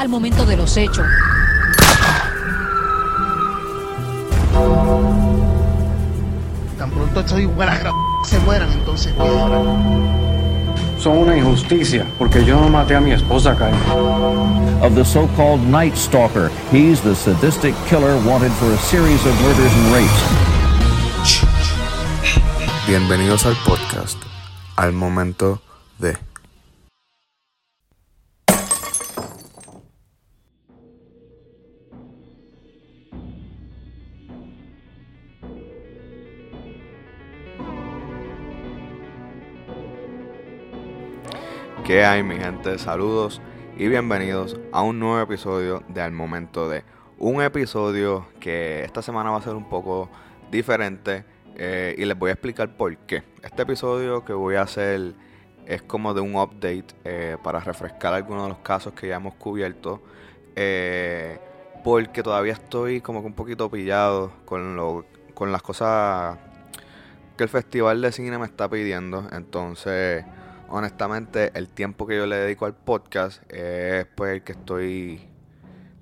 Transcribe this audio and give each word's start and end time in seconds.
al 0.00 0.08
momento 0.08 0.46
de 0.46 0.56
los 0.56 0.78
hechos. 0.78 1.06
Tan 6.78 6.90
pronto 6.90 7.20
estos 7.20 7.38
igual 7.38 7.68
se 8.24 8.38
mueran, 8.38 8.72
entonces. 8.72 9.12
Son 10.98 11.18
una 11.18 11.36
injusticia, 11.36 12.06
porque 12.18 12.42
yo 12.46 12.58
no 12.58 12.70
maté 12.70 12.96
a 12.96 13.00
mi 13.00 13.12
esposa, 13.12 13.54
Kyle. 13.54 13.74
of 14.82 14.94
the 14.94 15.04
so-called 15.04 15.60
Night 15.66 15.94
Stalker. 15.96 16.50
He's 16.72 17.02
the 17.02 17.14
sadistic 17.14 17.74
killer 17.86 18.16
wanted 18.26 18.52
for 18.52 18.72
a 18.72 18.78
series 18.78 19.20
of 19.26 19.38
murders 19.42 19.72
and 19.74 19.92
rapes. 19.92 20.22
Bienvenidos 22.86 23.44
al 23.44 23.54
podcast, 23.66 24.16
al 24.76 24.92
momento 24.92 25.60
de... 25.98 26.29
¿Qué 41.90 42.04
hay 42.04 42.22
mi 42.22 42.36
gente? 42.36 42.78
Saludos 42.78 43.42
y 43.76 43.88
bienvenidos 43.88 44.56
a 44.70 44.82
un 44.82 45.00
nuevo 45.00 45.20
episodio 45.20 45.82
de 45.88 46.00
Al 46.00 46.12
Momento 46.12 46.70
de. 46.70 46.84
Un 47.18 47.42
episodio 47.42 48.28
que 48.38 48.84
esta 48.84 49.02
semana 49.02 49.32
va 49.32 49.38
a 49.38 49.42
ser 49.42 49.56
un 49.56 49.68
poco 49.68 50.08
diferente 50.52 51.24
eh, 51.56 51.96
y 51.98 52.04
les 52.04 52.16
voy 52.16 52.30
a 52.30 52.34
explicar 52.34 52.76
por 52.76 52.96
qué. 52.96 53.24
Este 53.42 53.62
episodio 53.62 54.24
que 54.24 54.32
voy 54.32 54.54
a 54.54 54.62
hacer 54.62 55.14
es 55.66 55.82
como 55.82 56.14
de 56.14 56.20
un 56.20 56.36
update 56.36 56.86
eh, 57.02 57.36
para 57.42 57.58
refrescar 57.58 58.14
algunos 58.14 58.44
de 58.44 58.48
los 58.50 58.58
casos 58.58 58.92
que 58.92 59.08
ya 59.08 59.16
hemos 59.16 59.34
cubierto. 59.34 60.00
eh, 60.54 61.40
porque 61.82 62.22
todavía 62.22 62.52
estoy 62.52 63.00
como 63.00 63.20
que 63.20 63.26
un 63.26 63.34
poquito 63.34 63.68
pillado 63.68 64.30
con, 64.44 64.76
lo, 64.76 65.06
con 65.34 65.50
las 65.50 65.62
cosas 65.62 66.38
que 67.36 67.42
el 67.42 67.48
festival 67.48 68.00
de 68.00 68.12
cine 68.12 68.38
me 68.38 68.46
está 68.46 68.68
pidiendo. 68.68 69.26
Entonces, 69.32 70.24
honestamente, 70.70 71.50
el 71.54 71.68
tiempo 71.68 72.06
que 72.06 72.16
yo 72.16 72.26
le 72.26 72.36
dedico 72.36 72.64
al 72.64 72.74
podcast 72.74 73.42
es 73.52 74.06
pues 74.14 74.32
el 74.32 74.42
que 74.42 74.52
estoy 74.52 75.20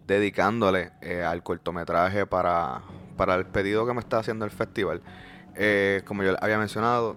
dedicándole 0.07 0.93
eh, 1.01 1.23
al 1.23 1.43
cortometraje 1.43 2.27
para, 2.27 2.83
para 3.17 3.35
el 3.35 3.47
pedido 3.47 3.87
que 3.87 3.95
me 3.95 4.01
está 4.01 4.19
haciendo 4.19 4.45
el 4.45 4.51
festival. 4.51 5.03
Eh, 5.57 6.03
como 6.05 6.23
yo 6.23 6.37
había 6.41 6.59
mencionado, 6.59 7.17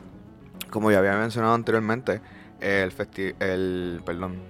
como 0.70 0.90
ya 0.90 0.98
había 0.98 1.16
mencionado 1.16 1.54
anteriormente, 1.54 2.20
el 2.60 2.90
festi 2.90 3.34
el 3.38 4.02
perdón, 4.04 4.42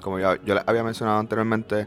como 0.00 0.18
ya, 0.18 0.42
yo 0.44 0.54
les 0.54 0.64
había 0.66 0.82
mencionado 0.82 1.18
anteriormente, 1.18 1.86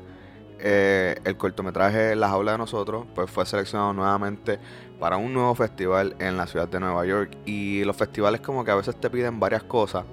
eh, 0.60 1.16
el 1.24 1.38
cortometraje 1.38 2.16
La 2.16 2.30
Jaula 2.30 2.54
de 2.54 2.58
Nosotros, 2.58 3.06
pues 3.14 3.30
fue 3.30 3.46
seleccionado 3.46 3.94
nuevamente 3.94 4.60
para 5.00 5.18
un 5.18 5.34
nuevo 5.34 5.54
festival 5.56 6.16
en 6.20 6.38
la 6.38 6.48
ciudad 6.48 6.68
de 6.68 6.80
Nueva 6.80 7.06
York. 7.06 7.38
Y 7.46 7.84
los 7.84 7.96
festivales 7.96 8.42
como 8.42 8.64
que 8.64 8.72
a 8.72 8.76
veces 8.76 9.00
te 9.00 9.10
piden 9.10 9.40
varias 9.40 9.64
cosas. 9.64 10.06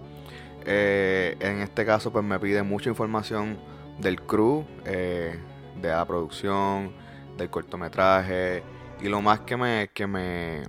Eh, 0.66 1.36
en 1.40 1.60
este 1.60 1.84
caso 1.84 2.12
pues 2.12 2.24
me 2.24 2.38
piden 2.38 2.66
mucha 2.66 2.88
información 2.88 3.58
del 3.98 4.22
crew, 4.22 4.64
eh, 4.84 5.38
de 5.80 5.88
la 5.88 6.04
producción, 6.04 6.92
del 7.36 7.50
cortometraje. 7.50 8.62
Y 9.00 9.08
lo 9.08 9.20
más 9.20 9.40
que 9.40 9.56
me, 9.56 9.90
que 9.92 10.06
me, 10.06 10.62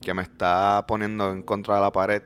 que 0.00 0.14
me 0.14 0.22
está 0.22 0.84
poniendo 0.86 1.32
en 1.32 1.42
contra 1.42 1.76
de 1.76 1.80
la 1.80 1.92
pared 1.92 2.22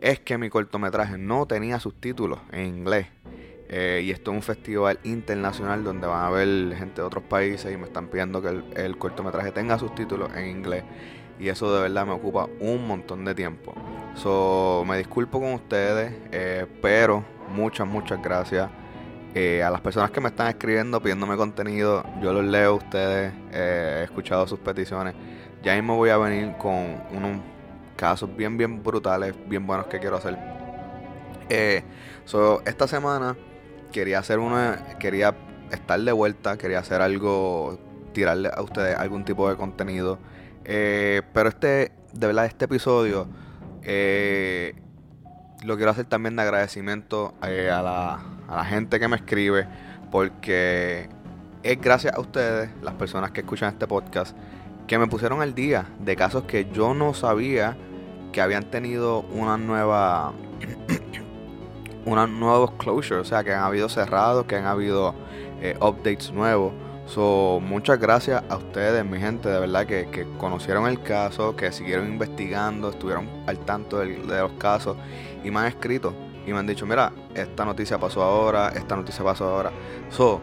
es 0.00 0.20
que 0.20 0.36
mi 0.36 0.50
cortometraje 0.50 1.16
no 1.16 1.46
tenía 1.46 1.78
subtítulos 1.78 2.40
en 2.50 2.66
inglés. 2.66 3.06
Eh, 3.74 4.02
y 4.04 4.10
esto 4.10 4.32
es 4.32 4.36
un 4.36 4.42
festival 4.42 4.98
internacional 5.02 5.82
donde 5.82 6.06
van 6.06 6.26
a 6.26 6.28
ver 6.28 6.76
gente 6.76 7.00
de 7.00 7.06
otros 7.06 7.24
países 7.24 7.72
y 7.72 7.78
me 7.78 7.84
están 7.84 8.08
pidiendo 8.08 8.42
que 8.42 8.48
el, 8.48 8.64
el 8.76 8.98
cortometraje 8.98 9.50
tenga 9.50 9.78
subtítulos 9.78 10.30
en 10.36 10.46
inglés. 10.46 10.84
Y 11.40 11.48
eso 11.48 11.74
de 11.74 11.80
verdad 11.80 12.04
me 12.04 12.12
ocupa 12.12 12.50
un 12.60 12.86
montón 12.86 13.24
de 13.24 13.34
tiempo. 13.34 13.72
So, 14.14 14.84
me 14.86 14.98
disculpo 14.98 15.40
con 15.40 15.54
ustedes, 15.54 16.12
eh, 16.32 16.66
pero 16.82 17.24
muchas, 17.48 17.86
muchas 17.86 18.22
gracias. 18.22 18.68
Eh, 19.34 19.62
a 19.62 19.70
las 19.70 19.80
personas 19.80 20.10
que 20.10 20.20
me 20.20 20.28
están 20.28 20.48
escribiendo 20.48 21.00
pidiéndome 21.00 21.38
contenido, 21.38 22.04
yo 22.20 22.34
los 22.34 22.44
leo 22.44 22.72
a 22.72 22.74
ustedes, 22.74 23.32
he 23.54 24.02
escuchado 24.04 24.46
sus 24.46 24.58
peticiones. 24.58 25.14
Ya 25.62 25.74
mismo 25.76 25.96
voy 25.96 26.10
a 26.10 26.18
venir 26.18 26.54
con 26.58 27.02
unos 27.10 27.40
casos 27.96 28.28
bien, 28.36 28.58
bien 28.58 28.82
brutales, 28.82 29.34
bien 29.48 29.66
buenos 29.66 29.86
que 29.86 29.98
quiero 29.98 30.16
hacer. 30.16 30.36
So, 32.26 32.62
esta 32.66 32.86
semana 32.86 33.34
quería 33.92 34.18
hacer 34.18 34.38
una, 34.38 34.96
quería 34.98 35.34
estar 35.70 36.00
de 36.00 36.12
vuelta, 36.12 36.58
quería 36.58 36.80
hacer 36.80 37.00
algo, 37.00 37.78
tirarle 38.12 38.50
a 38.54 38.62
ustedes 38.62 38.96
algún 38.96 39.24
tipo 39.24 39.48
de 39.48 39.56
contenido. 39.56 40.18
Eh, 40.64 41.22
pero 41.32 41.48
este, 41.48 41.92
de 42.12 42.26
verdad, 42.26 42.46
este 42.46 42.64
episodio 42.64 43.28
eh, 43.82 44.74
lo 45.64 45.76
quiero 45.76 45.90
hacer 45.90 46.06
también 46.06 46.36
de 46.36 46.42
agradecimiento 46.42 47.34
eh, 47.42 47.70
a, 47.70 47.82
la, 47.82 48.14
a 48.48 48.56
la 48.56 48.64
gente 48.64 48.98
que 48.98 49.08
me 49.08 49.16
escribe, 49.16 49.66
porque 50.10 51.08
es 51.62 51.80
gracias 51.80 52.14
a 52.14 52.20
ustedes, 52.20 52.70
las 52.82 52.94
personas 52.94 53.30
que 53.30 53.40
escuchan 53.40 53.72
este 53.72 53.86
podcast, 53.86 54.36
que 54.86 54.98
me 54.98 55.06
pusieron 55.06 55.42
al 55.42 55.54
día 55.54 55.86
de 56.00 56.16
casos 56.16 56.44
que 56.44 56.68
yo 56.72 56.94
no 56.94 57.14
sabía 57.14 57.76
que 58.32 58.40
habían 58.40 58.64
tenido 58.64 59.20
una 59.20 59.56
nueva 59.56 60.32
unos 62.04 62.28
nuevos 62.28 62.72
closures, 62.72 63.22
o 63.22 63.24
sea, 63.24 63.44
que 63.44 63.52
han 63.52 63.62
habido 63.62 63.88
cerrados, 63.88 64.46
que 64.46 64.56
han 64.56 64.66
habido 64.66 65.14
eh, 65.60 65.76
updates 65.80 66.32
nuevos. 66.32 66.72
So, 67.06 67.60
muchas 67.60 67.98
gracias 67.98 68.42
a 68.48 68.56
ustedes, 68.56 69.04
mi 69.04 69.18
gente, 69.18 69.48
de 69.48 69.58
verdad 69.58 69.86
que, 69.86 70.08
que 70.10 70.26
conocieron 70.38 70.86
el 70.86 71.02
caso, 71.02 71.56
que 71.56 71.72
siguieron 71.72 72.08
investigando, 72.08 72.90
estuvieron 72.90 73.28
al 73.46 73.58
tanto 73.58 73.98
de, 73.98 74.18
los 74.18 74.52
casos 74.52 74.96
y 75.44 75.50
me 75.50 75.60
han 75.60 75.66
escrito 75.66 76.14
y 76.46 76.52
me 76.52 76.58
han 76.58 76.66
dicho, 76.66 76.86
mira, 76.86 77.12
esta 77.34 77.64
noticia 77.64 77.98
pasó 77.98 78.22
ahora, 78.22 78.68
esta 78.70 78.96
noticia 78.96 79.24
pasó 79.24 79.46
ahora. 79.46 79.72
So, 80.10 80.40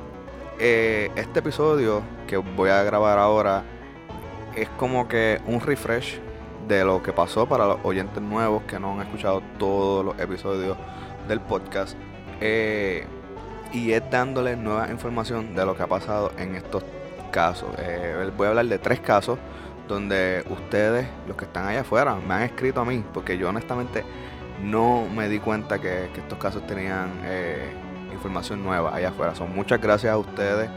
eh, 0.60 1.10
este 1.16 1.40
episodio 1.40 2.04
que 2.28 2.38
voy 2.38 2.70
a 2.70 2.84
grabar 2.84 3.18
ahora 3.18 3.64
es 4.56 4.68
como 4.70 5.08
que 5.08 5.42
un 5.48 5.62
refresh 5.62 6.20
de 6.68 6.84
lo 6.84 7.02
que 7.02 7.14
pasó 7.14 7.48
para 7.48 7.66
los 7.66 7.80
oyentes 7.84 8.22
nuevos 8.22 8.64
que 8.64 8.80
no 8.80 8.94
han 8.94 9.08
escuchado 9.08 9.42
todos 9.58 10.06
los 10.06 10.20
episodios 10.20 10.78
del 11.30 11.40
podcast. 11.40 11.96
eh, 12.42 13.06
y 13.72 13.92
es 13.92 14.02
dándole 14.10 14.56
nueva 14.56 14.90
información 14.90 15.54
de 15.54 15.64
lo 15.64 15.78
que 15.78 15.84
ha 15.84 15.88
pasado 15.88 16.32
en 16.40 16.56
estos 16.56 16.84
casos. 17.32 17.70
Eh, 17.78 18.32
voy 18.36 18.48
a 18.48 18.50
hablar 18.50 18.66
de 18.66 18.80
tres 18.80 19.00
casos 19.00 19.38
donde 19.88 20.44
ustedes, 20.50 21.08
los 21.28 21.38
que 21.38 21.46
están 21.46 21.68
allá 21.68 21.82
afuera, 21.82 22.16
me 22.16 22.34
han 22.34 22.42
escrito 22.42 22.82
a 22.82 22.86
mí, 22.86 23.04
porque 23.14 23.38
yo 23.38 23.50
honestamente 23.50 24.04
no 24.64 25.06
me 25.16 25.30
di 25.30 25.38
cuenta 25.38 25.80
que, 25.80 26.06
estos 26.06 26.40
casos 26.40 26.66
tenían 26.66 27.12
eh, 27.26 27.72
información 28.12 28.64
nueva 28.64 28.96
allá 28.96 29.10
afuera. 29.10 29.36
Son 29.36 29.54
muchas 29.54 29.80
gracias 29.80 30.12
a 30.12 30.18
ustedes. 30.18 30.68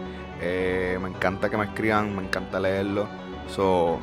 me 1.01 1.09
encanta 1.09 1.49
que 1.49 1.57
me 1.57 1.65
escriban, 1.65 2.15
me 2.15 2.25
encanta 2.25 2.61
leerlo. 2.61 3.09
So, 3.49 3.99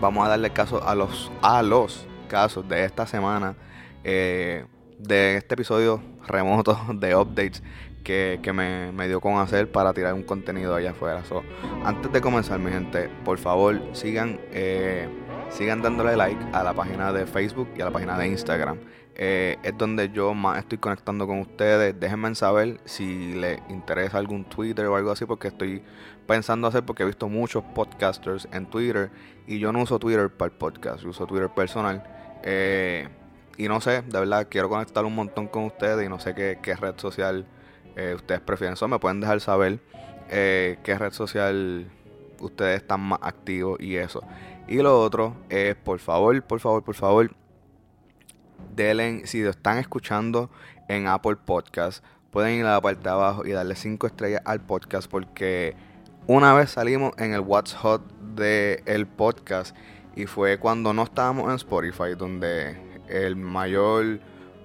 vamos 0.00 0.26
a 0.26 0.30
darle 0.30 0.50
caso 0.50 0.82
a 0.84 0.96
los, 0.96 1.30
a 1.40 1.62
los 1.62 2.04
casos 2.28 2.68
de 2.68 2.84
esta 2.84 3.06
semana. 3.06 3.54
De 4.98 5.36
este 5.36 5.54
episodio 5.54 6.00
remoto 6.26 6.78
de 6.94 7.14
updates 7.16 7.62
que, 8.02 8.38
que 8.42 8.52
me, 8.52 8.92
me 8.92 9.08
dio 9.08 9.20
con 9.20 9.38
hacer 9.38 9.70
para 9.70 9.92
tirar 9.92 10.14
un 10.14 10.22
contenido 10.22 10.74
allá 10.74 10.92
afuera. 10.92 11.24
So, 11.24 11.42
antes 11.84 12.12
de 12.12 12.20
comenzar, 12.20 12.60
mi 12.60 12.70
gente, 12.70 13.10
por 13.24 13.38
favor 13.38 13.80
sigan, 13.92 14.38
eh, 14.52 15.08
sigan 15.50 15.82
dándole 15.82 16.16
like 16.16 16.40
a 16.52 16.62
la 16.62 16.72
página 16.72 17.12
de 17.12 17.26
Facebook 17.26 17.68
y 17.76 17.80
a 17.80 17.86
la 17.86 17.90
página 17.90 18.16
de 18.16 18.28
Instagram. 18.28 18.78
Eh, 19.18 19.56
es 19.62 19.76
donde 19.76 20.10
yo 20.10 20.34
más 20.34 20.58
estoy 20.58 20.78
conectando 20.78 21.26
con 21.26 21.40
ustedes. 21.40 21.98
Déjenme 21.98 22.32
saber 22.34 22.80
si 22.84 23.34
les 23.34 23.58
interesa 23.70 24.18
algún 24.18 24.44
Twitter 24.44 24.86
o 24.86 24.94
algo 24.94 25.10
así, 25.10 25.24
porque 25.24 25.48
estoy 25.48 25.82
pensando 26.26 26.68
hacer, 26.68 26.84
porque 26.84 27.02
he 27.02 27.06
visto 27.06 27.28
muchos 27.28 27.64
podcasters 27.74 28.46
en 28.52 28.66
Twitter 28.66 29.10
y 29.48 29.58
yo 29.58 29.72
no 29.72 29.82
uso 29.82 29.98
Twitter 29.98 30.30
para 30.30 30.52
el 30.52 30.56
podcast, 30.56 31.02
yo 31.02 31.10
uso 31.10 31.26
Twitter 31.26 31.48
personal. 31.48 32.04
Eh, 32.44 33.08
y 33.56 33.68
no 33.68 33.80
sé, 33.80 34.02
de 34.02 34.18
verdad, 34.18 34.48
quiero 34.50 34.68
conectar 34.68 35.04
un 35.04 35.14
montón 35.14 35.48
con 35.48 35.64
ustedes 35.64 36.04
y 36.04 36.08
no 36.08 36.18
sé 36.18 36.34
qué, 36.34 36.58
qué 36.62 36.74
red 36.76 36.94
social 36.98 37.46
eh, 37.96 38.14
ustedes 38.14 38.40
prefieren. 38.40 38.74
Eso 38.74 38.88
me 38.88 38.98
pueden 38.98 39.20
dejar 39.20 39.40
saber 39.40 39.80
eh, 40.28 40.78
qué 40.82 40.98
red 40.98 41.12
social 41.12 41.90
ustedes 42.40 42.82
están 42.82 43.00
más 43.00 43.18
activos 43.22 43.80
y 43.80 43.96
eso. 43.96 44.22
Y 44.68 44.76
lo 44.76 45.00
otro 45.00 45.36
es, 45.48 45.74
por 45.76 45.98
favor, 45.98 46.42
por 46.42 46.60
favor, 46.60 46.82
por 46.84 46.94
favor, 46.94 47.30
denle, 48.74 49.26
si 49.26 49.42
lo 49.42 49.50
están 49.50 49.78
escuchando 49.78 50.50
en 50.88 51.06
Apple 51.06 51.36
Podcast, 51.36 52.04
pueden 52.30 52.54
ir 52.58 52.66
a 52.66 52.72
la 52.72 52.80
parte 52.80 53.02
de 53.02 53.10
abajo 53.10 53.46
y 53.46 53.52
darle 53.52 53.76
5 53.76 54.06
estrellas 54.06 54.42
al 54.44 54.60
podcast 54.60 55.10
porque 55.10 55.74
una 56.26 56.52
vez 56.52 56.70
salimos 56.70 57.12
en 57.16 57.32
el 57.32 57.40
What's 57.40 57.74
Hot 57.74 58.02
del 58.34 59.06
podcast 59.06 59.74
y 60.16 60.26
fue 60.26 60.58
cuando 60.58 60.92
no 60.92 61.04
estábamos 61.04 61.48
en 61.48 61.54
Spotify, 61.56 62.14
donde 62.16 62.85
el 63.08 63.36
mayor, 63.36 64.20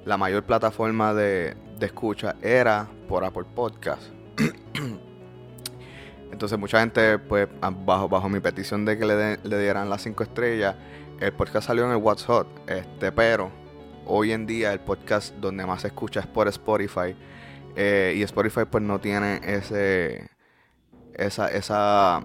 la 0.05 0.17
mayor 0.17 0.43
plataforma 0.43 1.13
de, 1.13 1.55
de 1.79 1.85
escucha 1.85 2.35
era 2.41 2.87
por 3.07 3.23
Apple 3.23 3.45
Podcast. 3.55 4.03
Entonces 6.31 6.57
mucha 6.57 6.79
gente, 6.79 7.19
pues, 7.19 7.47
bajo, 7.85 8.07
bajo 8.07 8.29
mi 8.29 8.39
petición 8.39 8.85
de 8.85 8.97
que 8.97 9.05
le, 9.05 9.37
le 9.43 9.59
dieran 9.59 9.89
las 9.89 10.01
5 10.01 10.23
estrellas, 10.23 10.75
el 11.19 11.33
podcast 11.33 11.67
salió 11.67 11.85
en 11.85 11.91
el 11.91 11.97
What's 11.97 12.25
Hot, 12.25 12.47
este, 12.67 13.11
pero 13.11 13.51
hoy 14.05 14.31
en 14.31 14.47
día 14.47 14.73
el 14.73 14.79
podcast 14.79 15.35
donde 15.35 15.65
más 15.65 15.81
se 15.81 15.87
escucha 15.87 16.21
es 16.21 16.27
por 16.27 16.47
Spotify. 16.47 17.15
Eh, 17.75 18.15
y 18.17 18.23
Spotify 18.23 18.61
pues 18.69 18.83
no 18.83 18.99
tiene 18.99 19.39
ese 19.43 20.29
esa 21.13 21.47
esa 21.49 22.21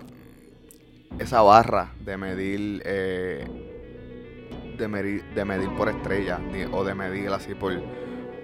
esa 1.18 1.42
barra 1.42 1.92
de 2.00 2.16
medir 2.16 2.82
eh, 2.84 3.75
de 4.76 4.88
medir 4.88 5.70
por 5.76 5.88
estrella 5.88 6.40
o 6.72 6.84
de 6.84 6.94
medir 6.94 7.30
así 7.30 7.54
por 7.54 7.72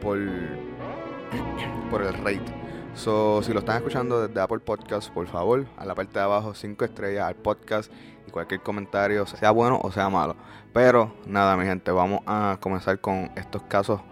por 0.00 0.18
por 1.90 2.02
el 2.02 2.14
rate 2.14 2.62
So, 2.94 3.42
si 3.42 3.54
lo 3.54 3.60
están 3.60 3.76
escuchando 3.76 4.26
desde 4.26 4.38
Apple 4.38 4.58
Podcast, 4.58 5.10
por 5.10 5.26
favor, 5.26 5.64
a 5.78 5.86
la 5.86 5.94
parte 5.94 6.12
de 6.12 6.20
abajo, 6.20 6.52
5 6.52 6.84
estrellas 6.84 7.24
al 7.24 7.36
podcast 7.36 7.90
y 8.28 8.30
cualquier 8.30 8.60
comentario, 8.60 9.24
sea 9.26 9.50
bueno 9.50 9.80
o 9.82 9.90
sea 9.90 10.10
malo. 10.10 10.36
Pero 10.74 11.14
nada, 11.24 11.56
mi 11.56 11.64
gente, 11.64 11.90
vamos 11.90 12.20
a 12.26 12.58
comenzar 12.60 13.00
con 13.00 13.30
estos 13.34 13.62
casos 13.62 14.02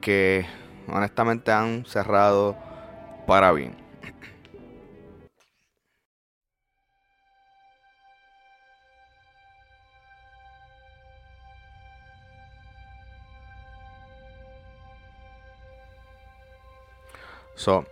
que 0.00 0.46
honestamente 0.88 1.52
han 1.52 1.84
cerrado 1.84 2.56
para 3.26 3.52
bien. 3.52 3.83
So, 17.54 17.84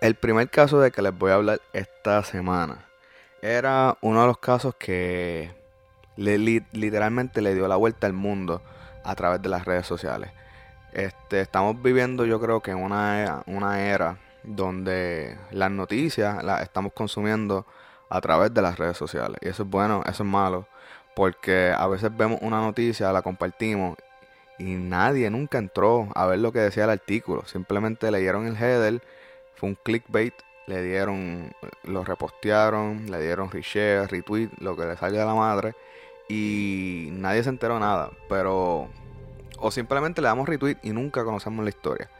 el 0.00 0.14
primer 0.16 0.50
caso 0.50 0.80
de 0.80 0.90
que 0.90 1.02
les 1.02 1.16
voy 1.16 1.30
a 1.30 1.34
hablar 1.34 1.60
esta 1.72 2.22
semana 2.24 2.86
era 3.40 3.96
uno 4.00 4.20
de 4.20 4.26
los 4.26 4.38
casos 4.38 4.74
que 4.76 5.50
literalmente 6.16 7.40
le 7.40 7.54
dio 7.54 7.68
la 7.68 7.76
vuelta 7.76 8.06
al 8.06 8.12
mundo 8.12 8.62
a 9.04 9.14
través 9.14 9.42
de 9.42 9.48
las 9.48 9.64
redes 9.64 9.86
sociales. 9.86 10.30
Este, 10.92 11.40
estamos 11.40 11.80
viviendo 11.80 12.26
yo 12.26 12.40
creo 12.40 12.60
que 12.60 12.74
una, 12.74 13.42
una 13.46 13.80
era 13.80 14.18
donde 14.42 15.38
las 15.50 15.70
noticias 15.70 16.42
las 16.42 16.62
estamos 16.62 16.92
consumiendo 16.92 17.66
a 18.10 18.20
través 18.20 18.52
de 18.52 18.62
las 18.62 18.78
redes 18.78 18.96
sociales. 18.96 19.38
Y 19.40 19.48
eso 19.48 19.62
es 19.62 19.68
bueno, 19.70 20.02
eso 20.04 20.22
es 20.22 20.28
malo, 20.28 20.66
porque 21.14 21.72
a 21.76 21.86
veces 21.86 22.14
vemos 22.14 22.38
una 22.42 22.60
noticia, 22.60 23.12
la 23.12 23.22
compartimos 23.22 23.96
y 24.62 24.76
nadie 24.76 25.30
nunca 25.30 25.58
entró 25.58 26.08
a 26.14 26.26
ver 26.26 26.38
lo 26.38 26.52
que 26.52 26.60
decía 26.60 26.84
el 26.84 26.90
artículo. 26.90 27.44
Simplemente 27.46 28.10
leyeron 28.10 28.46
el 28.46 28.56
header 28.56 29.02
fue 29.56 29.68
un 29.68 29.74
clickbait, 29.76 30.34
le 30.66 30.82
dieron, 30.82 31.52
lo 31.84 32.04
repostearon, 32.04 33.10
le 33.10 33.20
dieron 33.20 33.50
reshare, 33.50 34.06
retweet, 34.06 34.50
lo 34.58 34.76
que 34.76 34.84
le 34.84 34.96
salga 34.96 35.22
a 35.22 35.26
la 35.26 35.34
madre 35.34 35.74
y 36.28 37.08
nadie 37.12 37.42
se 37.42 37.48
enteró 37.48 37.78
nada, 37.78 38.10
pero 38.28 38.88
o 39.58 39.70
simplemente 39.70 40.20
le 40.20 40.28
damos 40.28 40.48
retweet 40.48 40.78
y 40.82 40.90
nunca 40.90 41.24
conocemos 41.24 41.64
la 41.64 41.70
historia. 41.70 42.10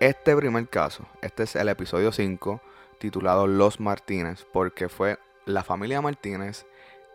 Este 0.00 0.36
primer 0.36 0.68
caso, 0.68 1.04
este 1.22 1.42
es 1.42 1.56
el 1.56 1.68
episodio 1.68 2.12
5 2.12 2.60
titulado 2.98 3.46
Los 3.46 3.80
Martínez, 3.80 4.46
porque 4.52 4.88
fue 4.88 5.18
la 5.44 5.64
familia 5.64 6.00
Martínez 6.00 6.66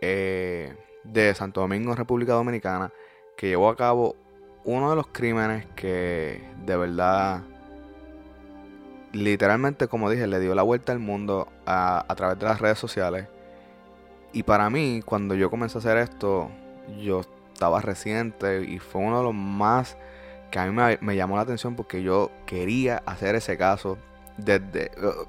eh, 0.01 0.75
de 1.03 1.33
Santo 1.33 1.61
Domingo, 1.61 1.95
República 1.95 2.33
Dominicana, 2.33 2.91
que 3.37 3.47
llevó 3.47 3.69
a 3.69 3.75
cabo 3.75 4.15
uno 4.65 4.89
de 4.89 4.95
los 4.95 5.07
crímenes 5.07 5.65
que 5.75 6.43
de 6.65 6.77
verdad 6.77 7.41
literalmente, 9.13 9.87
como 9.87 10.09
dije, 10.09 10.27
le 10.27 10.39
dio 10.39 10.53
la 10.55 10.63
vuelta 10.63 10.91
al 10.91 10.99
mundo 10.99 11.47
a, 11.65 12.05
través 12.17 12.37
de 12.39 12.45
las 12.45 12.59
redes 12.59 12.79
sociales. 12.79 13.27
Y 14.33 14.43
para 14.43 14.69
mí, 14.69 15.01
cuando 15.05 15.35
yo 15.35 15.49
comencé 15.49 15.77
a 15.77 15.79
hacer 15.79 15.97
esto, 15.97 16.49
yo 16.99 17.21
estaba 17.53 17.79
reciente 17.79 18.63
y 18.63 18.79
fue 18.79 19.01
uno 19.01 19.19
de 19.19 19.23
los 19.23 19.33
más 19.33 19.95
que 20.51 20.59
a 20.59 20.65
mí 20.65 20.97
me, 21.01 21.15
llamó 21.15 21.35
la 21.35 21.43
atención 21.43 21.75
porque 21.75 22.03
yo 22.03 22.29
quería 22.45 22.97
hacer 23.05 23.35
ese 23.35 23.57
caso 23.57 23.97
desde... 24.37 24.91
Uh, 24.97 25.25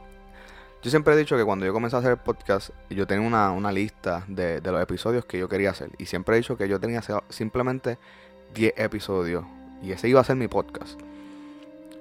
yo 0.83 0.91
siempre 0.91 1.15
he 1.15 1.17
dicho 1.17 1.35
que 1.37 1.45
cuando 1.45 1.65
yo 1.65 1.73
comencé 1.73 1.97
a 1.97 2.01
hacer 2.01 2.11
el 2.11 2.19
podcast, 2.19 2.71
yo 2.91 3.07
tenía 3.07 3.27
una, 3.27 3.73
lista 3.73 4.25
de, 4.29 4.61
de, 4.61 4.73
los 4.73 4.83
episodios 4.83 5.25
que 5.25 5.39
yo 5.39 5.49
quería 5.49 5.71
hacer. 5.71 5.91
Y 5.97 6.05
siempre 6.05 6.37
he 6.37 6.39
dicho 6.39 6.59
que 6.59 6.69
yo 6.69 6.79
tenía 6.79 7.03
simplemente 7.31 7.99
10 8.55 8.75
episodios. 8.77 9.45
Y 9.83 9.93
ese 9.93 10.09
iba 10.09 10.21
a 10.21 10.25
ser 10.25 10.37
mi 10.37 10.49
podcast. 10.49 10.99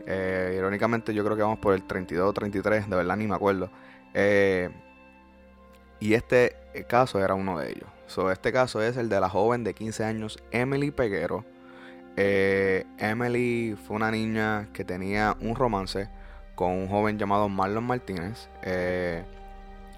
Eh, 0.05 0.55
irónicamente 0.57 1.13
yo 1.13 1.23
creo 1.23 1.35
que 1.35 1.43
vamos 1.43 1.59
por 1.59 1.73
el 1.73 1.83
32 1.83 2.29
o 2.29 2.33
33, 2.33 2.89
de 2.89 2.95
verdad 2.95 3.17
ni 3.17 3.27
me 3.27 3.35
acuerdo. 3.35 3.69
Eh, 4.13 4.69
y 5.99 6.13
este 6.13 6.55
caso 6.87 7.23
era 7.23 7.33
uno 7.33 7.59
de 7.59 7.71
ellos. 7.71 7.89
este 8.31 8.51
caso 8.51 8.81
es 8.81 8.97
el 8.97 9.09
de 9.09 9.19
la 9.19 9.29
joven 9.29 9.63
de 9.63 9.73
15 9.73 10.03
años, 10.03 10.39
Emily 10.51 10.91
Peguero. 10.91 11.45
Eh, 12.15 12.85
Emily 12.99 13.75
fue 13.87 13.95
una 13.95 14.11
niña 14.11 14.69
que 14.73 14.83
tenía 14.85 15.35
un 15.41 15.55
romance 15.55 16.09
con 16.55 16.71
un 16.71 16.87
joven 16.87 17.17
llamado 17.17 17.49
Marlon 17.49 17.85
Martínez. 17.85 18.49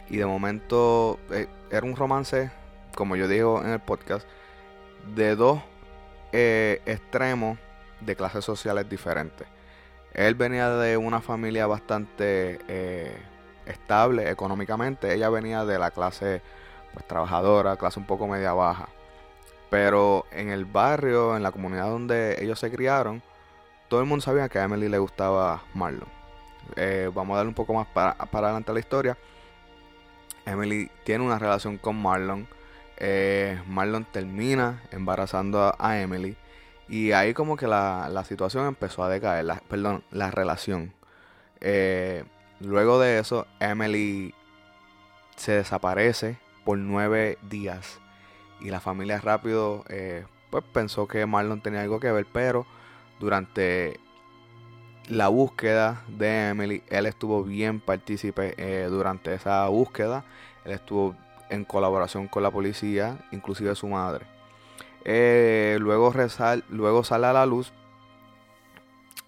y 0.08 0.18
de 0.18 0.26
momento 0.26 1.20
era 1.72 1.86
un 1.86 1.96
romance, 1.96 2.52
como 2.96 3.16
yo 3.16 3.28
digo 3.28 3.62
en 3.64 3.72
el 3.72 3.80
podcast, 3.80 4.28
de 5.16 5.36
dos 5.36 5.62
extremos 6.36 7.58
de 8.02 8.16
clases 8.16 8.46
sociales 8.46 8.90
diferentes. 8.90 9.48
Él 10.14 10.36
venía 10.36 10.70
de 10.70 10.96
una 10.96 11.22
familia 11.22 11.68
bastante 11.68 12.60
eh, 12.68 13.18
estable 13.66 14.30
económicamente. 14.30 15.14
Ella 15.14 15.30
venía 15.30 15.66
de 15.66 15.78
la 15.78 15.92
clase 15.92 16.42
pues, 16.94 17.06
trabajadora, 17.06 17.76
clase 17.76 18.00
un 18.00 18.06
poco 18.06 18.28
media 18.28 18.54
baja. 18.54 18.88
Pero 19.70 20.26
en 20.32 20.50
el 20.50 20.64
barrio, 20.64 21.36
en 21.36 21.44
la 21.44 21.52
comunidad 21.52 21.90
donde 21.90 22.42
ellos 22.42 22.60
se 22.60 22.72
criaron, 22.72 23.22
todo 23.90 24.00
el 24.00 24.06
mundo 24.06 24.24
sabía 24.24 24.48
que 24.48 24.60
a 24.60 24.64
Emily 24.64 24.88
le 24.88 25.00
gustaba 25.00 25.64
Marlon. 25.74 26.08
Eh, 26.78 27.12
vamos 27.14 27.36
a 27.36 27.38
darle 27.38 27.50
un 27.50 27.56
poco 27.56 27.74
más 27.74 27.88
para, 27.88 28.16
para 28.16 28.48
adelante 28.48 28.74
la 28.74 28.80
historia. 28.80 29.18
Emily 30.46 30.90
tiene 31.04 31.26
una 31.26 31.40
relación 31.40 31.78
con 31.78 32.02
Marlon. 32.02 32.48
Eh, 32.98 33.62
Marlon 33.68 34.06
termina 34.06 34.82
embarazando 34.92 35.76
a 35.78 36.00
Emily. 36.00 36.38
Y 36.88 37.12
ahí 37.14 37.34
como 37.34 37.58
que 37.58 37.68
la, 37.68 38.24
situación 38.28 38.68
empezó 38.68 39.04
a 39.04 39.10
decaer, 39.10 39.46
perdón, 39.68 40.04
la 40.12 40.32
relación. 40.32 40.94
Eh, 41.62 42.24
luego 42.60 43.00
de 43.00 43.20
eso, 43.20 43.48
Emily 43.60 44.34
se 45.36 45.54
desaparece 45.54 46.38
por 46.64 46.78
nueve 46.78 47.38
días. 47.50 48.00
Y 48.62 48.70
la 48.70 48.80
familia 48.80 49.20
rápido 49.20 49.84
eh, 49.90 50.26
pues 50.50 50.64
pensó 50.72 51.08
que 51.08 51.26
Marlon 51.26 51.62
tenía 51.62 51.82
algo 51.82 52.00
que 52.00 52.12
ver, 52.12 52.26
pero 52.32 52.66
durante 53.20 54.00
la 55.10 55.28
búsqueda 55.28 56.04
de 56.08 56.50
Emily, 56.50 56.84
él 56.90 57.06
estuvo 57.06 57.44
bien 57.44 57.80
partícipe 57.80 58.56
durante 58.90 59.34
esa 59.34 59.68
búsqueda. 59.68 60.24
Él 60.64 60.72
estuvo 60.72 61.16
en 61.50 61.66
colaboración 61.66 62.28
con 62.28 62.44
la 62.44 62.52
policía, 62.52 63.18
inclusive 63.32 63.76
su 63.76 63.88
madre. 63.88 64.26
Eh, 65.06 65.78
luego, 65.80 66.12
luego 66.70 67.04
sale 67.04 67.28
a 67.28 67.34
la 67.34 67.46
luz. 67.46 67.72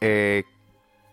Eh, 0.02 0.44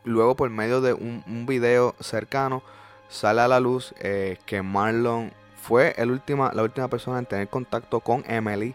luego 0.04 0.34
por 0.34 0.50
medio 0.50 0.80
de 0.80 0.94
un, 0.94 1.46
video 1.46 1.94
cercano 2.00 2.62
sale 3.08 3.42
a 3.42 3.48
la 3.48 3.60
luz 3.60 3.94
eh, 4.00 4.38
que 4.46 4.62
Marlon 4.62 5.32
fue 5.56 5.94
el 5.96 6.10
última, 6.10 6.52
la 6.52 6.62
última 6.62 6.88
persona 6.88 7.18
en 7.18 7.26
tener 7.26 7.48
contacto 7.48 8.00
con 8.00 8.24
Emily. 8.26 8.74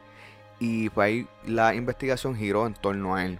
Y 0.59 0.89
ahí 1.00 1.27
la 1.45 1.74
investigación 1.74 2.36
giró 2.36 2.67
en 2.67 2.74
torno 2.74 3.15
a 3.15 3.25
él. 3.25 3.39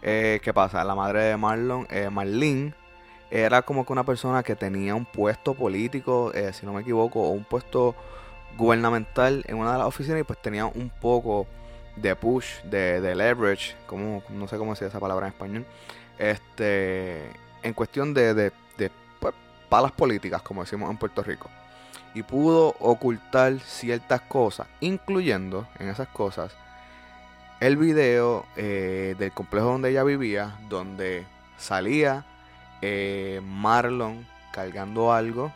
¿Qué 0.00 0.52
pasa? 0.54 0.82
La 0.84 0.94
madre 0.94 1.22
de 1.24 1.36
Marlon, 1.36 1.86
Marlene, 2.10 2.74
era 3.30 3.62
como 3.62 3.86
que 3.86 3.92
una 3.92 4.04
persona 4.04 4.42
que 4.42 4.56
tenía 4.56 4.94
un 4.94 5.04
puesto 5.04 5.54
político, 5.54 6.32
si 6.52 6.66
no 6.66 6.72
me 6.72 6.82
equivoco, 6.82 7.20
o 7.20 7.30
un 7.30 7.44
puesto 7.44 7.94
gubernamental 8.56 9.44
en 9.46 9.56
una 9.56 9.72
de 9.72 9.78
las 9.78 9.86
oficinas 9.86 10.20
y 10.20 10.24
pues 10.24 10.40
tenía 10.40 10.66
un 10.66 10.90
poco 10.90 11.46
de 11.96 12.16
push, 12.16 12.62
de, 12.62 13.14
leverage, 13.14 13.76
como, 13.86 14.22
no 14.30 14.48
sé 14.48 14.56
cómo 14.56 14.74
se 14.74 14.86
esa 14.86 15.00
palabra 15.00 15.26
en 15.26 15.32
español, 15.32 15.66
este, 16.18 17.30
en 17.62 17.74
cuestión 17.74 18.14
de, 18.14 18.34
de, 18.34 18.52
pues, 19.20 19.34
palas 19.68 19.92
políticas, 19.92 20.42
como 20.42 20.62
decimos 20.62 20.90
en 20.90 20.96
Puerto 20.96 21.22
Rico. 21.22 21.50
Y 22.14 22.22
pudo 22.22 22.74
ocultar 22.78 23.58
ciertas 23.60 24.20
cosas, 24.22 24.66
incluyendo 24.80 25.66
en 25.78 25.88
esas 25.88 26.08
cosas 26.08 26.52
el 27.60 27.76
video 27.76 28.44
eh, 28.56 29.14
del 29.18 29.32
complejo 29.32 29.66
donde 29.66 29.90
ella 29.90 30.02
vivía, 30.02 30.58
donde 30.68 31.24
salía 31.56 32.24
eh, 32.82 33.40
Marlon 33.44 34.26
cargando 34.52 35.12
algo 35.12 35.52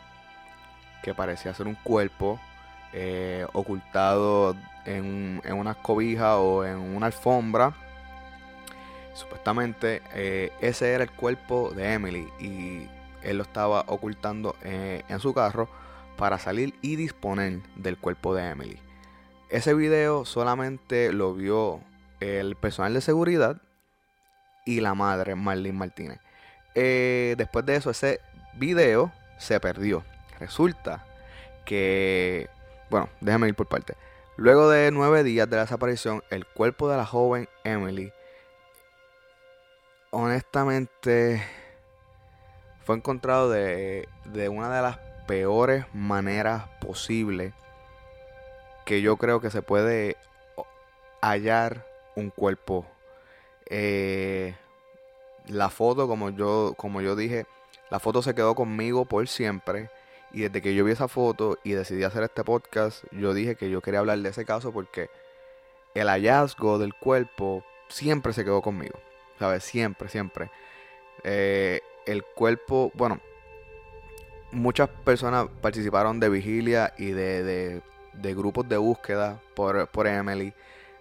que 1.03 1.13
parecía 1.13 1.53
ser 1.53 1.67
un 1.67 1.75
cuerpo 1.75 2.39
eh, 2.99 3.45
ocultado 3.53 4.55
en, 4.83 5.39
una 5.53 5.75
cobija 5.75 6.37
o 6.37 6.65
en 6.65 6.77
una 6.77 7.05
alfombra. 7.05 7.75
Supuestamente 9.13 10.01
eh, 10.15 10.51
ese 10.61 10.93
era 10.93 11.03
el 11.03 11.11
cuerpo 11.11 11.71
de 11.75 11.93
Emily 11.93 12.27
y 12.39 12.87
él 13.21 13.37
lo 13.37 13.43
estaba 13.43 13.83
ocultando 13.85 14.55
eh, 14.63 15.03
en 15.09 15.19
su 15.19 15.31
carro 15.35 15.69
para 16.17 16.39
salir 16.39 16.73
y 16.81 16.95
disponer 16.95 17.59
del 17.75 17.97
cuerpo 17.97 18.33
de 18.33 18.49
Emily. 18.49 18.79
Ese 19.51 19.75
video 19.75 20.25
solamente 20.25 21.13
lo 21.13 21.35
vio 21.35 21.81
el 22.19 22.55
personal 22.55 22.95
de 22.95 23.01
seguridad 23.01 23.61
y 24.65 24.81
la 24.81 24.95
madre, 24.95 25.35
Marlene 25.35 25.77
Martínez. 25.77 26.19
Después 26.73 27.63
de 27.63 27.75
eso, 27.75 27.91
ese 27.91 28.21
video 28.55 29.11
se 29.37 29.59
perdió. 29.59 30.03
Resulta 30.39 31.05
que, 31.63 32.49
bueno, 32.89 33.09
déjame 33.21 33.47
ir 33.47 33.55
por 33.55 33.67
parte. 33.67 33.95
Luego 34.35 34.69
de 34.69 34.91
nueve 34.91 35.23
días 35.23 35.49
de 35.49 35.55
la 35.55 35.63
desaparición, 35.63 36.23
el 36.29 36.45
cuerpo 36.45 36.89
de 36.89 36.97
la 36.97 37.05
joven 37.05 37.49
Emily, 37.63 38.13
honestamente, 40.11 41.43
fue 42.85 42.95
encontrado 42.95 43.49
de, 43.49 44.07
de 44.25 44.49
una 44.49 44.73
de 44.75 44.81
las 44.81 44.97
peores 45.27 45.85
maneras 45.93 46.69
posibles 46.79 47.53
que 48.85 49.01
yo 49.01 49.17
creo 49.17 49.41
que 49.41 49.51
se 49.51 49.61
puede 49.61 50.15
hallar 51.21 51.85
un 52.15 52.29
cuerpo. 52.29 52.85
Eh, 53.69 54.55
la 55.47 55.69
foto, 55.69 56.07
como 56.07 56.29
yo, 56.29 56.73
como 56.77 57.01
yo 57.01 57.15
dije, 57.15 57.45
la 57.89 57.99
foto 57.99 58.21
se 58.21 58.33
quedó 58.33 58.55
conmigo 58.55 59.05
por 59.05 59.27
siempre. 59.27 59.89
Y 60.31 60.41
desde 60.41 60.61
que 60.61 60.75
yo 60.75 60.83
vi 60.83 60.91
esa 60.91 61.07
foto 61.07 61.57
y 61.63 61.71
decidí 61.71 62.03
hacer 62.03 62.23
este 62.23 62.43
podcast, 62.43 63.03
yo 63.11 63.33
dije 63.33 63.55
que 63.55 63.69
yo 63.69 63.81
quería 63.81 63.99
hablar 63.99 64.19
de 64.19 64.29
ese 64.29 64.45
caso 64.45 64.71
porque 64.71 65.09
el 65.93 66.07
hallazgo 66.07 66.77
del 66.77 66.93
cuerpo 66.93 67.63
siempre 67.87 68.33
se 68.33 68.43
quedó 68.43 68.61
conmigo. 68.61 68.99
¿Sabes? 69.39 69.63
Siempre, 69.63 70.09
siempre. 70.09 70.49
Eh, 71.23 71.81
el 72.05 72.23
cuerpo, 72.23 72.91
bueno, 72.95 73.19
muchas 74.51 74.89
personas 74.89 75.47
participaron 75.61 76.19
de 76.19 76.29
vigilia 76.29 76.93
y 76.97 77.11
de, 77.11 77.81
de, 78.13 78.33
grupos 78.35 78.67
de 78.67 78.77
búsqueda 78.77 79.41
por, 79.55 79.87
por, 79.89 80.07
Emily. 80.07 80.53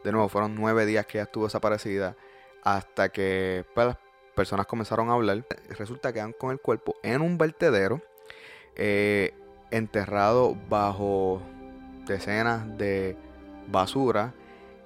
De 0.05 0.13
nuevo, 0.13 0.29
fueron 0.29 0.55
nueve 0.55 0.87
días 0.87 1.07
que 1.07 1.19
ella 1.19 1.25
estuvo 1.25 1.45
desaparecida 1.45 2.17
hasta 2.63 3.09
que 3.09 3.65
pues, 3.75 3.87
las 3.89 3.99
personas 4.35 4.67
comenzaron 4.67 5.09
a 5.09 5.15
hablar. 5.15 5.45
Resulta 5.71 6.11
que 6.11 6.15
quedan 6.15 6.33
con 6.33 6.51
el 6.51 6.61
cuerpo 6.61 6.97
en 7.03 7.23
un 7.23 7.39
vertedero, 7.39 8.03
eh, 8.77 9.35
enterrado 9.71 10.57
bajo 10.69 11.41
decenas 12.07 12.77
de 12.79 13.17
basura 13.69 14.33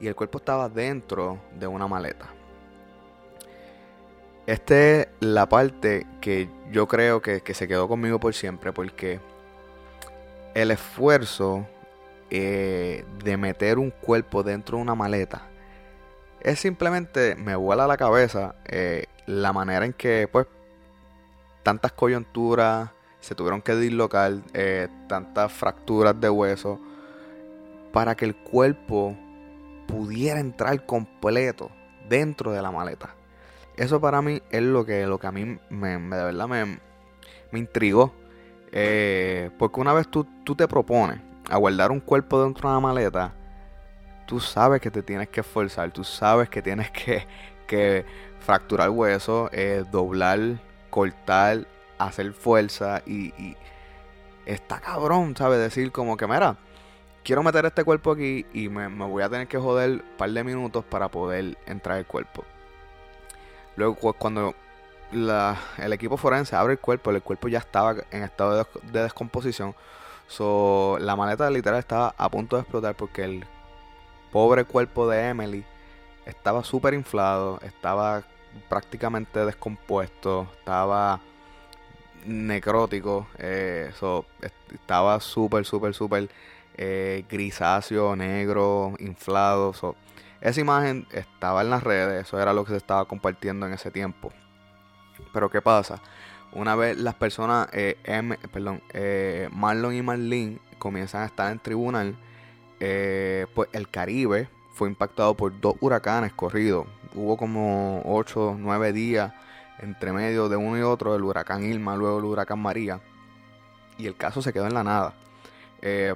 y 0.00 0.06
el 0.06 0.14
cuerpo 0.14 0.38
estaba 0.38 0.68
dentro 0.68 1.38
de 1.59 1.66
una 1.66 1.87
maleta. 1.87 2.26
Esta 4.47 4.75
es 4.75 5.09
la 5.20 5.49
parte 5.49 6.06
que 6.20 6.49
yo 6.73 6.88
creo 6.88 7.20
que, 7.20 7.42
se 7.54 7.68
quedó 7.68 7.87
conmigo 7.88 8.18
por 8.18 8.35
siempre 8.35 8.73
porque 8.73 9.20
el 10.54 10.70
esfuerzo 10.70 11.66
eh, 12.30 13.04
de 13.23 13.37
meter 13.37 13.78
un 13.78 13.90
cuerpo 13.90 14.42
dentro 14.42 14.78
de 14.78 14.82
una 14.82 14.94
maleta 14.94 15.50
es 16.40 16.59
simplemente 16.59 17.35
me 17.37 17.54
vuela 17.54 17.87
la 17.87 17.97
cabeza 17.97 18.54
eh, 18.66 19.06
la 19.26 19.52
manera 19.52 19.85
en 19.85 19.92
que 19.92 20.28
pues 20.30 20.47
tantas 21.62 21.92
coyunturas 21.92 22.90
se 23.21 23.35
tuvieron 23.35 23.62
que 23.62 23.75
dislocar, 23.77 24.35
eh, 24.55 24.89
tantas 25.09 25.53
fracturas 25.53 26.19
de 26.21 26.31
hueso 26.31 26.81
para 27.93 28.15
que 28.15 28.25
el 28.25 28.35
cuerpo 28.37 29.17
pudiera 29.87 30.41
entrar 30.41 30.87
completo 30.87 31.71
dentro 32.09 32.53
de 32.53 32.62
la 32.62 32.71
maleta. 32.71 33.15
Eso 33.77 34.00
para 34.00 34.23
mí 34.23 34.43
es 34.50 34.62
lo 34.62 34.85
que, 34.85 35.07
lo 35.07 35.19
que 35.19 35.27
a 35.27 35.33
mí 35.33 35.59
me, 35.69 35.99
de 35.99 36.25
verdad 36.25 36.49
me, 36.49 36.79
me 37.50 37.59
intrigó. 37.59 38.12
Eh, 38.73 39.50
porque 39.59 39.81
una 39.81 39.93
vez 39.93 40.09
tú, 40.09 40.27
tú 40.45 40.55
te 40.55 40.69
propones 40.69 41.21
a 41.49 41.57
guardar 41.57 41.91
un 41.91 42.00
cuerpo 42.00 42.43
dentro 42.43 42.69
de 42.69 42.77
una 42.77 42.87
maleta, 42.87 43.33
tú 44.27 44.39
sabes 44.39 44.81
que 44.81 44.91
te 44.91 45.03
tienes 45.03 45.29
que 45.29 45.41
esforzar, 45.41 45.91
tú 45.91 46.05
sabes 46.05 46.49
que 46.49 46.62
tienes 46.62 46.91
que, 46.93 47.27
que 47.67 48.05
fracturar 48.39 48.91
hueso, 48.91 49.50
eh, 49.53 49.85
doblar, 49.91 50.61
cortar, 50.89 51.67
hacer 52.07 52.33
fuerza 52.33 53.02
y, 53.07 53.57
está 54.47 54.80
cabrón, 54.80 55.37
¿sabes? 55.37 55.59
Decir 55.59 55.92
como 55.92 56.16
que, 56.16 56.26
mira, 56.26 56.57
quiero 57.25 57.42
meter 57.42 57.66
este 57.66 57.85
cuerpo 57.85 58.12
aquí 58.12 58.47
y 58.52 58.69
me, 58.69 58.88
me 58.88 59.04
voy 59.04 59.23
a 59.23 59.28
tener 59.28 59.47
que 59.47 59.59
joder 59.59 59.90
un 59.90 60.16
par 60.16 60.30
de 60.30 60.45
minutos 60.45 60.85
para 60.85 61.09
poder 61.09 61.57
entrar 61.66 61.99
el 61.99 62.07
cuerpo. 62.07 62.45
Luego 63.76 64.12
cuando 64.14 64.54
el 65.12 65.92
equipo 65.92 66.16
forense 66.16 66.57
abre 66.57 66.75
el 66.75 66.78
cuerpo, 66.78 67.11
el 67.11 67.23
cuerpo 67.23 67.49
ya 67.49 67.59
estaba 67.59 67.97
en 68.11 68.23
estado 68.23 68.66
de, 68.92 69.02
descomposición. 69.02 69.75
So, 70.28 70.99
la 71.00 71.16
maleta 71.16 71.50
literal 71.50 71.80
estaba 71.80 72.14
a 72.16 72.28
punto 72.28 72.57
de 72.57 72.62
explotar 72.62 72.95
porque 72.95 73.25
el 73.25 73.45
pobre 74.30 74.64
cuerpo 74.64 75.09
de 75.09 75.28
Emily 75.28 75.64
estaba 76.25 76.62
súper 76.62 76.95
inflado, 76.95 77.59
estaba 77.62 78.23
prácticamente 78.69 79.45
descompuesto, 79.45 80.47
estaba 80.59 81.21
necrótico, 82.27 83.27
eh, 83.39 83.91
estaba 84.73 85.21
súper, 85.21 85.65
súper, 85.65 85.95
súper 85.95 86.29
eh, 86.77 87.25
grisáceo, 87.29 88.17
negro, 88.17 88.95
inflado. 88.99 89.75
Esa 90.41 90.61
imagen 90.61 91.07
estaba 91.12 91.62
en 91.62 91.71
las 91.71 91.83
redes, 91.83 92.27
eso 92.27 92.41
era 92.41 92.53
lo 92.53 92.65
que 92.65 92.71
se 92.73 92.79
estaba 92.79 93.05
compartiendo 93.05 93.67
en 93.67 93.73
ese 93.73 93.91
tiempo. 93.91 94.33
Pero 95.33 95.50
¿qué 95.50 95.61
pasa? 95.61 96.00
Una 96.53 96.75
vez 96.77 96.97
las 96.97 97.15
personas, 97.15 97.69
eh, 97.73 97.97
perdón, 98.53 98.83
eh, 98.95 99.49
Marlon 99.53 99.95
y 99.95 100.03
Marlene 100.03 100.59
comienzan 100.79 101.23
a 101.23 101.27
estar 101.27 101.53
en 101.53 101.59
tribunal, 101.59 102.17
pues 102.79 103.69
el 103.73 103.89
Caribe 103.91 104.49
fue 104.73 104.89
impactado 104.89 105.35
por 105.35 105.61
dos 105.61 105.75
huracanes 105.81 106.33
corridos. 106.33 106.87
Hubo 107.15 107.37
como 107.37 108.03
8, 108.07 108.57
9 108.59 108.93
días 108.95 109.33
entre 109.81 110.13
medio 110.13 110.49
de 110.49 110.57
uno 110.57 110.79
y 110.79 110.83
otro, 110.83 111.15
el 111.15 111.23
huracán 111.23 111.65
Irma, 111.65 111.97
luego 111.97 112.19
el 112.19 112.25
huracán 112.25 112.61
María. 112.61 113.01
Y 113.99 114.07
el 114.07 114.17
caso 114.17 114.43
se 114.43 114.53
quedó 114.53 114.67
en 114.67 114.75
la 114.75 114.85
nada. 114.85 115.15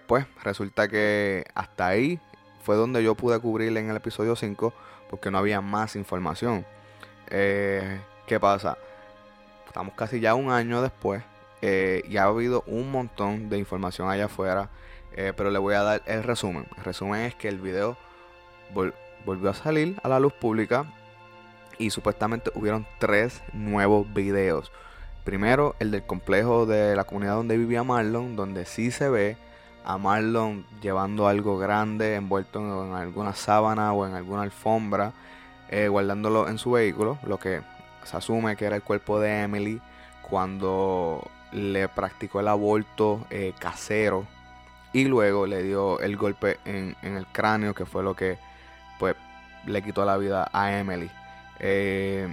pues 0.07 0.27
resulta 0.43 0.89
que 0.89 1.45
hasta 1.55 1.89
ahí 1.89 2.21
fue 2.65 2.77
donde 2.77 3.05
yo 3.05 3.15
pude 3.15 3.39
cubrir 3.39 3.77
en 3.77 3.91
el 3.91 3.97
episodio 3.97 4.37
5 4.37 4.73
porque 5.11 5.31
no 5.31 5.39
había 5.39 5.61
más 5.61 5.97
información. 5.97 6.65
Eh, 7.31 8.01
¿Qué 8.27 8.41
pasa? 8.41 8.79
Estamos 9.67 9.95
casi 9.95 10.19
ya 10.19 10.35
un 10.35 10.51
año 10.51 10.83
después 10.83 11.23
eh, 11.63 12.03
y 12.09 12.17
ha 12.17 12.25
habido 12.25 12.65
un 12.67 12.91
montón 12.91 13.49
de 13.51 13.59
información 13.59 14.09
allá 14.09 14.27
afuera, 14.27 14.71
eh, 15.13 15.33
pero 15.37 15.51
le 15.51 15.59
voy 15.59 15.75
a 15.75 15.83
dar 15.83 16.03
el 16.07 16.23
resumen. 16.23 16.67
El 16.79 16.85
resumen 16.85 17.21
es 17.23 17.35
que 17.35 17.49
el 17.49 17.61
video 17.61 17.97
volvió 19.25 19.51
a 19.51 19.55
salir 19.55 20.01
a 20.03 20.09
la 20.09 20.19
luz 20.19 20.33
pública 20.33 20.87
y 21.79 21.91
supuestamente 21.91 22.51
hubieron 22.55 22.87
tres 22.99 23.43
nuevos 23.53 24.13
videos. 24.13 24.73
Primero, 25.25 25.75
el 25.79 25.91
del 25.91 26.05
complejo 26.05 26.67
de 26.67 26.95
la 26.97 27.05
comunidad 27.05 27.37
donde 27.37 27.57
vivía 27.57 27.83
Marlon, 27.83 28.37
donde 28.37 28.67
sí 28.67 28.91
se 28.91 29.09
ve 29.09 29.37
a 29.85 29.99
Marlon 29.99 30.67
llevando 30.83 31.29
algo 31.29 31.59
grande 31.59 32.15
envuelto 32.15 32.61
en, 32.61 32.95
alguna 32.95 33.35
sábana 33.35 33.93
o 33.93 34.07
en 34.07 34.15
alguna 34.15 34.43
alfombra, 34.43 35.13
eh, 35.71 35.89
guardándolo 35.89 36.49
en 36.49 36.59
su 36.59 36.73
vehículo, 36.73 37.19
lo 37.25 37.39
que 37.39 37.63
se 38.05 38.17
asume 38.17 38.57
que 38.57 38.67
era 38.67 38.77
el 38.77 38.83
cuerpo 38.83 39.19
de 39.21 39.43
Emily 39.43 39.81
cuando 40.23 41.31
le 41.53 41.89
practicó 41.89 42.41
el 42.41 42.49
aborto 42.49 43.27
eh, 43.31 43.53
casero 43.59 44.27
y 44.93 45.05
luego 45.05 45.47
le 45.47 45.63
dio 45.63 46.01
el 46.01 46.17
golpe 46.17 46.59
en, 46.65 46.97
el 47.03 47.27
cráneo 47.27 47.75
que 47.75 47.85
fue 47.85 48.03
lo 48.03 48.15
que 48.15 48.39
pues 48.99 49.17
le 49.67 49.83
quitó 49.83 50.05
la 50.05 50.17
vida 50.17 50.49
a 50.53 50.79
Emily. 50.79 51.11
Eh, 51.67 52.29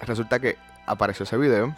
resulta 0.00 0.40
que 0.40 0.56
apareció 0.86 1.24
ese 1.24 1.36
video. 1.36 1.74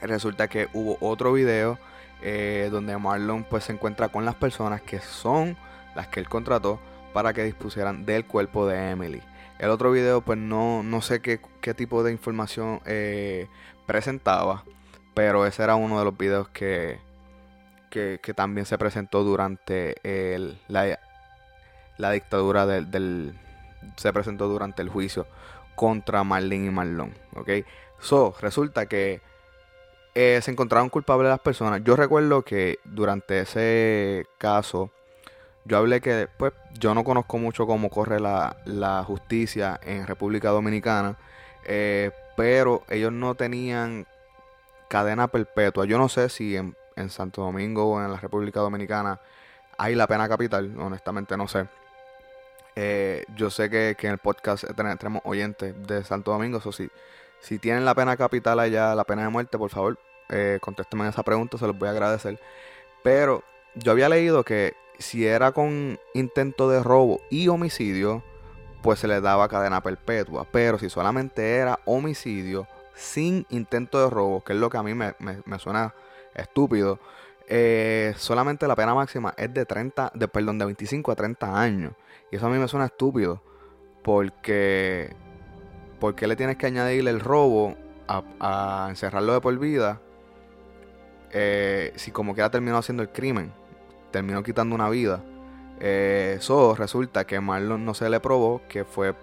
Resulta 0.00 0.46
que 0.46 0.68
hubo 0.72 0.96
otro 1.00 1.32
video 1.32 1.76
eh, 2.22 2.68
donde 2.70 2.96
Marlon 2.96 3.42
pues 3.42 3.64
se 3.64 3.72
encuentra 3.72 4.08
con 4.10 4.24
las 4.24 4.36
personas 4.36 4.80
que 4.80 5.00
son 5.00 5.56
las 5.96 6.06
que 6.06 6.20
él 6.20 6.28
contrató 6.28 6.78
para 7.12 7.32
que 7.32 7.42
dispusieran 7.42 8.06
del 8.06 8.26
cuerpo 8.26 8.64
de 8.64 8.90
Emily. 8.90 9.22
El 9.58 9.70
otro 9.70 9.90
video 9.90 10.20
pues 10.20 10.38
no, 10.38 10.84
no 10.84 11.02
sé 11.02 11.20
qué, 11.20 11.40
tipo 11.74 12.04
de 12.04 12.12
información 12.12 12.80
eh, 12.86 13.48
presentaba, 13.86 14.62
pero 15.14 15.46
ese 15.46 15.64
era 15.64 15.74
uno 15.74 15.98
de 15.98 16.04
los 16.04 16.16
videos 16.16 16.48
que, 16.50 17.00
que, 17.90 18.18
también 18.36 18.66
se 18.66 18.78
presentó 18.78 19.24
durante 19.24 19.96
la, 20.68 20.98
la, 21.98 22.10
dictadura 22.10 22.66
del, 22.66 23.36
se 23.96 24.12
presentó 24.12 24.48
durante 24.48 24.82
el 24.82 24.88
juicio 24.88 25.26
contra 25.74 26.24
Marlene 26.24 26.66
y 26.66 26.70
Marlon. 26.70 27.14
¿ok? 27.34 27.50
So, 27.98 28.34
resulta 28.40 28.86
que 28.86 29.20
eh, 30.14 30.40
se 30.42 30.50
encontraron 30.50 30.88
culpables 30.90 31.30
las 31.30 31.40
personas. 31.40 31.82
Yo 31.84 31.96
recuerdo 31.96 32.42
que 32.42 32.78
durante 32.84 33.40
ese 33.40 34.26
caso, 34.38 34.90
yo 35.64 35.78
hablé 35.78 36.00
que, 36.00 36.28
pues, 36.36 36.52
yo 36.78 36.94
no 36.94 37.04
conozco 37.04 37.38
mucho 37.38 37.66
cómo 37.66 37.90
corre 37.90 38.20
la, 38.20 39.04
justicia 39.06 39.80
en 39.82 40.06
República 40.06 40.50
Dominicana. 40.50 41.16
Eh, 41.64 42.10
pero 42.36 42.84
ellos 42.88 43.12
no 43.12 43.34
tenían 43.34 44.06
cadena 44.88 45.28
perpetua. 45.28 45.86
Yo 45.86 45.98
no 45.98 46.08
sé 46.08 46.28
si 46.28 46.56
en, 46.56 46.76
en 46.96 47.10
Santo 47.10 47.42
Domingo 47.42 47.86
o 47.86 48.02
en 48.02 48.12
la 48.12 48.18
República 48.18 48.60
Dominicana 48.60 49.20
hay 49.78 49.94
la 49.94 50.06
pena 50.06 50.28
capital, 50.28 50.74
honestamente 50.78 51.36
no 51.36 51.48
sé. 51.48 51.66
Eh, 52.76 53.24
yo 53.36 53.50
sé 53.50 53.70
que, 53.70 53.96
que 53.98 54.06
en 54.08 54.14
el 54.14 54.18
podcast 54.18 54.64
tenemos 54.74 55.22
oyentes 55.24 55.74
de 55.86 56.04
Santo 56.04 56.32
Domingo, 56.32 56.58
eso 56.58 56.72
sí. 56.72 56.90
Si 57.40 57.58
tienen 57.58 57.84
la 57.84 57.94
pena 57.94 58.16
capital 58.16 58.58
allá, 58.58 58.94
la 58.94 59.04
pena 59.04 59.22
de 59.24 59.28
muerte, 59.28 59.58
por 59.58 59.70
favor, 59.70 59.98
eh, 60.30 60.58
esa 61.08 61.22
pregunta, 61.22 61.58
se 61.58 61.66
los 61.66 61.78
voy 61.78 61.88
a 61.88 61.92
agradecer. 61.92 62.40
Pero 63.02 63.44
yo 63.74 63.92
había 63.92 64.08
leído 64.08 64.44
que 64.44 64.74
si 64.98 65.26
era 65.26 65.52
con 65.52 65.98
intento 66.14 66.68
de 66.70 66.82
robo 66.82 67.20
y 67.30 67.48
homicidio, 67.48 68.22
pues 68.82 69.00
se 69.00 69.08
le 69.08 69.20
daba 69.20 69.48
cadena 69.48 69.82
perpetua. 69.82 70.46
Pero 70.50 70.78
si 70.78 70.88
solamente 70.88 71.56
era 71.56 71.80
homicidio 71.84 72.66
sin 72.94 73.46
intento 73.50 74.02
de 74.02 74.10
robo, 74.10 74.42
que 74.42 74.52
es 74.54 74.58
lo 74.58 74.70
que 74.70 74.78
a 74.78 74.82
mí 74.82 74.94
me, 74.94 75.14
suena 75.58 75.94
estúpido, 76.34 76.98
eh, 77.46 78.14
solamente 78.16 78.66
la 78.66 78.76
pena 78.76 78.94
máxima 78.94 79.34
es 79.36 79.52
de 79.52 79.66
30, 79.66 80.12
de, 80.14 80.28
perdón, 80.28 80.58
de 80.58 80.64
25 80.64 81.12
a 81.12 81.14
30 81.14 81.60
años. 81.60 81.92
Y 82.34 82.36
eso 82.36 82.48
a 82.48 82.50
mí 82.50 82.58
me 82.58 82.66
suena 82.66 82.86
estúpido. 82.86 83.40
Porque. 84.02 85.14
¿Por 86.00 86.16
qué 86.16 86.26
le 86.26 86.34
tienes 86.34 86.56
que 86.56 86.66
añadirle 86.66 87.12
el 87.12 87.20
robo 87.20 87.76
a, 88.08 88.88
encerrarlo 88.90 89.34
de 89.34 89.40
por 89.40 89.56
vida? 89.56 90.00
Eh, 91.30 91.92
si 91.94 92.10
como 92.10 92.34
que 92.34 92.42
ha 92.42 92.50
terminado 92.50 92.80
haciendo 92.80 93.04
el 93.04 93.10
crimen. 93.10 93.52
Terminó 94.10 94.42
quitando 94.42 94.74
una 94.74 94.88
vida. 94.88 95.22
Eso 95.78 96.72
eh, 96.72 96.76
resulta 96.76 97.24
que 97.24 97.38
Marlon 97.38 97.84
no 97.84 97.94
se 97.94 98.10
le 98.10 98.18
probó 98.18 98.62
que 98.68 98.84
fue 98.84 99.14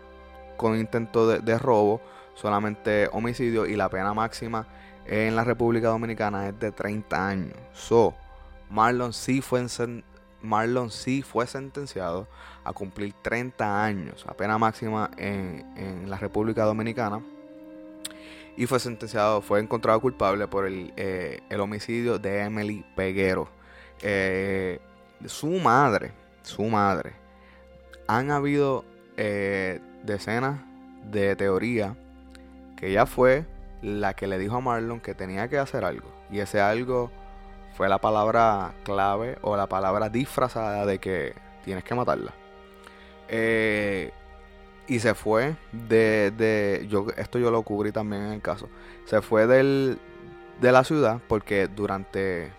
con 0.56 0.80
intento 0.80 1.28
de, 1.28 1.60
robo, 1.60 2.00
solamente 2.34 3.10
homicidio 3.12 3.66
y 3.66 3.76
la 3.76 3.90
pena 3.90 4.14
máxima 4.14 4.68
en 5.06 5.36
la 5.36 5.44
República 5.44 5.90
Dominicana 5.90 6.48
es 6.48 6.58
de 6.58 6.72
30 6.72 7.28
años. 7.28 7.58
So, 7.74 8.16
Marlon 8.70 9.12
sí 9.12 9.42
fue 9.42 9.60
Marlon 10.42 10.90
sí 10.90 11.22
fue 11.22 11.48
sentenciado 11.48 12.28
a 12.64 12.74
cumplir 12.74 13.14
30 13.22 13.84
años, 13.84 14.26
a 14.28 14.34
pena 14.34 14.58
máxima 14.58 15.12
en, 15.18 16.10
la 16.10 16.18
República 16.18 16.64
Dominicana. 16.64 17.22
Y 18.58 18.66
fue 18.66 18.80
sentenciado, 18.80 19.42
fue 19.42 19.60
encontrado 19.60 20.00
culpable 20.02 20.48
por 20.48 20.66
el, 20.66 20.94
eh, 20.98 21.42
homicidio 21.60 22.20
de 22.20 22.42
Emily 22.42 22.86
Peguero. 22.96 23.50
Eh, 24.02 24.80
su 25.26 25.48
madre, 25.48 26.12
su 26.44 26.64
madre. 26.64 27.14
Han 28.08 28.32
habido 28.32 28.84
eh, 29.18 29.80
decenas 30.04 30.60
de 31.10 31.36
teorías 31.36 31.96
que 32.76 32.90
ella 32.90 33.06
fue 33.06 33.46
la 33.82 34.16
que 34.16 34.28
le 34.28 34.38
dijo 34.38 34.58
a 34.58 34.62
Marlon 34.62 35.00
que 35.00 35.14
tenía 35.14 35.48
que 35.48 35.58
hacer 35.58 35.86
algo. 35.86 36.10
Y 36.30 36.40
ese 36.40 36.60
algo 36.60 37.12
fue 37.76 37.90
la 37.90 38.00
palabra 38.00 38.74
clave 38.84 39.38
o 39.42 39.56
la 39.56 39.68
palabra 39.68 40.10
disfrazada 40.10 40.86
de 40.86 41.00
que 41.00 41.34
tienes 41.64 41.84
que 41.84 41.96
matarla. 41.96 42.34
Eh, 43.28 44.12
y 44.88 45.00
se 45.00 45.16
fue 45.16 45.56
de, 45.72 46.32
de, 46.32 46.86
yo, 46.90 47.08
esto 47.16 47.40
yo 47.40 47.50
lo 47.50 47.62
cubrí 47.64 47.92
también 47.92 48.24
en 48.24 48.34
el 48.34 48.42
caso. 48.42 48.68
Se 49.06 49.22
fue 49.22 49.48
del, 49.48 50.00
de 50.60 50.72
la 50.72 50.84
ciudad 50.84 51.22
porque 51.28 51.68
durante, 51.68 52.52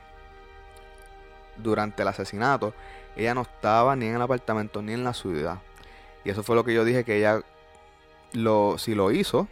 durante 1.58 2.02
el 2.02 2.08
asesinato 2.08 2.72
ella 3.16 3.34
no 3.34 3.42
estaba 3.42 3.94
ni 3.96 4.06
en 4.06 4.16
el 4.16 4.22
apartamento 4.22 4.80
ni 4.82 4.92
en 4.92 5.04
la 5.04 5.12
ciudad. 5.12 5.58
Y 6.24 6.30
eso 6.30 6.42
fue 6.42 6.56
lo 6.56 6.64
que 6.64 6.72
yo 6.74 6.84
dije 6.84 7.04
que 7.04 7.18
ella, 7.18 7.42
lo, 8.32 8.78
si 8.78 8.94
lo 8.94 9.10
hizo, 9.10 9.48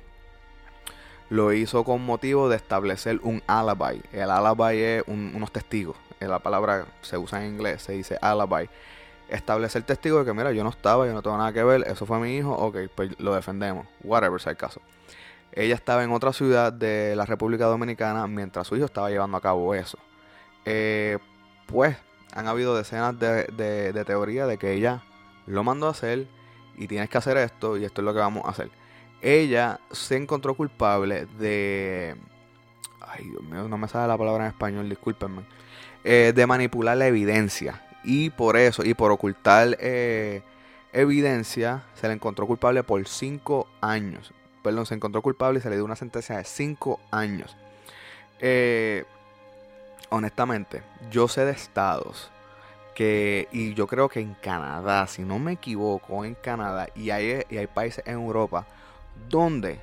lo 1.31 1.53
hizo 1.53 1.85
con 1.85 2.05
motivo 2.05 2.49
de 2.49 2.57
establecer 2.57 3.21
un 3.23 3.43
alibi. 3.47 4.03
El 4.13 4.31
alibi 4.31 4.83
es 4.83 5.05
unos 5.07 5.51
testigos. 5.53 5.97
La 6.19 6.41
palabra 6.41 6.87
se 7.01 7.17
usa 7.17 7.43
en 7.43 7.55
inglés, 7.55 7.83
se 7.83 7.93
dice 7.93 8.19
alibi. 8.21 8.69
Establecer 9.29 9.85
testigo 9.85 10.19
de 10.19 10.25
que, 10.25 10.35
mira, 10.35 10.51
yo 10.51 10.65
no 10.65 10.71
estaba, 10.71 11.07
yo 11.07 11.13
no 11.13 11.23
tengo 11.23 11.39
nada 11.39 11.53
que 11.53 11.63
ver, 11.63 11.85
eso 11.87 12.05
fue 12.05 12.19
mi 12.19 12.37
hijo, 12.37 12.53
ok, 12.53 12.79
pues 12.97 13.19
lo 13.21 13.33
defendemos, 13.33 13.87
whatever 14.03 14.41
sea 14.41 14.51
el 14.51 14.59
caso. 14.59 14.83
Ella 15.53 15.77
estaba 15.77 16.03
en 16.03 16.11
otra 16.11 16.33
ciudad 16.33 16.73
de 16.73 17.15
la 17.15 17.27
República 17.27 17.67
Dominicana 17.67 18.27
mientras 18.27 18.67
su 18.67 18.77
hijo 18.77 18.87
estaba 18.87 19.09
llevando 19.09 19.37
a 19.37 19.41
cabo 19.41 19.73
eso. 19.73 19.99
Eh, 20.65 21.19
pues 21.67 21.97
han 22.33 22.49
habido 22.49 22.77
decenas 22.77 23.17
de, 23.21 23.45
de, 23.45 23.93
de 23.93 24.05
teorías 24.05 24.49
de 24.49 24.59
que 24.59 24.73
ella 24.73 25.05
lo 25.47 25.63
mandó 25.63 25.87
a 25.87 25.91
hacer 25.91 26.27
y 26.77 26.89
tienes 26.89 27.09
que 27.09 27.19
hacer 27.19 27.37
esto 27.37 27.77
y 27.77 27.85
esto 27.85 28.01
es 28.01 28.05
lo 28.05 28.13
que 28.13 28.19
vamos 28.19 28.45
a 28.47 28.51
hacer 28.51 28.80
ella 29.23 29.81
se 29.91 30.17
encontró 30.17 30.55
culpable 30.55 31.27
de... 31.39 32.17
Ay, 33.01 33.25
Dios 33.29 33.43
mío, 33.43 33.69
no 33.69 33.77
me 33.77 33.89
sale 33.89 34.09
la 34.09 34.17
palabra 34.17 34.45
en 34.45 34.51
español, 34.51 34.89
discúlpenme. 34.89 35.43
Eh, 36.05 36.33
de 36.35 36.47
manipular 36.47 36.97
la 36.97 37.07
evidencia. 37.07 37.83
Y 38.05 38.31
por 38.31 38.57
eso, 38.57 38.85
y 38.85 38.95
por 38.95 39.11
ocultar 39.11 39.77
eh, 39.81 40.43
evidencia, 40.93 41.83
se 41.95 42.09
le 42.09 42.15
encontró 42.15 42.47
culpable 42.47 42.83
por 42.83 43.07
cinco 43.07 43.67
años. 43.81 44.33
Perdón, 44.63 44.87
se 44.87 44.95
encontró 44.95 45.23
culpable 45.23 45.59
y 45.59 45.63
se 45.63 45.71
le 45.71 45.77
dio 45.77 45.85
una 45.85 45.97
sentencia 45.97 46.37
de 46.37 46.45
cinco 46.45 47.01
años. 47.11 47.57
Eh, 48.39 49.05
honestamente, 50.09 50.83
yo 51.11 51.29
sé 51.29 51.45
de 51.45 51.53
estados 51.53 52.31
que, 52.95 53.49
y 53.53 53.75
yo 53.75 53.87
creo 53.87 54.09
que 54.09 54.21
en 54.21 54.35
Canadá, 54.35 55.07
si 55.07 55.23
no 55.23 55.39
me 55.39 55.53
equivoco, 55.53 56.25
en 56.25 56.35
Canadá, 56.35 56.89
y 56.95 57.11
hay, 57.11 57.43
y 57.51 57.59
hay 57.59 57.67
países 57.67 58.03
en 58.07 58.15
Europa 58.15 58.67
donde 59.29 59.81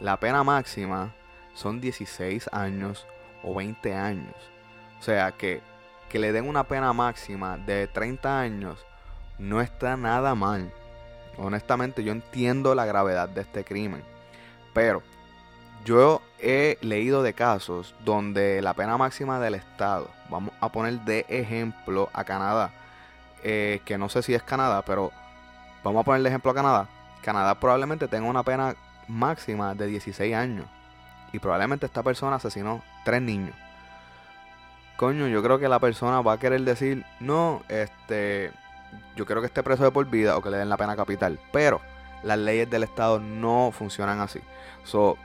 la 0.00 0.18
pena 0.18 0.44
máxima 0.44 1.14
son 1.54 1.80
16 1.80 2.48
años 2.52 3.06
o 3.42 3.54
20 3.54 3.94
años. 3.94 4.34
O 5.00 5.02
sea 5.02 5.32
que, 5.32 5.60
que 6.08 6.18
le 6.18 6.32
den 6.32 6.48
una 6.48 6.64
pena 6.64 6.92
máxima 6.92 7.56
de 7.56 7.86
30 7.86 8.40
años 8.40 8.84
no 9.38 9.60
está 9.60 9.96
nada 9.96 10.34
mal. 10.34 10.72
Honestamente 11.36 12.02
yo 12.02 12.12
entiendo 12.12 12.74
la 12.74 12.86
gravedad 12.86 13.28
de 13.28 13.42
este 13.42 13.64
crimen. 13.64 14.02
Pero 14.74 15.02
yo 15.84 16.20
he 16.38 16.78
leído 16.80 17.22
de 17.22 17.34
casos 17.34 17.94
donde 18.04 18.60
la 18.62 18.74
pena 18.74 18.96
máxima 18.96 19.40
del 19.40 19.54
Estado, 19.54 20.10
vamos 20.28 20.52
a 20.60 20.70
poner 20.70 21.00
de 21.00 21.24
ejemplo 21.28 22.10
a 22.12 22.24
Canadá, 22.24 22.72
eh, 23.42 23.80
que 23.84 23.98
no 23.98 24.08
sé 24.08 24.22
si 24.22 24.34
es 24.34 24.42
Canadá, 24.42 24.82
pero 24.84 25.12
vamos 25.82 26.00
a 26.02 26.04
poner 26.04 26.22
de 26.22 26.28
ejemplo 26.28 26.50
a 26.50 26.54
Canadá, 26.54 26.88
Canadá 27.22 27.54
probablemente 27.56 28.08
tenga 28.08 28.28
una 28.28 28.42
pena 28.42 28.74
máxima 29.08 29.74
de 29.74 29.86
16 29.86 30.34
años. 30.34 30.66
Y 31.32 31.38
probablemente 31.38 31.86
esta 31.86 32.02
persona 32.02 32.36
asesinó 32.36 32.82
tres 33.04 33.20
niños. 33.22 33.54
Coño, 34.96 35.28
yo 35.28 35.42
creo 35.42 35.58
que 35.58 35.68
la 35.68 35.78
persona 35.78 36.20
va 36.22 36.34
a 36.34 36.38
querer 36.38 36.62
decir, 36.62 37.04
no, 37.20 37.62
este, 37.68 38.50
yo 39.14 39.26
quiero 39.26 39.40
que 39.40 39.46
esté 39.46 39.62
preso 39.62 39.84
de 39.84 39.90
por 39.90 40.06
vida 40.06 40.36
o 40.36 40.42
que 40.42 40.50
le 40.50 40.56
den 40.56 40.68
la 40.68 40.76
pena 40.76 40.96
capital. 40.96 41.38
Pero 41.52 41.80
las 42.22 42.38
leyes 42.38 42.68
del 42.68 42.82
Estado 42.82 43.20
no 43.20 43.70
funcionan 43.72 44.20
así. 44.20 44.40
So, 44.84 45.16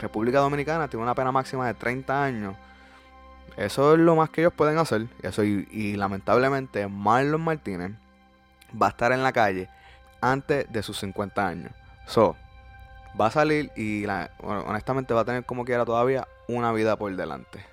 República 0.00 0.38
Dominicana 0.38 0.88
tiene 0.88 1.02
una 1.02 1.14
pena 1.14 1.32
máxima 1.32 1.66
de 1.66 1.74
30 1.74 2.24
años. 2.24 2.56
Eso 3.56 3.94
es 3.94 4.00
lo 4.00 4.16
más 4.16 4.30
que 4.30 4.42
ellos 4.42 4.52
pueden 4.52 4.78
hacer. 4.78 5.06
Eso 5.22 5.44
y, 5.44 5.68
y 5.70 5.96
lamentablemente 5.96 6.86
Marlon 6.88 7.40
Martínez 7.40 7.92
va 8.80 8.86
a 8.86 8.90
estar 8.90 9.12
en 9.12 9.22
la 9.22 9.32
calle 9.32 9.68
antes 10.24 10.72
de 10.72 10.82
sus 10.82 10.98
50 11.00 11.46
años. 11.46 11.72
So, 12.06 12.36
va 13.20 13.26
a 13.26 13.30
salir 13.30 13.70
y 13.76 14.06
honestamente 14.40 15.12
va 15.14 15.20
a 15.20 15.24
tener 15.24 15.44
como 15.44 15.64
quiera 15.64 15.84
todavía 15.84 16.26
una 16.48 16.72
vida 16.72 16.96
por 16.96 17.14
delante. 17.14 17.64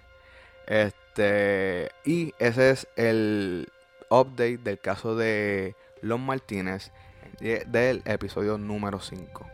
Este, 0.68 1.92
y 2.06 2.34
ese 2.40 2.72
es 2.72 2.88
el 2.98 3.72
update 4.10 4.58
del 4.58 4.80
caso 4.80 5.16
de 5.16 5.76
Lon 6.02 6.26
Martínez 6.26 6.92
del 7.40 8.02
episodio 8.06 8.58
número 8.58 9.00
5. 9.00 9.48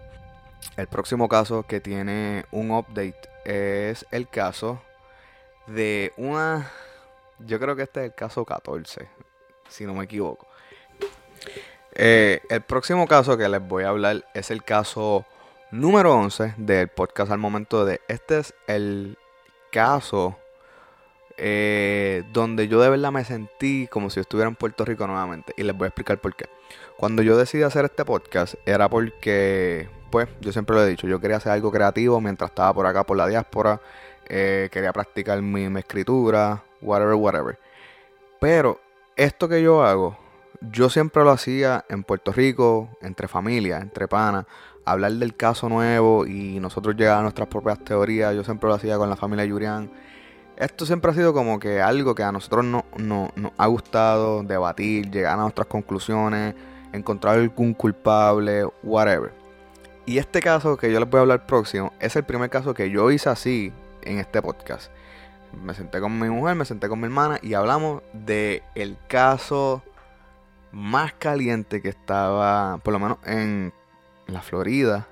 El 0.76 0.88
próximo 0.88 1.30
caso 1.30 1.64
que 1.64 1.80
tiene 1.80 2.46
un 2.52 2.72
update 2.72 3.30
es 3.46 4.06
el 4.12 4.28
caso 4.28 4.82
de 5.68 6.14
una. 6.18 6.72
Yo 7.40 7.60
creo 7.60 7.76
que 7.76 7.84
este 7.84 8.00
es 8.02 8.06
el 8.08 8.16
caso 8.16 8.44
14, 8.44 9.08
si 9.70 9.86
no 9.86 9.94
me 9.94 10.06
equivoco. 10.06 10.48
Eh, 12.00 12.42
el 12.50 12.62
próximo 12.62 13.08
caso 13.08 13.38
que 13.38 13.50
les 13.50 13.68
voy 13.68 13.84
a 13.84 13.90
hablar 13.90 14.24
es 14.36 14.52
el 14.52 14.64
caso 14.64 15.26
número 15.72 16.14
11 16.14 16.54
del 16.58 16.90
podcast 16.90 17.32
al 17.32 17.40
momento 17.40 17.86
de... 17.86 18.02
Este 18.08 18.38
es 18.38 18.54
el 18.68 19.18
caso 19.72 20.38
eh, 21.38 22.22
donde 22.32 22.68
yo 22.68 22.80
de 22.80 22.92
verdad 22.92 23.12
me 23.12 23.26
sentí 23.26 23.88
como 23.88 24.12
si 24.12 24.20
estuviera 24.20 24.48
en 24.48 24.54
Puerto 24.54 24.86
Rico 24.86 25.08
nuevamente. 25.08 25.56
Y 25.58 25.64
les 25.64 25.76
voy 25.76 25.86
a 25.86 25.88
explicar 25.88 26.22
por 26.22 26.36
qué. 26.36 26.46
Cuando 26.98 27.24
yo 27.24 27.36
decidí 27.36 27.64
hacer 27.64 27.86
este 27.86 28.06
podcast 28.06 28.54
era 28.68 28.88
porque, 28.90 29.90
pues, 30.12 30.30
yo 30.40 30.52
siempre 30.52 30.76
lo 30.76 30.84
he 30.84 30.88
dicho, 30.88 31.08
yo 31.08 31.20
quería 31.20 31.38
hacer 31.38 31.52
algo 31.52 31.72
creativo 31.72 32.22
mientras 32.22 32.52
estaba 32.52 32.76
por 32.76 32.86
acá 32.86 33.06
por 33.06 33.18
la 33.18 33.26
diáspora. 33.26 33.82
Eh, 34.30 34.70
quería 34.72 34.94
practicar 34.94 35.42
mi 35.42 35.66
escritura, 35.80 36.62
whatever, 36.80 37.16
whatever. 37.16 37.58
Pero 38.40 38.80
esto 39.16 39.50
que 39.50 39.64
yo 39.64 39.84
hago 39.84 40.27
yo 40.62 40.90
siempre 40.90 41.24
lo 41.24 41.32
hacía 41.32 41.86
en 41.90 42.04
Puerto 42.04 42.32
Rico, 42.32 42.90
entre 43.02 43.28
familia, 43.28 43.78
entre 43.78 44.08
panas, 44.08 44.46
hablar 44.86 45.14
del 45.14 45.36
caso 45.36 45.70
nuevo 45.70 46.26
y 46.26 46.60
nosotros 46.60 46.96
llegar 46.96 47.20
a 47.20 47.22
nuestras 47.22 47.48
propias 47.48 47.80
teorías. 47.84 48.34
Yo 48.36 48.44
siempre 48.44 48.70
lo 48.70 48.76
hacía 48.76 48.98
con 48.98 49.10
la 49.10 49.16
familia 49.16 49.46
Yurian. 49.46 49.92
Esto 50.56 50.86
siempre 50.86 51.12
ha 51.12 51.14
sido 51.14 51.34
como 51.34 51.60
que 51.60 51.82
algo 51.82 52.16
que 52.16 52.24
a 52.24 52.32
nosotros 52.32 52.66
no, 52.66 52.86
no, 52.98 53.30
nos 53.36 53.52
ha 53.58 53.68
gustado 53.68 54.42
debatir, 54.44 55.12
llegar 55.12 55.38
a 55.38 55.42
nuestras 55.44 55.68
conclusiones, 55.68 56.56
encontrar 56.94 57.36
algún 57.36 57.74
culpable, 57.74 58.66
whatever. 58.82 59.32
Y 60.06 60.18
este 60.18 60.40
caso 60.40 60.78
que 60.78 60.92
yo 60.92 61.00
les 61.00 61.10
voy 61.10 61.20
a 61.20 61.22
hablar 61.22 61.46
próximo 61.46 61.94
es 62.00 62.16
el 62.16 62.24
primer 62.24 62.50
caso 62.50 62.74
que 62.74 62.90
yo 62.90 63.12
hice 63.12 63.30
así 63.30 63.72
en 64.02 64.20
este 64.20 64.42
podcast. 64.42 64.90
Me 65.64 65.74
senté 65.74 66.00
con 66.00 66.18
mi 66.18 66.30
mujer, 66.30 66.56
me 66.56 66.66
senté 66.66 66.90
con 66.90 67.00
mi 67.00 67.06
hermana 67.06 67.40
y 67.42 67.54
hablamos 67.54 68.02
de 68.14 68.64
caso 69.08 69.84
más 70.72 71.14
caliente 71.14 71.82
que 71.82 71.90
estaba, 71.90 72.78
por 72.80 72.94
lo 72.94 73.00
menos 73.00 73.18
en 73.26 73.74
la 74.28 74.42
Florida 74.42 75.08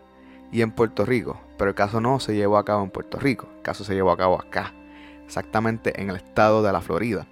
y 0.51 0.61
en 0.61 0.71
Puerto 0.71 1.05
Rico. 1.05 1.39
Pero 1.57 1.69
el 1.69 1.75
caso 1.75 2.01
no 2.01 2.19
se 2.19 2.35
llevó 2.35 2.57
a 2.57 2.65
cabo 2.65 2.83
en 2.83 2.89
Puerto 2.89 3.19
Rico, 3.19 3.47
el 3.55 3.61
caso 3.61 3.83
se 3.83 3.93
llevó 3.93 4.11
a 4.11 4.17
cabo 4.17 4.39
acá, 4.39 4.73
exactamente 5.25 6.01
en 6.01 6.09
el 6.09 6.17
estado 6.17 6.61
de 6.61 6.71
la 6.71 6.81
Florida. 6.81 7.27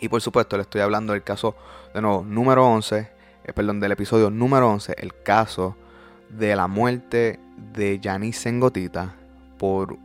Y 0.00 0.08
por 0.08 0.20
supuesto 0.20 0.56
le 0.56 0.62
estoy 0.62 0.80
hablando 0.80 1.12
del 1.12 1.22
caso, 1.22 1.56
de 1.94 2.00
nuevo, 2.00 2.24
número 2.24 2.66
11, 2.66 3.10
eh, 3.44 3.52
perdón, 3.52 3.80
del 3.80 3.92
episodio 3.92 4.30
número 4.30 4.68
11, 4.68 4.96
el 4.98 5.14
caso 5.22 5.76
de 6.28 6.56
la 6.56 6.66
muerte 6.66 7.38
de 7.56 8.00
Yanis 8.00 8.38
Sengotita 8.38 9.14
por 9.58 9.96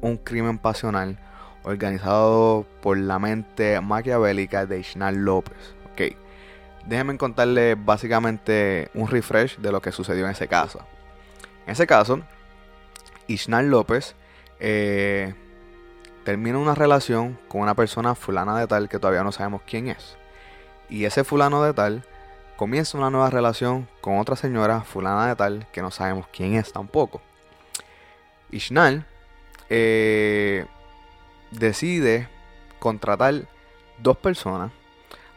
un 0.00 0.16
crimen 0.16 0.58
pasional 0.58 1.18
organizado 1.62 2.66
por 2.82 2.98
la 2.98 3.18
mente 3.18 3.80
maquiavélica 3.80 4.66
de 4.66 4.80
Ishnal 4.80 5.16
López. 5.16 5.74
Ok, 5.92 6.16
déjenme 6.86 7.16
contarles 7.18 7.76
básicamente 7.82 8.90
un 8.94 9.08
refresh 9.08 9.58
de 9.58 9.72
lo 9.72 9.80
que 9.80 9.92
sucedió 9.92 10.24
en 10.24 10.32
ese 10.32 10.48
caso. 10.48 10.80
En 11.66 11.72
ese 11.72 11.86
caso, 11.86 12.20
Ishnal 13.26 13.70
López 13.70 14.14
eh, 14.60 15.34
termina 16.24 16.58
una 16.58 16.74
relación 16.74 17.38
con 17.48 17.62
una 17.62 17.74
persona 17.74 18.14
fulana 18.14 18.58
de 18.58 18.66
tal 18.66 18.88
que 18.88 18.98
todavía 18.98 19.22
no 19.22 19.32
sabemos 19.32 19.62
quién 19.66 19.88
es. 19.88 20.16
Y 20.88 21.04
ese 21.04 21.24
fulano 21.24 21.62
de 21.62 21.72
tal 21.72 22.04
comienza 22.56 22.98
una 22.98 23.10
nueva 23.10 23.30
relación 23.30 23.88
con 24.00 24.18
otra 24.18 24.36
señora 24.36 24.82
fulana 24.82 25.26
de 25.28 25.36
tal 25.36 25.66
que 25.72 25.82
no 25.82 25.90
sabemos 25.90 26.26
quién 26.32 26.54
es 26.54 26.72
tampoco. 26.72 27.20
Ishnal 28.50 29.06
eh, 29.70 30.66
decide 31.50 32.28
contratar 32.78 33.48
dos 33.98 34.16
personas 34.16 34.70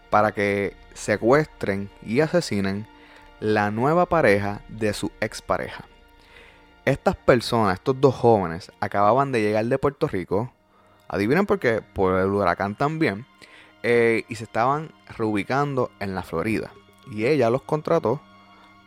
para 0.10 0.32
que 0.34 0.76
secuestren 0.98 1.90
y 2.02 2.22
asesinen 2.22 2.88
la 3.40 3.70
nueva 3.70 4.08
pareja 4.08 4.62
de 4.68 4.94
su 4.94 5.12
expareja. 5.22 5.86
Estas 6.86 7.16
personas, 7.16 7.76
estos 7.76 8.02
dos 8.02 8.16
jóvenes, 8.16 8.72
acababan 8.80 9.32
de 9.32 9.42
llegar 9.42 9.66
de 9.66 9.78
Puerto 9.78 10.08
Rico. 10.08 10.52
Adivinen 11.08 11.46
por 11.46 11.60
qué, 11.60 11.82
por 11.82 12.16
el 12.16 12.30
huracán 12.30 12.76
también. 12.76 13.26
Eh, 13.84 14.26
y 14.28 14.36
se 14.36 14.46
estaban 14.46 14.92
reubicando 15.18 15.92
en 16.00 16.16
la 16.16 16.24
Florida. 16.24 16.72
Y 17.12 17.26
ella 17.26 17.50
los 17.50 17.62
contrató 17.62 18.20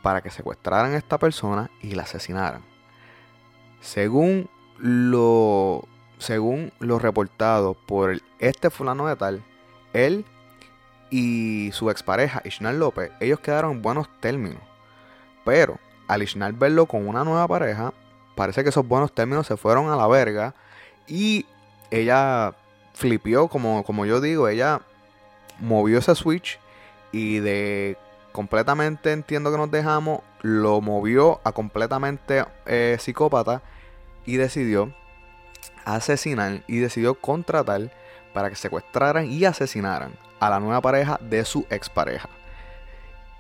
para 0.03 0.21
que 0.21 0.31
secuestraran 0.31 0.95
a 0.95 0.99
esta 0.99 1.19
persona 1.19 1.71
y 1.81 1.93
la 1.93 2.03
asesinaran. 2.03 2.63
Según 3.81 4.51
lo 4.79 5.87
según 6.19 6.73
lo 6.81 6.99
reportado 6.99 7.75
por 7.75 8.21
este 8.41 8.69
fulano 8.69 9.07
de 9.07 9.17
tal, 9.17 9.43
él 9.93 10.27
y 11.11 11.71
su 11.73 11.91
expareja, 11.91 12.43
Ishnal 12.45 12.79
López, 12.79 13.11
ellos 13.21 13.41
quedaron 13.41 13.73
en 13.73 13.83
buenos 13.83 14.09
términos. 14.21 14.63
Pero 15.45 15.79
al 16.09 16.23
Ishnal 16.23 16.53
verlo 16.53 16.87
con 16.87 17.07
una 17.07 17.25
nueva 17.25 17.47
pareja, 17.49 17.93
parece 18.35 18.63
que 18.63 18.71
esos 18.71 18.87
buenos 18.87 19.13
términos 19.13 19.47
se 19.47 19.57
fueron 19.57 19.91
a 19.91 19.97
la 19.97 20.07
verga 20.07 20.55
y 21.07 21.47
ella 21.91 22.55
flipió, 22.95 23.49
como, 23.49 23.85
como 23.85 24.07
yo 24.07 24.21
digo, 24.21 24.49
ella 24.49 24.81
movió 25.59 25.99
ese 25.99 26.15
switch 26.15 26.59
y 27.13 27.39
de 27.39 27.97
completamente 28.33 29.13
entiendo 29.13 29.51
que 29.51 29.59
nos 29.59 29.71
dejamos, 29.71 30.21
lo 30.43 30.81
movió 30.81 31.41
a 31.45 31.53
completamente 31.53 32.45
eh, 32.67 32.97
psicópata 33.01 33.63
y 34.25 34.37
decidió 34.37 34.95
asesinar 35.85 36.63
y 36.67 36.79
decidió 36.79 37.15
contratar 37.15 37.91
para 38.33 38.51
que 38.51 38.57
secuestraran 38.57 39.31
y 39.31 39.45
asesinaran 39.45 40.13
a 40.39 40.51
la 40.51 40.61
nueva 40.61 40.81
pareja 40.81 41.19
de 41.23 41.45
su 41.45 41.67
expareja. 41.71 42.29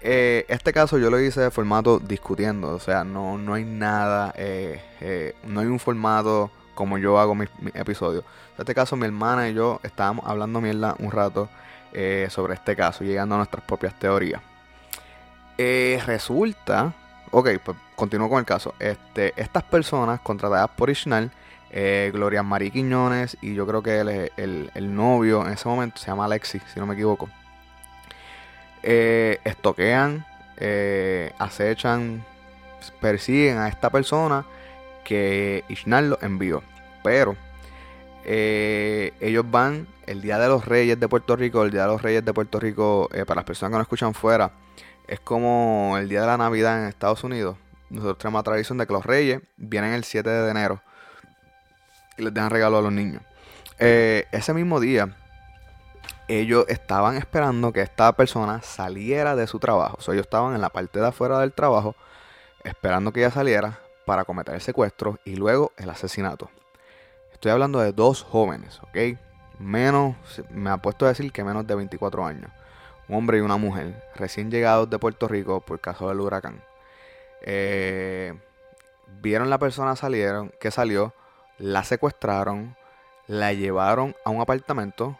Eh, 0.02 0.46
este 0.48 0.72
caso 0.72 0.98
yo 0.98 1.10
lo 1.10 1.20
hice 1.20 1.40
de 1.40 1.50
formato 1.50 1.98
discutiendo, 1.98 2.70
o 2.70 2.80
sea, 2.80 3.04
no, 3.04 3.36
no 3.36 3.54
hay 3.54 3.64
nada, 3.64 4.32
eh, 4.36 4.82
eh, 5.00 5.34
no 5.44 5.60
hay 5.60 5.66
un 5.66 5.78
formato 5.78 6.50
como 6.74 6.96
yo 6.96 7.18
hago 7.18 7.34
mis, 7.34 7.50
episodios. 7.74 8.24
En 8.56 8.62
este 8.62 8.74
caso 8.74 8.96
mi 8.96 9.06
hermana 9.06 9.48
y 9.48 9.54
yo 9.54 9.80
estábamos 9.82 10.26
hablando 10.26 10.60
mierda 10.60 10.94
un 10.98 11.10
rato 11.10 11.48
sobre 12.28 12.54
este 12.54 12.76
caso, 12.76 13.02
llegando 13.02 13.34
a 13.34 13.38
nuestras 13.38 13.64
propias 13.64 13.98
teorías. 13.98 14.40
resulta, 15.58 16.94
ok, 17.32 17.48
pues 17.64 17.76
continúo 17.96 18.28
con 18.28 18.38
el 18.38 18.44
caso. 18.44 18.74
Este, 18.78 19.34
estas 19.36 19.64
personas 19.64 20.20
contratadas 20.20 20.70
por 20.70 20.88
Ishnal 20.88 21.32
eh, 21.72 22.10
Gloria 22.12 22.42
María 22.42 22.70
Quiñones 22.70 23.36
y 23.40 23.54
yo 23.54 23.64
creo 23.66 23.82
que 23.82 24.00
el, 24.00 24.70
el, 24.74 24.94
novio 24.94 25.46
en 25.46 25.52
ese 25.52 25.68
momento 25.68 25.98
se 25.98 26.08
llama 26.08 26.24
Alexis, 26.24 26.62
si 26.72 26.80
no 26.80 26.86
me 26.86 26.94
equivoco. 26.94 27.28
Eh, 28.82 29.38
estoquean, 29.44 30.26
eh, 30.56 31.32
acechan, 31.38 32.24
persiguen 33.00 33.58
a 33.58 33.68
esta 33.68 33.90
persona 33.90 34.44
que 35.04 35.64
Ishnal 35.68 36.10
lo 36.10 36.18
envió. 36.22 36.62
Pero 37.04 37.36
ellos 38.24 39.44
van 39.50 39.86
el 40.06 40.20
Día 40.22 40.38
de 40.38 40.48
los 40.48 40.64
Reyes 40.64 40.98
de 40.98 41.08
Puerto 41.08 41.36
Rico, 41.36 41.62
el 41.62 41.70
Día 41.70 41.82
de 41.82 41.88
los 41.88 42.02
Reyes 42.02 42.24
de 42.24 42.32
Puerto 42.32 42.58
Rico, 42.58 43.08
para 43.26 43.36
las 43.36 43.44
personas 43.44 43.70
que 43.70 43.76
no 43.76 43.82
escuchan 43.82 44.12
fuera, 44.12 44.50
es 45.06 45.20
como 45.20 45.96
el 45.98 46.08
Día 46.08 46.20
de 46.20 46.26
la 46.26 46.36
Navidad 46.36 46.82
en 46.82 46.88
Estados 46.88 47.24
Unidos. 47.24 47.56
Nosotros 47.88 48.18
tenemos 48.18 48.40
la 48.40 48.44
tradición 48.44 48.78
de 48.78 48.86
que 48.86 48.92
los 48.92 49.04
Reyes 49.06 49.40
vienen 49.56 49.92
el 49.92 50.04
7 50.04 50.28
de 50.28 50.50
enero 50.50 50.82
y 52.20 52.24
les 52.24 52.34
dejan 52.34 52.50
regalo 52.50 52.78
a 52.78 52.82
los 52.82 52.92
niños. 52.92 53.22
Eh, 53.78 54.26
ese 54.30 54.52
mismo 54.52 54.78
día, 54.78 55.16
ellos 56.28 56.66
estaban 56.68 57.16
esperando 57.16 57.72
que 57.72 57.80
esta 57.80 58.12
persona 58.12 58.62
saliera 58.62 59.34
de 59.34 59.46
su 59.46 59.58
trabajo. 59.58 59.98
Ellos 60.12 60.26
estaban 60.26 60.54
en 60.54 60.60
la 60.60 60.68
parte 60.68 61.00
de 61.00 61.08
afuera 61.08 61.40
del 61.40 61.52
trabajo, 61.52 61.96
esperando 62.62 63.12
que 63.12 63.20
ella 63.20 63.30
saliera 63.30 63.80
para 64.04 64.24
cometer 64.24 64.54
el 64.54 64.60
secuestro 64.60 65.18
y 65.24 65.36
luego 65.36 65.72
el 65.76 65.90
asesinato. 65.90 66.50
Estoy 67.32 67.52
hablando 67.52 67.80
de 67.80 67.92
dos 67.92 68.22
jóvenes, 68.22 68.80
¿ok? 68.82 69.18
Menos, 69.58 70.14
me 70.50 70.70
ha 70.70 70.76
puesto 70.76 71.06
a 71.06 71.08
decir 71.08 71.32
que 71.32 71.42
menos 71.42 71.66
de 71.66 71.74
24 71.74 72.26
años. 72.26 72.50
Un 73.08 73.16
hombre 73.16 73.38
y 73.38 73.40
una 73.40 73.56
mujer, 73.56 74.04
recién 74.14 74.50
llegados 74.50 74.88
de 74.88 74.98
Puerto 74.98 75.26
Rico 75.26 75.60
por 75.60 75.80
caso 75.80 76.08
del 76.08 76.20
huracán. 76.20 76.62
Eh, 77.42 78.34
vieron 79.20 79.50
la 79.50 79.58
persona 79.58 79.96
salieron, 79.96 80.52
que 80.60 80.70
salió, 80.70 81.14
la 81.60 81.84
secuestraron, 81.84 82.74
la 83.26 83.52
llevaron 83.52 84.16
a 84.24 84.30
un 84.30 84.40
apartamento 84.40 85.16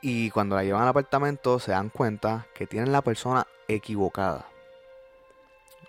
y 0.00 0.30
cuando 0.30 0.56
la 0.56 0.64
llevan 0.64 0.82
al 0.82 0.88
apartamento 0.88 1.58
se 1.58 1.72
dan 1.72 1.90
cuenta 1.90 2.46
que 2.54 2.66
tienen 2.66 2.90
la 2.90 3.02
persona 3.02 3.46
equivocada. 3.68 4.46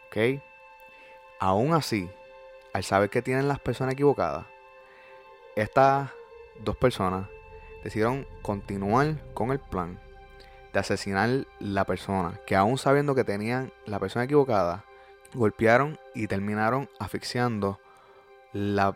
¿Ok? 0.08 0.41
Aún 1.39 1.73
así, 1.73 2.12
al 2.73 2.84
saber 2.84 3.10
que 3.10 3.21
tienen 3.21 3.47
las 3.47 3.60
personas 3.60 3.93
equivocadas, 3.93 4.45
estas 5.56 6.10
dos 6.60 6.76
personas 6.76 7.28
decidieron 7.84 8.28
continuar 8.41 9.15
con 9.34 9.52
el 9.52 9.60
plan 9.60 9.99
de 10.73 10.80
asesinar 10.80 11.47
la 11.60 11.86
persona, 11.86 12.39
que 12.45 12.58
aún 12.58 12.78
sabiendo 12.78 13.15
que 13.15 13.23
tenían 13.23 13.71
la 13.86 13.99
persona 13.99 14.26
equivocada, 14.26 14.84
golpearon 15.34 15.97
y 16.13 16.28
terminaron 16.28 16.89
asfixiando 16.99 17.80
la 18.52 18.95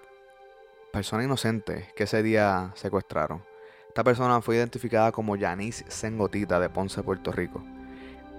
persona 0.97 1.23
inocente 1.23 1.91
que 1.95 2.05
ese 2.05 2.23
día 2.23 2.71
secuestraron. 2.73 3.43
Esta 3.87 4.03
persona 4.03 4.41
fue 4.41 4.55
identificada 4.55 5.11
como 5.11 5.35
Yanis 5.35 5.85
Sengotita 5.87 6.59
de 6.59 6.71
Ponce, 6.71 7.03
Puerto 7.03 7.31
Rico. 7.31 7.63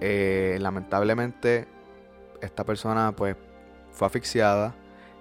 Eh, 0.01 0.57
lamentablemente, 0.59 1.69
esta 2.41 2.65
persona 2.65 3.13
pues 3.15 3.37
fue 3.93 4.07
asfixiada 4.07 4.75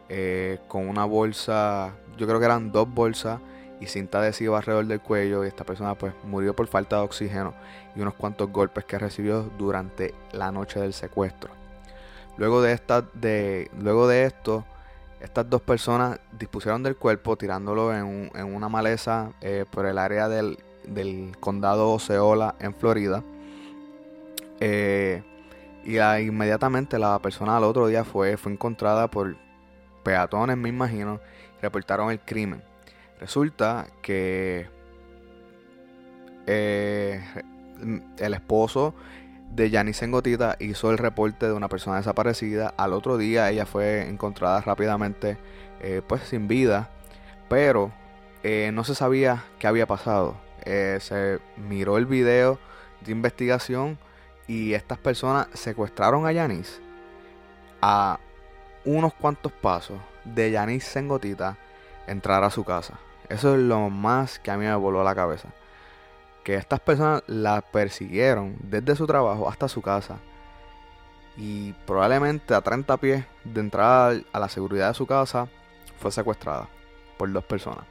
eh, 0.08 0.58
con 0.66 0.88
una 0.88 1.04
bolsa, 1.04 1.94
yo 2.16 2.26
creo 2.26 2.40
que 2.40 2.46
eran 2.46 2.72
dos 2.72 2.92
bolsas 2.92 3.38
y 3.80 3.86
cinta 3.86 4.18
adhesiva 4.18 4.56
alrededor 4.58 4.86
del 4.86 5.00
cuello 5.00 5.44
y 5.44 5.46
esta 5.46 5.62
persona 5.62 5.94
pues 5.94 6.12
murió 6.24 6.56
por 6.56 6.66
falta 6.66 6.96
de 6.96 7.02
oxígeno 7.02 7.54
y 7.94 8.00
unos 8.00 8.14
cuantos 8.14 8.50
golpes 8.50 8.84
que 8.84 8.98
recibió 8.98 9.44
durante 9.56 10.12
la 10.32 10.50
noche 10.50 10.80
del 10.80 10.92
secuestro. 10.92 11.52
Luego 12.36 12.62
de 12.62 12.72
esta, 12.72 13.02
de, 13.02 13.70
luego 13.78 14.08
de 14.08 14.24
esto, 14.24 14.64
estas 15.20 15.48
dos 15.48 15.62
personas 15.62 16.20
dispusieron 16.38 16.82
del 16.82 16.96
cuerpo 16.96 17.36
tirándolo 17.36 17.94
en, 17.94 18.30
una 18.54 18.68
maleza 18.68 19.32
eh, 19.40 19.64
por 19.70 19.86
el 19.86 19.98
área 19.98 20.28
del, 20.28 20.58
condado 21.40 21.90
Oceola 21.92 22.54
en 22.60 22.74
Florida. 22.74 23.22
Eh, 24.60 25.22
Y 25.84 25.98
inmediatamente 25.98 26.98
la 26.98 27.18
persona 27.18 27.56
al 27.56 27.64
otro 27.64 27.86
día 27.86 28.04
fue, 28.04 28.36
fue 28.36 28.52
encontrada 28.52 29.08
por 29.08 29.36
peatones, 30.02 30.56
me 30.56 30.68
imagino, 30.68 31.20
y 31.58 31.62
reportaron 31.62 32.10
el 32.10 32.20
crimen. 32.20 32.62
Resulta 33.20 33.86
que 34.02 34.68
eh, 36.46 37.22
el 38.18 38.34
esposo 38.34 38.94
de 39.50 39.70
Janice 39.70 40.04
Engotita 40.04 40.56
hizo 40.58 40.90
el 40.90 40.98
reporte 40.98 41.46
de 41.46 41.52
una 41.52 41.68
persona 41.68 41.96
desaparecida. 41.96 42.74
Al 42.76 42.92
otro 42.92 43.16
día 43.16 43.50
ella 43.50 43.66
fue 43.66 44.08
encontrada 44.08 44.60
rápidamente, 44.60 45.38
eh, 45.80 46.02
pues 46.06 46.22
sin 46.22 46.48
vida, 46.48 46.90
pero 47.48 47.92
eh, 48.42 48.70
no 48.72 48.84
se 48.84 48.94
sabía 48.94 49.44
qué 49.58 49.66
había 49.66 49.86
pasado. 49.86 50.36
Eh, 50.64 50.98
se 51.00 51.38
miró 51.56 51.98
el 51.98 52.06
video 52.06 52.58
de 53.04 53.12
investigación 53.12 53.98
y 54.46 54.74
estas 54.74 54.98
personas 54.98 55.48
secuestraron 55.54 56.26
a 56.26 56.32
Janice 56.32 56.80
a 57.80 58.18
unos 58.84 59.14
cuantos 59.14 59.52
pasos 59.52 59.98
de 60.24 60.52
Janice 60.52 60.90
Sengotita 60.90 61.56
entrar 62.06 62.44
a 62.44 62.50
su 62.50 62.64
casa. 62.64 62.98
Eso 63.28 63.54
es 63.54 63.60
lo 63.60 63.90
más 63.90 64.38
que 64.38 64.50
a 64.50 64.56
mí 64.56 64.64
me 64.64 64.74
voló 64.74 65.04
la 65.04 65.14
cabeza 65.14 65.48
que 66.48 66.54
estas 66.54 66.80
personas 66.80 67.22
la 67.26 67.60
persiguieron 67.60 68.56
desde 68.62 68.96
su 68.96 69.06
trabajo 69.06 69.50
hasta 69.50 69.68
su 69.68 69.82
casa. 69.82 70.16
Y 71.36 71.74
probablemente 71.86 72.54
a 72.54 72.62
30 72.62 72.96
pies 72.96 73.26
de 73.44 73.60
entrada 73.60 74.18
a 74.32 74.40
la 74.40 74.48
seguridad 74.48 74.88
de 74.88 74.94
su 74.94 75.06
casa 75.06 75.46
fue 76.00 76.10
secuestrada 76.10 76.66
por 77.18 77.30
dos 77.30 77.44
personas. 77.44 77.84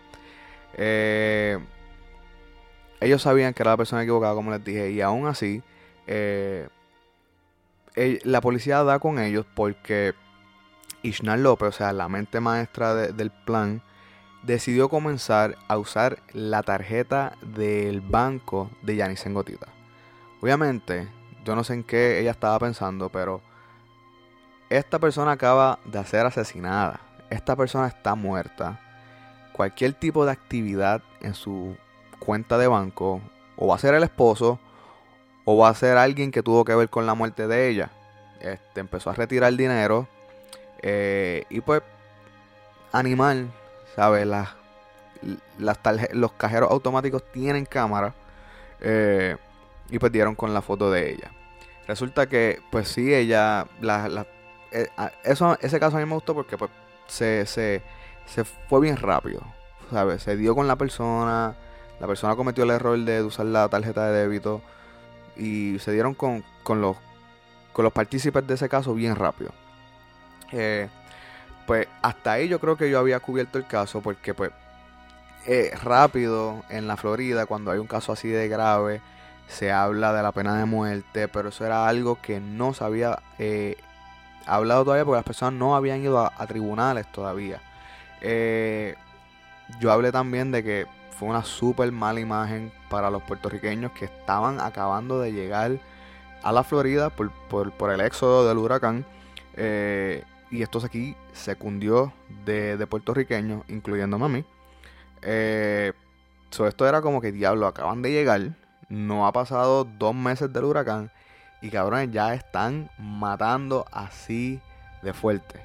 Eh, 0.73 1.59
ellos 2.99 3.21
sabían 3.21 3.53
que 3.53 3.61
era 3.61 3.73
la 3.73 3.77
persona 3.77 4.01
equivocada, 4.01 4.33
como 4.33 4.49
les 4.49 4.63
dije, 4.63 4.89
y 4.89 5.01
aún 5.01 5.27
así, 5.27 5.61
eh, 6.07 6.67
la 8.23 8.41
policía 8.41 8.83
da 8.83 8.97
con 8.97 9.19
ellos 9.19 9.45
porque 9.53 10.15
Ishnar 11.03 11.37
López, 11.37 11.69
o 11.69 11.73
sea, 11.73 11.93
la 11.93 12.09
mente 12.09 12.39
maestra 12.39 12.95
del 12.95 13.29
plan, 13.29 13.83
decidió 14.43 14.89
comenzar 14.89 15.57
a 15.67 15.77
usar 15.77 16.19
la 16.33 16.63
tarjeta 16.63 17.33
del 17.41 18.01
banco 18.01 18.69
de 18.81 18.95
Yanis 18.95 19.25
Engotita. 19.25 19.67
Obviamente, 20.41 21.07
yo 21.43 21.55
no 21.55 21.63
sé 21.63 21.73
en 21.73 21.83
qué 21.83 22.19
ella 22.19 22.31
estaba 22.31 22.59
pensando, 22.59 23.09
pero 23.09 23.41
esta 24.69 24.99
persona 24.99 25.31
acaba 25.31 25.79
de 25.85 26.03
ser 26.05 26.25
asesinada. 26.25 26.99
Esta 27.29 27.55
persona 27.55 27.87
está 27.87 28.15
muerta. 28.15 28.79
Cualquier 29.53 29.93
tipo 29.93 30.25
de 30.25 30.31
actividad 30.31 31.01
en 31.21 31.33
su 31.33 31.75
cuenta 32.19 32.57
de 32.57 32.67
banco, 32.67 33.21
o 33.55 33.67
va 33.67 33.75
a 33.75 33.79
ser 33.79 33.93
el 33.93 34.03
esposo, 34.03 34.59
o 35.45 35.57
va 35.57 35.69
a 35.69 35.73
ser 35.73 35.97
alguien 35.97 36.31
que 36.31 36.43
tuvo 36.43 36.65
que 36.65 36.75
ver 36.75 36.89
con 36.89 37.05
la 37.05 37.15
muerte 37.15 37.47
de 37.47 37.69
ella. 37.69 37.91
Este, 38.39 38.81
empezó 38.81 39.09
a 39.09 39.13
retirar 39.13 39.53
dinero. 39.53 40.07
Eh, 40.81 41.45
y 41.49 41.61
pues, 41.61 41.81
animal 42.91 43.49
¿sabes? 43.97 44.27
Las, 44.27 44.49
las 45.57 45.79
los 46.13 46.31
cajeros 46.33 46.69
automáticos 46.71 47.23
tienen 47.31 47.65
cámara. 47.65 48.13
Eh, 48.79 49.35
y 49.89 49.97
pues 49.97 50.11
dieron 50.11 50.35
con 50.35 50.53
la 50.53 50.61
foto 50.61 50.91
de 50.91 51.11
ella. 51.11 51.31
Resulta 51.87 52.27
que, 52.27 52.61
pues 52.71 52.89
sí, 52.89 53.13
ella. 53.13 53.65
La, 53.81 54.27
eh, 54.71 54.87
eso, 55.23 55.57
ese 55.61 55.79
caso 55.79 55.97
a 55.97 55.99
mí 55.99 56.05
me 56.05 56.13
gustó 56.13 56.35
porque 56.35 56.57
pues, 56.57 56.69
se, 57.07 57.45
se, 57.47 57.81
se 58.27 58.43
fue 58.43 58.81
bien 58.81 58.97
rápido. 58.97 59.41
¿Sabes? 59.89 60.21
Se 60.21 60.37
dio 60.37 60.53
con 60.53 60.67
la 60.67 60.75
persona. 60.75 61.55
La 61.99 62.05
persona 62.05 62.35
cometió 62.35 62.65
el 62.65 62.69
error 62.69 62.99
de 62.99 63.23
usar 63.23 63.47
la 63.47 63.67
tarjeta 63.67 64.11
de 64.11 64.19
débito. 64.19 64.61
Y 65.35 65.79
se 65.79 65.91
dieron 65.91 66.13
con, 66.13 66.43
con 66.61 66.81
los, 66.81 66.97
con 67.73 67.83
los 67.83 67.93
partícipes 67.93 68.45
de 68.45 68.53
ese 68.53 68.69
caso 68.69 68.93
bien 68.93 69.15
rápido. 69.15 69.51
Eh, 70.51 70.87
pues 71.67 71.87
hasta 72.01 72.31
ahí 72.31 72.47
yo 72.47 72.59
creo 72.59 72.77
que 72.77 72.89
yo 72.89 72.97
había 72.97 73.19
cubierto 73.19 73.59
el 73.59 73.67
caso 73.67 74.01
porque 74.01 74.33
pues 74.33 74.51
eh, 75.45 75.71
rápido 75.83 76.63
en 76.69 76.87
la 76.87 76.97
Florida 76.97 77.45
cuando 77.45 77.69
hay 77.71 77.77
un 77.77 77.87
caso 77.87 78.13
así 78.13 78.29
de 78.29 78.47
grave 78.47 79.01
se 79.47 79.71
habla 79.71 80.13
de 80.13 80.23
la 80.23 80.31
pena 80.31 80.57
de 80.57 80.65
muerte, 80.65 81.27
pero 81.27 81.49
eso 81.49 81.65
era 81.65 81.87
algo 81.87 82.19
que 82.21 82.39
no 82.39 82.73
se 82.73 82.83
había 82.83 83.19
eh, 83.37 83.77
hablado 84.45 84.83
todavía 84.85 85.05
porque 85.05 85.17
las 85.17 85.25
personas 85.25 85.53
no 85.53 85.75
habían 85.75 86.01
ido 86.01 86.19
a, 86.19 86.47
tribunales 86.47 87.05
todavía. 87.11 87.61
Eh, 88.21 88.95
yo 89.79 89.91
hablé 89.91 90.11
también 90.11 90.51
de 90.51 90.63
que 90.63 90.85
fue 91.17 91.29
una 91.29 91.43
súper 91.43 91.91
mala 91.91 92.19
imagen 92.19 92.71
para 92.89 93.09
los 93.09 93.23
puertorriqueños 93.23 93.91
que 93.91 94.05
estaban 94.05 94.59
acabando 94.59 95.19
de 95.19 95.31
llegar 95.33 95.79
a 96.43 96.51
la 96.51 96.63
Florida 96.63 97.09
por, 97.09 97.31
por 97.49 97.91
el 97.91 98.01
éxodo 98.01 98.47
del 98.47 98.57
huracán. 98.57 99.05
Eh, 99.55 100.23
y 100.49 100.61
esto 100.61 100.79
aquí 100.83 101.15
se 101.33 101.55
cundió 101.55 102.13
de, 102.45 102.85
puertorriqueños, 102.87 103.63
incluyéndome 103.67 104.25
a 104.25 104.29
mí. 104.29 104.45
Eh, 105.21 105.93
esto 106.49 106.87
era 106.87 107.01
como 107.01 107.21
que 107.21 107.31
diablo, 107.31 107.67
acaban 107.67 108.01
de 108.01 108.11
llegar. 108.11 108.41
No 108.89 109.27
ha 109.27 109.33
pasado 109.33 109.83
dos 109.83 110.15
meses 110.15 110.51
del 110.51 110.63
huracán. 110.63 111.11
Y 111.61 111.69
cabrones 111.69 112.11
ya 112.11 112.33
están 112.33 112.89
matando 112.97 113.85
así 113.91 114.61
de 115.01 115.13
fuerte. 115.13 115.59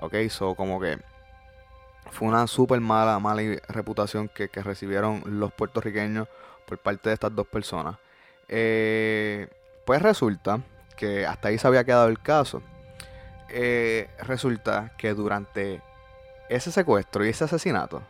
Ok, 0.00 0.14
so 0.30 0.54
como 0.54 0.80
que 0.80 0.98
fue 2.10 2.28
una 2.28 2.46
súper 2.46 2.80
mala, 2.80 3.18
mala 3.18 3.42
reputación 3.68 4.28
que, 4.28 4.48
recibieron 4.62 5.22
los 5.26 5.52
puertorriqueños 5.52 6.28
por 6.66 6.78
parte 6.78 7.10
de 7.10 7.14
estas 7.14 7.34
dos 7.34 7.46
personas. 7.46 7.96
Eh, 8.48 9.48
pues 9.84 10.02
resulta 10.02 10.60
que 10.96 11.26
hasta 11.26 11.48
ahí 11.48 11.58
se 11.58 11.66
había 11.66 11.84
quedado 11.84 12.08
el 12.08 12.18
caso. 12.18 12.62
Eh, 13.50 14.08
resulta 14.20 14.92
que 14.98 15.14
durante 15.14 15.80
ese 16.48 16.70
secuestro 16.70 17.24
y 17.24 17.30
ese 17.30 17.44
asesinato, 17.44 18.02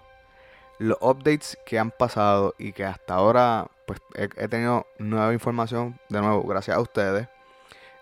los 0.79 0.98
updates 1.01 1.59
que 1.64 1.79
han 1.79 1.90
pasado 1.90 2.55
y 2.59 2.72
que 2.72 2.85
hasta 2.85 3.14
ahora 3.14 3.68
pues 3.87 4.01
he, 4.14 4.48
tenido 4.48 4.87
nueva 4.98 5.33
información, 5.33 5.98
de 6.09 6.20
nuevo, 6.20 6.42
gracias 6.42 6.77
a 6.77 6.81
ustedes. 6.81 7.29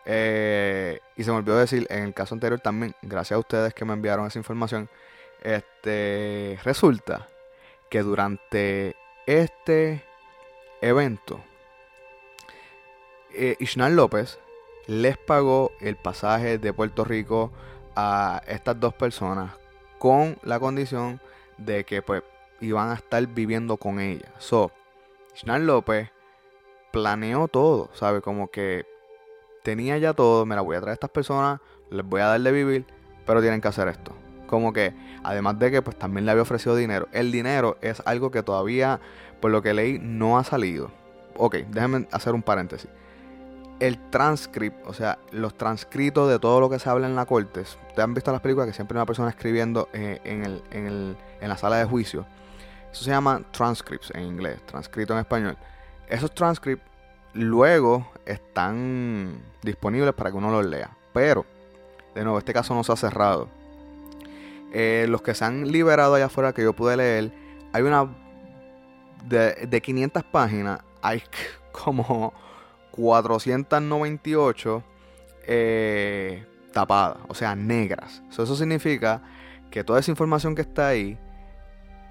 Eh, 0.04 1.00
y 1.16 1.24
se 1.24 1.30
me 1.30 1.38
olvidó 1.38 1.58
decir 1.58 1.86
en 1.90 2.04
el 2.04 2.14
caso 2.14 2.34
anterior 2.34 2.60
también, 2.60 2.94
gracias 3.02 3.36
a 3.36 3.40
ustedes 3.40 3.74
que 3.74 3.84
me 3.84 3.92
enviaron 3.92 4.26
esa 4.26 4.38
información. 4.38 4.88
Este 5.42 6.58
resulta 6.64 7.28
que 7.88 8.02
durante 8.02 8.96
este 9.26 10.02
evento, 10.80 11.40
eh, 13.32 13.56
López 13.90 14.38
les 14.86 15.18
pagó 15.18 15.72
el 15.80 15.96
pasaje 15.96 16.58
de 16.58 16.72
Puerto 16.72 17.04
Rico 17.04 17.50
a 17.94 18.42
estas 18.46 18.78
dos 18.78 18.94
personas 18.94 19.52
con 19.98 20.38
la 20.42 20.60
condición 20.60 21.20
de 21.58 21.84
que 21.84 22.02
pues 22.02 22.22
iban 22.60 22.90
a 22.90 22.94
estar 22.94 23.26
viviendo 23.26 23.76
con 23.76 24.00
ella. 24.00 24.32
So, 24.38 24.70
Ishnar 25.34 25.60
López 25.60 26.10
planeó 26.92 27.48
todo, 27.48 27.90
¿sabe? 27.94 28.20
Como 28.20 28.50
que 28.50 28.86
tenía 29.62 29.98
ya 29.98 30.14
todo, 30.14 30.46
me 30.46 30.54
la 30.54 30.60
voy 30.60 30.76
a 30.76 30.80
traer 30.80 30.92
a 30.92 30.94
estas 30.94 31.10
personas, 31.10 31.60
les 31.90 32.04
voy 32.04 32.20
a 32.20 32.26
dar 32.26 32.40
de 32.40 32.52
vivir, 32.52 32.86
pero 33.26 33.40
tienen 33.40 33.60
que 33.60 33.68
hacer 33.68 33.88
esto. 33.88 34.12
Como 34.46 34.72
que, 34.72 34.94
además 35.24 35.58
de 35.58 35.72
que 35.72 35.82
pues 35.82 35.98
también 35.98 36.24
le 36.24 36.30
había 36.30 36.42
ofrecido 36.42 36.76
dinero. 36.76 37.08
El 37.12 37.32
dinero 37.32 37.76
es 37.80 38.00
algo 38.06 38.30
que 38.30 38.44
todavía, 38.44 39.00
por 39.40 39.50
lo 39.50 39.60
que 39.62 39.74
leí, 39.74 39.98
no 39.98 40.38
ha 40.38 40.44
salido. 40.44 40.92
Ok, 41.36 41.56
déjenme 41.70 42.06
hacer 42.12 42.34
un 42.34 42.42
paréntesis 42.42 42.88
el 43.80 43.98
transcript, 44.10 44.86
o 44.86 44.94
sea, 44.94 45.18
los 45.32 45.56
transcritos 45.56 46.28
de 46.30 46.38
todo 46.38 46.60
lo 46.60 46.70
que 46.70 46.78
se 46.78 46.88
habla 46.88 47.06
en 47.06 47.14
la 47.14 47.26
corte. 47.26 47.60
Ustedes 47.60 47.98
han 47.98 48.14
visto 48.14 48.32
las 48.32 48.40
películas 48.40 48.68
que 48.68 48.72
siempre 48.72 48.96
hay 48.96 49.00
una 49.00 49.06
persona 49.06 49.28
escribiendo 49.28 49.88
eh, 49.92 50.20
en, 50.24 50.44
el, 50.44 50.62
en, 50.70 50.86
el, 50.86 51.16
en, 51.40 51.48
la 51.48 51.56
sala 51.56 51.76
de 51.76 51.84
juicio. 51.84 52.26
Eso 52.90 53.04
se 53.04 53.10
llama 53.10 53.42
transcripts 53.50 54.10
en 54.14 54.22
inglés, 54.22 54.60
transcrito 54.66 55.12
en 55.12 55.20
español. 55.20 55.56
Esos 56.08 56.34
transcripts 56.34 56.84
luego 57.34 58.10
están 58.24 59.42
disponibles 59.62 60.14
para 60.14 60.30
que 60.30 60.36
uno 60.36 60.50
los 60.50 60.64
lea. 60.64 60.90
Pero, 61.12 61.44
de 62.14 62.22
nuevo, 62.22 62.38
este 62.38 62.54
caso 62.54 62.74
no 62.74 62.82
se 62.82 62.92
ha 62.92 62.96
cerrado. 62.96 63.48
Eh, 64.72 65.06
los 65.08 65.20
que 65.22 65.34
se 65.34 65.44
han 65.44 65.70
liberado 65.70 66.14
allá 66.14 66.26
afuera 66.26 66.52
que 66.52 66.62
yo 66.62 66.72
pude 66.72 66.96
leer, 66.96 67.32
hay 67.72 67.82
una 67.82 68.08
de, 69.24 69.66
de 69.66 69.82
500 69.82 70.24
páginas, 70.24 70.80
hay 71.02 71.22
como 71.72 72.32
498 72.96 74.82
eh, 75.46 76.44
tapadas, 76.72 77.18
o 77.28 77.34
sea, 77.34 77.54
negras. 77.54 78.22
eso 78.30 78.56
significa 78.56 79.22
que 79.70 79.84
toda 79.84 80.00
esa 80.00 80.10
información 80.10 80.54
que 80.54 80.62
está 80.62 80.88
ahí 80.88 81.18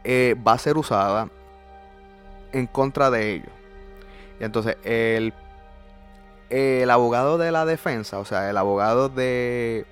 eh, 0.03 0.35
va 0.45 0.53
a 0.53 0.57
ser 0.57 0.77
usada 0.77 1.29
en 2.51 2.67
contra 2.67 3.09
de 3.09 3.33
ellos. 3.33 3.51
Y 4.39 4.43
entonces 4.43 4.77
el, 4.83 5.33
el 6.49 6.89
abogado 6.89 7.37
de 7.37 7.51
la 7.51 7.65
defensa, 7.65 8.19
o 8.19 8.25
sea, 8.25 8.49
el 8.49 8.57
abogado 8.57 9.09
de, 9.09 9.85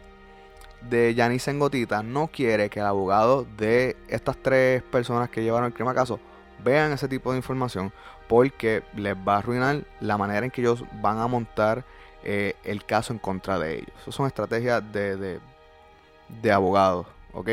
de 0.89 1.13
Yanis 1.15 1.47
Engotita, 1.47 2.03
no 2.03 2.27
quiere 2.27 2.69
que 2.69 2.79
el 2.79 2.85
abogado 2.85 3.45
de 3.57 3.97
estas 4.07 4.37
tres 4.37 4.83
personas 4.83 5.29
que 5.29 5.43
llevaron 5.43 5.67
el 5.67 5.73
crimen 5.73 5.91
a 5.91 5.95
caso 5.95 6.19
vean 6.63 6.91
ese 6.91 7.07
tipo 7.07 7.31
de 7.31 7.37
información 7.37 7.91
porque 8.27 8.83
les 8.95 9.15
va 9.15 9.35
a 9.35 9.37
arruinar 9.39 9.83
la 9.99 10.17
manera 10.17 10.45
en 10.45 10.51
que 10.51 10.61
ellos 10.61 10.83
van 11.01 11.19
a 11.19 11.27
montar 11.27 11.85
eh, 12.23 12.55
el 12.63 12.85
caso 12.85 13.13
en 13.13 13.19
contra 13.19 13.59
de 13.59 13.79
ellos. 13.79 13.91
Esas 14.01 14.15
son 14.15 14.27
estrategias 14.27 14.81
de, 14.91 15.17
de, 15.17 15.39
de 16.41 16.51
abogados, 16.51 17.07
¿ok? 17.33 17.49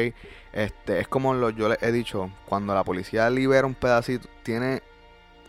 Este, 0.53 1.01
es 1.01 1.09
como 1.09 1.35
lo, 1.35 1.51
yo 1.51 1.69
les 1.69 1.83
he 1.83 1.93
dicho, 1.93 2.31
cuando 2.47 2.75
la 2.75 2.85
policía 2.85 3.29
libera 3.31 3.67
un 3.67 3.75
pedacito, 3.75 4.29
tiene 4.43 4.83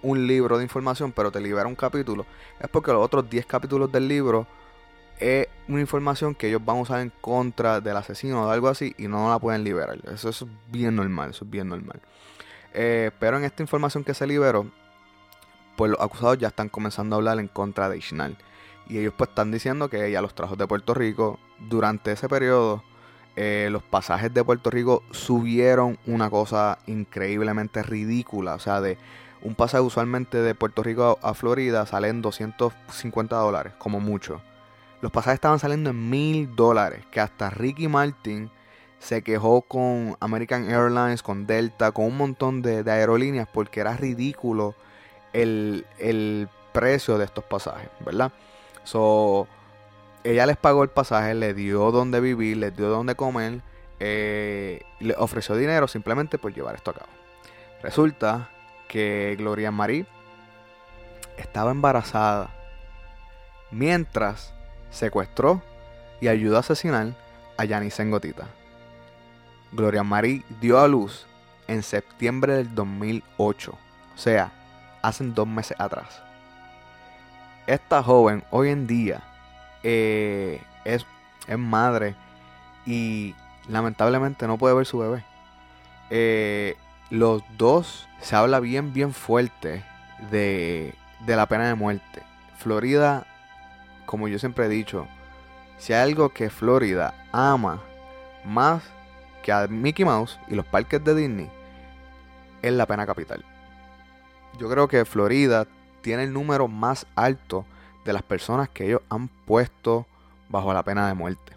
un 0.01 0.25
libro 0.27 0.57
de 0.57 0.63
información, 0.63 1.11
pero 1.11 1.31
te 1.31 1.39
libera 1.39 1.67
un 1.67 1.75
capítulo, 1.75 2.25
es 2.59 2.67
porque 2.69 2.91
los 2.91 3.03
otros 3.03 3.29
10 3.29 3.45
capítulos 3.45 3.91
del 3.91 4.07
libro 4.07 4.47
es 5.19 5.47
una 5.67 5.79
información 5.79 6.33
que 6.33 6.47
ellos 6.47 6.65
van 6.65 6.77
a 6.77 6.81
usar 6.81 7.01
en 7.01 7.11
contra 7.21 7.79
del 7.79 7.95
asesino 7.95 8.43
o 8.43 8.49
algo 8.49 8.67
así 8.67 8.95
y 8.97 9.07
no 9.07 9.29
la 9.29 9.37
pueden 9.37 9.63
liberar. 9.63 9.99
Eso, 10.11 10.29
es 10.29 10.45
bien 10.71 10.95
normal, 10.95 11.29
eso 11.29 11.45
es 11.45 11.51
bien 11.51 11.69
normal. 11.69 12.01
Eh, 12.73 13.11
pero 13.19 13.37
en 13.37 13.43
esta 13.43 13.63
información 13.63 14.03
que 14.03 14.13
se 14.13 14.27
liberó, 14.27 14.67
pues 15.75 15.91
los 15.91 15.99
acusados 15.99 16.37
ya 16.37 16.49
están 16.49 16.69
comenzando 16.69 17.15
a 17.15 17.17
hablar 17.17 17.39
en 17.39 17.47
contra 17.47 17.89
de 17.89 17.97
Ishnal. 17.97 18.37
Y 18.87 18.97
ellos 18.97 19.13
pues 19.17 19.29
están 19.29 19.51
diciendo 19.51 19.89
que 19.89 20.07
ella 20.07 20.21
los 20.21 20.35
trajo 20.35 20.55
de 20.55 20.67
Puerto 20.67 20.93
Rico. 20.93 21.39
Durante 21.59 22.11
ese 22.11 22.27
periodo, 22.27 22.83
eh, 23.35 23.69
los 23.71 23.83
pasajes 23.83 24.33
de 24.33 24.43
Puerto 24.43 24.69
Rico 24.69 25.03
subieron 25.11 25.97
una 26.05 26.29
cosa 26.29 26.79
increíblemente 26.87 27.83
ridícula. 27.83 28.55
O 28.55 28.59
sea, 28.59 28.81
de 28.81 28.97
un 29.41 29.55
pasaje 29.55 29.81
usualmente 29.81 30.37
de 30.41 30.55
Puerto 30.55 30.83
Rico 30.83 31.17
a 31.21 31.33
Florida 31.33 31.85
salen 31.85 32.21
250 32.21 33.35
dólares, 33.35 33.73
como 33.77 33.99
mucho. 33.99 34.41
Los 35.01 35.11
pasajes 35.11 35.35
estaban 35.35 35.59
saliendo 35.59 35.89
en 35.89 36.09
mil 36.09 36.55
dólares, 36.55 37.03
que 37.11 37.19
hasta 37.19 37.49
Ricky 37.49 37.87
Martin 37.87 38.51
se 39.01 39.23
quejó 39.23 39.63
con 39.63 40.15
American 40.19 40.69
Airlines, 40.69 41.23
con 41.23 41.47
Delta, 41.47 41.91
con 41.91 42.05
un 42.05 42.17
montón 42.17 42.61
de, 42.61 42.89
aerolíneas 42.89 43.47
porque 43.51 43.79
era 43.79 43.97
ridículo 43.97 44.75
el, 45.33 45.85
el, 45.97 46.47
precio 46.71 47.17
de 47.17 47.25
estos 47.25 47.43
pasajes, 47.43 47.89
¿verdad? 48.05 48.31
So, 48.85 49.47
ella 50.23 50.45
les 50.45 50.55
pagó 50.55 50.83
el 50.83 50.89
pasaje, 50.89 51.33
le 51.33 51.53
dio 51.53 51.91
donde 51.91 52.21
vivir, 52.21 52.57
les 52.57 52.77
dio 52.77 52.87
donde 52.87 53.15
comer, 53.15 53.61
eh, 53.99 54.83
le 54.99 55.15
ofreció 55.17 55.55
dinero 55.55 55.89
simplemente 55.89 56.37
por 56.37 56.53
llevar 56.53 56.75
esto 56.75 56.91
a 56.91 56.93
cabo. 56.93 57.09
Resulta 57.81 58.49
que 58.87 59.35
Gloria 59.37 59.71
Marie 59.71 60.05
estaba 61.37 61.71
embarazada 61.71 62.51
mientras 63.71 64.53
secuestró 64.91 65.61
y 66.21 66.29
ayudó 66.29 66.57
a 66.57 66.59
asesinar 66.61 67.17
a 67.57 67.65
Yanis 67.65 67.99
Gotita. 68.09 68.60
Gloria 69.71 70.03
Marie 70.03 70.43
dio 70.59 70.79
a 70.79 70.87
luz 70.87 71.25
en 71.67 71.83
septiembre 71.83 72.53
del 72.53 72.75
2008, 72.75 73.71
o 73.71 74.17
sea, 74.17 74.51
hace 75.01 75.23
dos 75.25 75.47
meses 75.47 75.79
atrás. 75.79 76.21
Esta 77.67 78.03
joven 78.03 78.43
hoy 78.49 78.69
en 78.69 78.87
día 78.87 79.21
eh, 79.83 80.61
es, 80.83 81.05
es, 81.47 81.57
madre 81.57 82.15
y 82.85 83.35
lamentablemente 83.69 84.47
no 84.47 84.57
puede 84.57 84.75
ver 84.75 84.85
su 84.85 84.99
bebé. 84.99 85.23
Eh, 86.09 86.75
los 87.09 87.43
dos 87.57 88.09
se 88.19 88.35
habla 88.35 88.59
bien, 88.59 88.93
bien 88.93 89.13
fuerte 89.13 89.83
de, 90.31 90.93
de 91.25 91.35
la 91.35 91.45
pena 91.45 91.67
de 91.67 91.75
muerte. 91.75 92.23
Florida 92.57 93.25
como 94.11 94.27
yo 94.27 94.39
siempre 94.39 94.65
he 94.65 94.69
dicho, 94.69 95.07
si 95.77 95.93
hay 95.93 96.01
algo 96.01 96.29
que 96.29 96.49
Florida 96.49 97.13
ama 97.31 97.81
más 98.43 98.83
que 99.43 99.51
a 99.51 99.67
Mickey 99.67 100.05
Mouse 100.05 100.39
y 100.47 100.55
los 100.55 100.65
parques 100.65 101.03
de 101.03 101.15
Disney, 101.15 101.49
es 102.61 102.73
la 102.73 102.85
pena 102.85 103.05
capital. 103.05 103.43
Yo 104.59 104.69
creo 104.69 104.87
que 104.87 105.05
Florida 105.05 105.67
tiene 106.01 106.23
el 106.23 106.33
número 106.33 106.67
más 106.67 107.07
alto 107.15 107.65
de 108.05 108.13
las 108.13 108.23
personas 108.23 108.69
que 108.69 108.85
ellos 108.85 109.01
han 109.09 109.27
puesto 109.27 110.05
bajo 110.49 110.73
la 110.73 110.83
pena 110.83 111.07
de 111.07 111.13
muerte. 111.13 111.53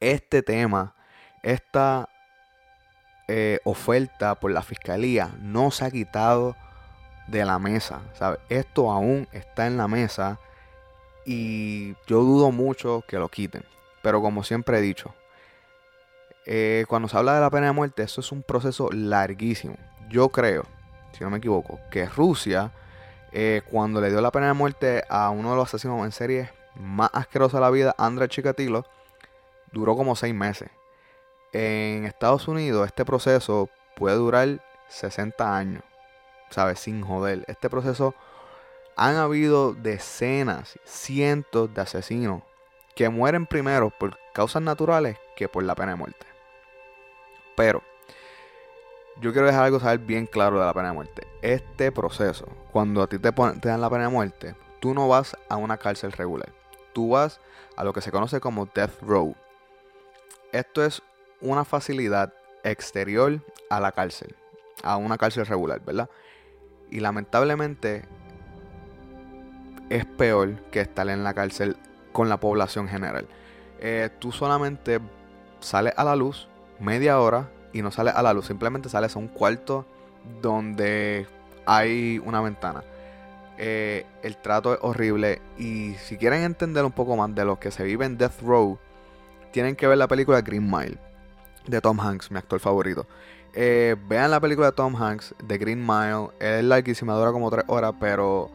Este 0.00 0.42
tema, 0.42 0.94
esta 1.42 2.08
eh, 3.28 3.60
oferta 3.64 4.34
por 4.34 4.50
la 4.50 4.62
fiscalía 4.62 5.30
no 5.40 5.70
se 5.70 5.84
ha 5.84 5.90
quitado 5.90 6.56
de 7.28 7.44
la 7.44 7.58
mesa. 7.58 8.02
Esto 8.48 8.90
aún 8.90 9.28
está 9.32 9.66
en 9.66 9.76
la 9.76 9.88
mesa 9.88 10.38
y 11.24 11.94
yo 12.06 12.22
dudo 12.22 12.50
mucho 12.50 13.04
que 13.06 13.18
lo 13.18 13.28
quiten. 13.28 13.64
Pero 14.02 14.20
como 14.20 14.42
siempre 14.42 14.78
he 14.78 14.82
dicho, 14.82 15.14
eh, 16.46 16.84
cuando 16.88 17.08
se 17.08 17.16
habla 17.16 17.34
de 17.34 17.40
la 17.40 17.50
pena 17.50 17.66
de 17.66 17.72
muerte, 17.72 18.02
eso 18.02 18.20
es 18.20 18.32
un 18.32 18.42
proceso 18.42 18.90
larguísimo. 18.92 19.76
Yo 20.08 20.28
creo, 20.28 20.64
si 21.12 21.24
no 21.24 21.30
me 21.30 21.38
equivoco, 21.38 21.80
que 21.90 22.06
Rusia, 22.06 22.72
eh, 23.32 23.62
cuando 23.70 24.00
le 24.00 24.10
dio 24.10 24.20
la 24.20 24.30
pena 24.30 24.48
de 24.48 24.52
muerte 24.52 25.04
a 25.08 25.30
uno 25.30 25.50
de 25.50 25.56
los 25.56 25.68
asesinos 25.68 26.04
en 26.04 26.12
serie 26.12 26.50
más 26.74 27.10
asquerosos 27.12 27.54
de 27.54 27.60
la 27.60 27.70
vida, 27.70 27.94
André 27.98 28.28
Chikatilo, 28.28 28.84
duró 29.72 29.96
como 29.96 30.16
seis 30.16 30.34
meses. 30.34 30.70
En 31.52 32.04
Estados 32.04 32.48
Unidos, 32.48 32.86
este 32.86 33.04
proceso 33.04 33.68
puede 33.96 34.16
durar 34.16 34.64
60 34.88 35.56
años, 35.56 35.82
¿sabes? 36.50 36.80
Sin 36.80 37.02
joder. 37.02 37.44
Este 37.46 37.68
proceso 37.70 38.14
han 38.96 39.16
habido 39.16 39.74
decenas, 39.74 40.78
cientos 40.84 41.72
de 41.72 41.80
asesinos 41.80 42.42
que 42.94 43.08
mueren 43.08 43.46
primero 43.46 43.90
por 43.90 44.18
causas 44.34 44.62
naturales 44.62 45.18
que 45.36 45.48
por 45.48 45.64
la 45.64 45.74
pena 45.74 45.92
de 45.92 45.98
muerte. 45.98 46.31
Pero 47.56 47.82
yo 49.20 49.32
quiero 49.32 49.46
dejar 49.46 49.64
algo 49.64 49.80
saber 49.80 50.00
bien 50.00 50.26
claro 50.26 50.58
de 50.58 50.66
la 50.66 50.74
pena 50.74 50.88
de 50.88 50.94
muerte. 50.94 51.26
Este 51.42 51.92
proceso, 51.92 52.46
cuando 52.72 53.02
a 53.02 53.06
ti 53.06 53.18
te, 53.18 53.30
dan 53.30 53.80
la 53.80 53.90
pena 53.90 54.04
de 54.04 54.08
muerte, 54.08 54.54
tú 54.80 54.94
no 54.94 55.08
vas 55.08 55.36
a 55.48 55.56
una 55.56 55.76
cárcel 55.76 56.12
regular. 56.12 56.52
Tú 56.92 57.10
vas 57.10 57.40
a 57.76 57.84
lo 57.84 57.92
que 57.92 58.00
se 58.00 58.10
conoce 58.10 58.40
como 58.40 58.66
death 58.66 59.00
row. 59.02 59.34
Esto 60.52 60.84
es 60.84 61.02
una 61.40 61.64
facilidad 61.64 62.34
exterior 62.64 63.40
a 63.70 63.80
la 63.80 63.92
cárcel, 63.92 64.36
a 64.82 64.96
una 64.96 65.18
cárcel 65.18 65.46
regular, 65.46 65.80
¿verdad? 65.80 66.08
Y 66.90 67.00
lamentablemente 67.00 68.04
es 69.88 70.04
peor 70.04 70.60
que 70.70 70.80
estar 70.80 71.08
en 71.08 71.24
la 71.24 71.34
cárcel 71.34 71.76
con 72.12 72.28
la 72.28 72.38
población 72.38 72.88
general. 72.88 73.26
Eh, 73.78 74.10
tú 74.18 74.30
solamente 74.30 75.00
sales 75.60 75.94
a 75.96 76.04
la 76.04 76.16
luz 76.16 76.48
media 76.82 77.20
hora 77.20 77.50
y 77.72 77.82
no 77.82 77.90
sales 77.90 78.14
a 78.14 78.22
la 78.22 78.32
luz, 78.32 78.46
simplemente 78.46 78.88
sales 78.88 79.16
a 79.16 79.18
un 79.18 79.28
cuarto 79.28 79.86
donde 80.40 81.26
hay 81.66 82.20
una 82.24 82.40
ventana. 82.40 82.84
Eh, 83.58 84.06
el 84.22 84.36
trato 84.36 84.74
es 84.74 84.78
horrible 84.82 85.40
y 85.58 85.94
si 85.94 86.16
quieren 86.16 86.42
entender 86.42 86.84
un 86.84 86.92
poco 86.92 87.16
más 87.16 87.34
de 87.34 87.44
lo 87.44 87.60
que 87.60 87.70
se 87.70 87.84
vive 87.84 88.04
en 88.04 88.18
Death 88.18 88.40
Row, 88.42 88.78
tienen 89.52 89.76
que 89.76 89.86
ver 89.86 89.98
la 89.98 90.08
película 90.08 90.40
Green 90.40 90.68
Mile 90.68 90.98
de 91.66 91.80
Tom 91.80 92.00
Hanks, 92.00 92.30
mi 92.30 92.38
actor 92.38 92.58
favorito. 92.60 93.06
Eh, 93.54 93.96
vean 94.08 94.30
la 94.30 94.40
película 94.40 94.68
de 94.68 94.72
Tom 94.72 94.96
Hanks 94.96 95.34
de 95.44 95.58
Green 95.58 95.86
Mile, 95.86 96.30
es 96.40 96.64
larguísima, 96.64 97.14
dura 97.14 97.32
como 97.32 97.50
3 97.50 97.64
horas, 97.68 97.92
pero 98.00 98.50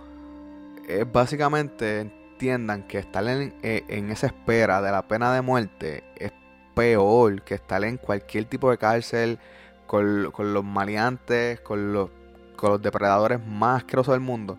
es 0.88 1.10
básicamente 1.12 2.02
entiendan 2.02 2.84
que 2.84 3.00
estar 3.00 3.28
en, 3.28 3.54
eh, 3.64 3.84
en, 3.88 4.12
esa 4.12 4.28
espera 4.28 4.82
de 4.82 4.92
la 4.92 5.08
pena 5.08 5.34
de 5.34 5.42
muerte 5.42 6.04
es 6.18 6.32
peor 6.78 7.42
que 7.42 7.56
estar 7.56 7.84
en 7.84 7.98
cualquier 7.98 8.46
tipo 8.46 8.70
de 8.70 8.78
cárcel 8.78 9.40
con, 9.86 10.24
los 10.24 10.64
maleantes, 10.64 11.60
con 11.62 11.94
los, 11.94 12.10
con 12.56 12.72
los 12.72 12.82
depredadores 12.82 13.46
más 13.46 13.78
asquerosos 13.84 14.14
del 14.14 14.22
mundo. 14.22 14.58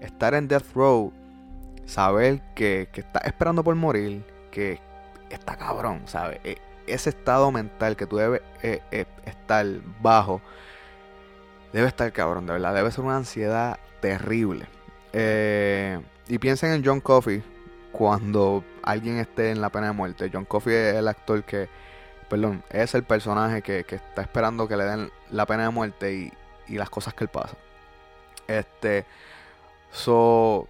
Estar 0.00 0.34
en 0.34 0.48
Death 0.48 0.72
Row, 0.74 1.12
saber 1.84 2.40
que, 2.54 2.88
que 2.92 3.00
estás 3.02 3.24
esperando 3.24 3.62
por 3.62 3.74
morir, 3.74 4.24
que 4.50 4.80
está 5.30 5.56
cabrón, 5.56 6.02
¿sabes? 6.06 6.40
E, 6.44 6.56
ese 6.86 7.10
estado 7.10 7.52
mental 7.52 7.96
que 7.96 8.06
tú 8.06 8.16
debes 8.16 8.40
eh, 8.62 8.80
eh, 8.90 9.04
estar 9.26 9.66
bajo, 10.00 10.40
debe 11.72 11.88
estar 11.88 12.10
cabrón, 12.12 12.46
de 12.46 12.54
verdad. 12.54 12.74
Debe 12.74 12.90
ser 12.90 13.04
una 13.04 13.16
ansiedad 13.16 13.78
terrible. 14.00 14.66
Eh, 15.12 16.00
y 16.28 16.38
piensen 16.38 16.72
en 16.72 16.84
John 16.84 17.00
Coffey 17.00 17.42
cuando 17.92 18.64
alguien 18.88 19.18
esté 19.18 19.50
en 19.50 19.60
la 19.60 19.68
pena 19.68 19.88
de 19.88 19.92
muerte. 19.92 20.30
John 20.32 20.46
Coffey 20.46 20.74
es 20.74 20.94
el 20.94 21.08
actor 21.08 21.44
que, 21.44 21.68
perdón, 22.30 22.64
es 22.70 22.94
el 22.94 23.02
personaje 23.02 23.60
que, 23.60 23.80
está 23.80 24.22
esperando 24.22 24.66
que 24.66 24.78
le 24.78 24.84
den 24.84 25.12
la 25.30 25.44
pena 25.44 25.64
de 25.64 25.70
muerte 25.70 26.14
y, 26.14 26.32
las 26.74 26.88
cosas 26.88 27.12
que 27.12 27.24
él 27.24 27.30
pasa. 27.30 27.54
Este, 28.46 29.04
so, 29.90 30.68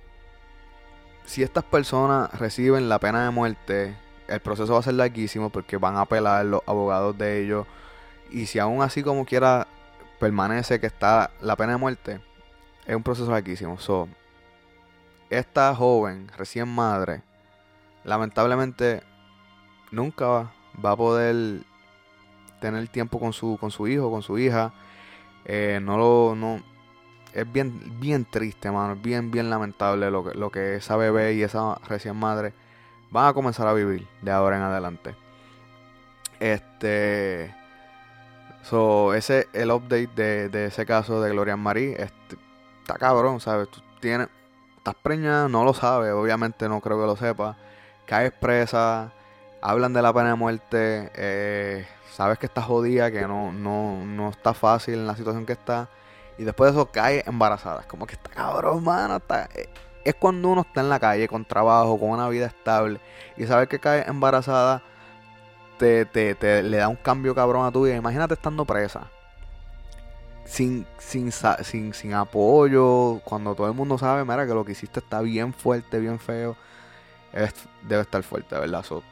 si 1.26 1.44
estas 1.44 1.62
personas 1.62 2.32
reciben 2.38 2.88
la 2.88 2.98
pena 2.98 3.24
de 3.24 3.30
muerte, 3.30 3.96
el 4.26 4.40
proceso 4.40 4.72
va 4.72 4.80
a 4.80 4.82
ser 4.82 4.94
larguísimo 4.94 5.50
porque 5.50 5.76
van 5.76 5.96
a 5.96 6.02
apelar 6.02 6.44
los 6.44 6.62
abogados 6.66 7.16
de 7.18 7.40
ellos. 7.40 7.66
Y 8.30 8.46
si 8.46 8.58
aún 8.58 8.82
así 8.82 9.02
como 9.04 9.24
quiera 9.24 9.68
permanece 10.18 10.80
que 10.80 10.88
está 10.88 11.30
la 11.40 11.54
pena 11.54 11.72
de 11.72 11.78
muerte, 11.78 12.20
es 12.84 12.96
un 12.96 13.02
proceso 13.02 13.30
larguísimo. 13.30 13.78
So, 13.78 14.08
esta 15.30 15.74
joven, 15.74 16.30
recién 16.36 16.68
madre, 16.68 17.22
lamentablemente 18.08 19.02
nunca 19.90 20.50
va, 20.84 20.90
a 20.90 20.96
poder 20.96 21.60
tener 22.60 22.88
tiempo 22.88 23.20
con 23.20 23.32
su, 23.32 23.58
con 23.60 23.70
su 23.70 23.86
hijo, 23.86 24.10
con 24.10 24.22
su 24.22 24.38
hija. 24.38 24.72
Eh, 25.44 25.78
no 25.82 25.98
lo, 25.98 26.34
no, 26.34 26.62
es 27.32 27.50
bien, 27.52 28.00
bien 28.00 28.24
triste, 28.24 28.70
mano. 28.70 28.94
Es 28.94 29.02
bien, 29.02 29.30
bien 29.30 29.50
lamentable 29.50 30.10
lo 30.10 30.24
que, 30.24 30.36
lo 30.36 30.50
que 30.50 30.76
esa 30.76 30.96
bebé 30.96 31.34
y 31.34 31.42
esa 31.42 31.76
recién 31.86 32.16
madre 32.16 32.54
van 33.10 33.28
a 33.28 33.32
comenzar 33.34 33.68
a 33.68 33.74
vivir 33.74 34.06
de 34.22 34.30
ahora 34.30 34.56
en 34.56 34.62
adelante. 34.62 35.14
Este. 36.40 37.54
So, 38.62 39.14
ese 39.14 39.48
el 39.52 39.70
update 39.70 40.10
de, 40.14 40.48
de 40.48 40.66
ese 40.66 40.84
caso 40.84 41.20
de 41.20 41.30
Gloria 41.30 41.56
Marie. 41.56 41.92
Este, 41.92 42.36
está 42.80 42.94
cabrón, 42.94 43.40
¿sabes? 43.40 43.68
Tú 43.68 43.80
tienes. 44.00 44.28
Estás 44.78 44.94
preñada, 45.02 45.48
no 45.48 45.64
lo 45.64 45.74
sabes, 45.74 46.12
obviamente 46.12 46.68
no 46.68 46.80
creo 46.80 46.98
que 46.98 47.06
lo 47.06 47.16
sepa. 47.16 47.56
Caes 48.08 48.32
presa, 48.32 49.12
hablan 49.60 49.92
de 49.92 50.00
la 50.00 50.14
pena 50.14 50.30
de 50.30 50.34
muerte. 50.34 51.10
Eh, 51.14 51.86
sabes 52.10 52.38
que 52.38 52.46
estás 52.46 52.64
jodida, 52.64 53.10
que 53.10 53.20
no, 53.28 53.52
no, 53.52 54.02
no 54.06 54.30
está 54.30 54.54
fácil 54.54 54.94
en 54.94 55.06
la 55.06 55.14
situación 55.14 55.44
que 55.44 55.52
está. 55.52 55.90
Y 56.38 56.44
después 56.44 56.72
de 56.72 56.80
eso 56.80 56.90
cae 56.90 57.22
embarazada. 57.26 57.82
Como 57.82 58.06
que 58.06 58.14
está 58.14 58.30
cabrón, 58.30 58.82
mano. 58.82 59.16
Está, 59.16 59.50
eh, 59.54 59.68
es 60.04 60.14
cuando 60.14 60.48
uno 60.48 60.62
está 60.62 60.80
en 60.80 60.88
la 60.88 60.98
calle 60.98 61.28
con 61.28 61.44
trabajo, 61.44 62.00
con 62.00 62.08
una 62.08 62.30
vida 62.30 62.46
estable. 62.46 62.98
Y 63.36 63.44
saber 63.44 63.68
que 63.68 63.78
cae 63.78 64.08
embarazada 64.08 64.82
te, 65.76 66.06
te, 66.06 66.34
te 66.34 66.62
le 66.62 66.78
da 66.78 66.88
un 66.88 66.96
cambio 66.96 67.34
cabrón 67.34 67.66
a 67.66 67.72
tu 67.72 67.84
vida. 67.84 67.96
Imagínate 67.96 68.32
estando 68.32 68.64
presa. 68.64 69.10
Sin, 70.46 70.86
sin, 70.96 71.30
sin, 71.30 71.92
sin 71.92 72.14
apoyo. 72.14 73.20
Cuando 73.22 73.54
todo 73.54 73.66
el 73.66 73.74
mundo 73.74 73.98
sabe, 73.98 74.24
mira, 74.24 74.46
que 74.46 74.54
lo 74.54 74.64
que 74.64 74.72
hiciste 74.72 75.00
está 75.00 75.20
bien 75.20 75.52
fuerte, 75.52 75.98
bien 75.98 76.18
feo. 76.18 76.56
Debe 77.82 78.02
estar 78.02 78.22
fuerte, 78.22 78.56
¿verdad? 78.58 78.82
So, 78.82 79.02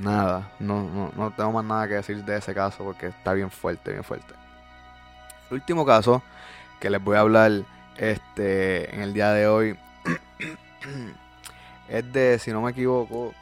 nada. 0.00 0.50
No, 0.58 0.82
no, 0.82 1.12
no 1.16 1.30
tengo 1.32 1.52
más 1.52 1.64
nada 1.64 1.88
que 1.88 1.94
decir 1.94 2.24
de 2.24 2.36
ese 2.38 2.54
caso 2.54 2.84
porque 2.84 3.06
está 3.08 3.32
bien 3.32 3.50
fuerte, 3.50 3.92
bien 3.92 4.04
fuerte. 4.04 4.34
El 5.50 5.54
último 5.56 5.84
caso 5.86 6.22
que 6.80 6.90
les 6.90 7.02
voy 7.02 7.16
a 7.16 7.20
hablar 7.20 7.52
este, 7.96 8.94
en 8.94 9.02
el 9.02 9.12
día 9.14 9.30
de 9.32 9.46
hoy 9.46 9.78
es 11.88 12.12
de, 12.12 12.38
si 12.38 12.50
no 12.50 12.60
me 12.62 12.70
equivoco, 12.72 13.34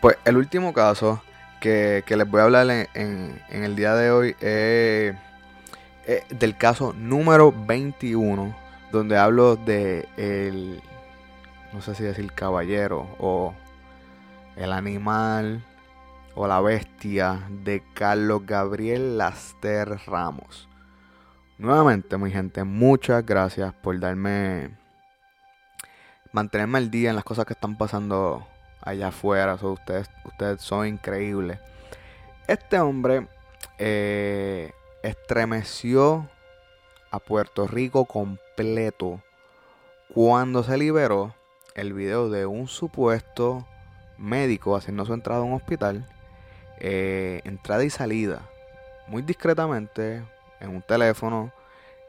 pues 0.00 0.16
el 0.24 0.36
último 0.36 0.72
caso 0.72 1.22
que, 1.60 2.02
que 2.06 2.16
les 2.16 2.28
voy 2.28 2.40
a 2.40 2.44
hablar 2.44 2.68
en, 2.70 2.88
en- 2.94 3.42
en 3.48 3.64
el 3.64 3.76
día 3.76 3.94
de 3.94 4.10
hoy 4.10 4.36
es, 4.40 5.14
es 6.06 6.24
del 6.38 6.56
caso 6.56 6.92
número 6.92 7.52
21, 7.52 8.54
donde 8.92 9.16
hablo 9.18 9.56
de 9.56 10.08
el, 10.16 10.82
no 11.76 11.82
sé 11.82 11.94
si 11.94 12.04
decir 12.04 12.32
caballero 12.32 13.06
o 13.18 13.52
el 14.56 14.72
animal 14.72 15.62
o 16.34 16.46
la 16.46 16.58
bestia 16.62 17.42
de 17.50 17.82
Carlos 17.92 18.46
Gabriel 18.46 19.18
Laster 19.18 19.98
Ramos. 20.06 20.70
Nuevamente, 21.58 22.16
mi 22.16 22.30
gente, 22.30 22.64
muchas 22.64 23.26
gracias 23.26 23.74
por 23.74 24.00
darme. 24.00 24.70
mantenerme 26.32 26.78
al 26.78 26.90
día 26.90 27.10
en 27.10 27.16
las 27.16 27.24
cosas 27.26 27.44
que 27.44 27.52
están 27.52 27.76
pasando 27.76 28.46
allá 28.80 29.08
afuera. 29.08 29.56
Ustedes, 29.56 30.08
ustedes 30.24 30.62
son 30.62 30.86
increíbles. 30.86 31.58
Este 32.48 32.80
hombre 32.80 33.28
eh, 33.76 34.72
estremeció 35.02 36.26
a 37.10 37.18
Puerto 37.18 37.66
Rico 37.66 38.06
completo 38.06 39.20
cuando 40.14 40.62
se 40.62 40.78
liberó 40.78 41.34
el 41.76 41.92
video 41.92 42.30
de 42.30 42.46
un 42.46 42.68
supuesto 42.68 43.66
médico 44.18 44.76
haciendo 44.76 45.04
su 45.04 45.14
entrada 45.14 45.42
a 45.42 45.44
un 45.44 45.52
hospital. 45.54 46.04
eh, 46.78 47.40
entrada 47.44 47.84
y 47.84 47.90
salida. 47.90 48.42
Muy 49.06 49.22
discretamente 49.22 50.22
en 50.60 50.70
un 50.70 50.82
teléfono. 50.82 51.52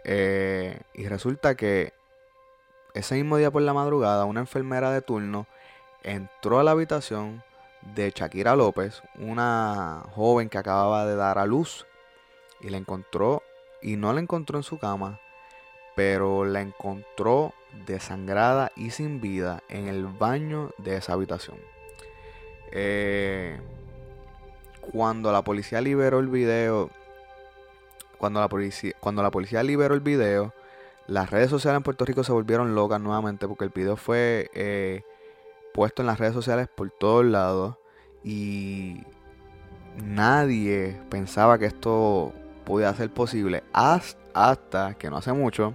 eh, 0.03 0.79
y 0.93 1.07
resulta 1.07 1.55
que 1.55 1.93
ese 2.93 3.15
mismo 3.15 3.37
día 3.37 3.51
por 3.51 3.61
la 3.61 3.73
madrugada, 3.73 4.25
una 4.25 4.39
enfermera 4.41 4.91
de 4.91 5.01
turno 5.01 5.47
entró 6.03 6.59
a 6.59 6.63
la 6.63 6.71
habitación 6.71 7.43
de 7.95 8.11
Shakira 8.15 8.55
López, 8.55 9.01
una 9.19 10.03
joven 10.15 10.49
que 10.49 10.57
acababa 10.57 11.05
de 11.05 11.15
dar 11.15 11.37
a 11.37 11.45
luz, 11.45 11.85
y 12.61 12.69
la 12.69 12.77
encontró, 12.77 13.43
y 13.81 13.97
no 13.97 14.13
la 14.13 14.21
encontró 14.21 14.57
en 14.57 14.63
su 14.63 14.79
cama, 14.79 15.19
pero 15.95 16.45
la 16.45 16.61
encontró 16.61 17.53
desangrada 17.85 18.71
y 18.75 18.91
sin 18.91 19.21
vida 19.21 19.63
en 19.69 19.87
el 19.87 20.05
baño 20.05 20.71
de 20.77 20.97
esa 20.97 21.13
habitación. 21.13 21.57
Eh, 22.71 23.59
cuando 24.91 25.31
la 25.31 25.43
policía 25.43 25.81
liberó 25.81 26.19
el 26.19 26.27
video, 26.27 26.89
cuando 28.17 28.39
la 28.39 28.49
policía, 28.49 28.93
cuando 28.99 29.21
la 29.21 29.31
policía 29.31 29.63
liberó 29.63 29.93
el 29.93 30.01
video, 30.01 30.53
las 31.07 31.29
redes 31.29 31.49
sociales 31.49 31.77
en 31.77 31.83
Puerto 31.83 32.05
Rico 32.05 32.23
se 32.23 32.31
volvieron 32.31 32.75
locas 32.75 32.99
nuevamente 32.99 33.47
porque 33.47 33.63
el 33.63 33.71
video 33.71 33.95
fue 33.95 34.49
eh, 34.53 35.03
puesto 35.73 36.01
en 36.01 36.07
las 36.07 36.19
redes 36.19 36.33
sociales 36.33 36.67
por 36.67 36.89
todos 36.91 37.25
lados 37.25 37.75
y 38.23 39.03
nadie 40.03 40.99
pensaba 41.09 41.57
que 41.57 41.65
esto 41.65 42.33
podía 42.65 42.93
ser 42.93 43.09
posible 43.09 43.63
hasta, 43.71 44.19
hasta 44.33 44.93
que 44.95 45.09
no 45.09 45.17
hace 45.17 45.31
mucho 45.31 45.73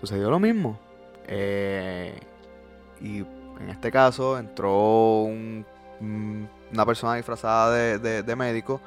sucedió 0.00 0.30
lo 0.30 0.38
mismo. 0.38 0.78
Eh, 1.26 2.18
y 3.00 3.18
en 3.18 3.70
este 3.70 3.90
caso 3.90 4.38
entró 4.38 5.22
un- 5.22 5.66
un- 6.00 6.48
una 6.72 6.86
persona 6.86 7.14
disfrazada 7.16 7.72
de 7.72 8.36
médico 8.36 8.80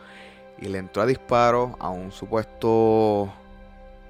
y 0.62 0.68
le 0.68 0.80
entró 0.80 1.02
a 1.02 1.06
disparo 1.06 1.76
a 1.80 1.90
un 1.90 2.12
supuesto 2.12 3.32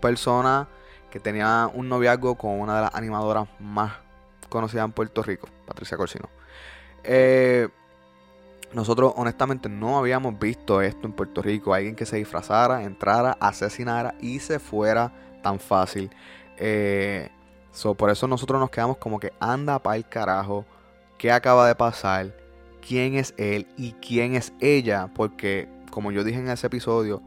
persona 0.02 0.68
que 1.12 1.20
tenía 1.20 1.70
un 1.74 1.90
noviazgo 1.90 2.36
con 2.36 2.60
una 2.60 2.76
de 2.76 2.82
las 2.84 2.96
animadoras 2.96 3.48
más 3.60 3.94
conocidas 4.50 4.86
en 4.86 4.92
Puerto 4.92 5.24
Rico, 5.24 5.48
Patricia 5.66 5.98
Corsino. 5.98 6.30
Eh, 7.04 7.70
nosotros 8.74 9.14
honestamente 9.16 9.68
no 9.70 9.98
habíamos 9.98 10.38
visto 10.38 10.82
esto 10.82 11.08
en 11.08 11.14
Puerto 11.14 11.42
Rico, 11.42 11.74
alguien 11.74 11.96
que 11.96 12.06
se 12.06 12.18
disfrazara, 12.18 12.84
entrara, 12.84 13.36
asesinara 13.40 14.16
y 14.22 14.40
se 14.40 14.60
fuera 14.60 15.12
tan 15.42 15.60
fácil. 15.60 16.12
Eh, 16.58 17.30
so, 17.72 17.96
por 17.96 18.10
eso 18.10 18.28
nosotros 18.28 18.60
nos 18.60 18.70
quedamos 18.70 18.98
como 18.98 19.20
que 19.20 19.34
anda 19.40 19.80
para 19.80 19.98
el 19.98 20.08
carajo, 20.08 20.66
qué 21.18 21.32
acaba 21.32 21.68
de 21.68 21.76
pasar, 21.76 22.36
quién 22.86 23.16
es 23.16 23.34
él 23.38 23.68
y 23.78 23.94
quién 23.94 24.36
es 24.36 24.54
ella, 24.60 25.10
porque 25.14 25.68
como 25.92 26.12
yo 26.12 26.24
dije 26.24 26.40
en 26.40 26.50
ese 26.50 26.68
episodio, 26.68 27.22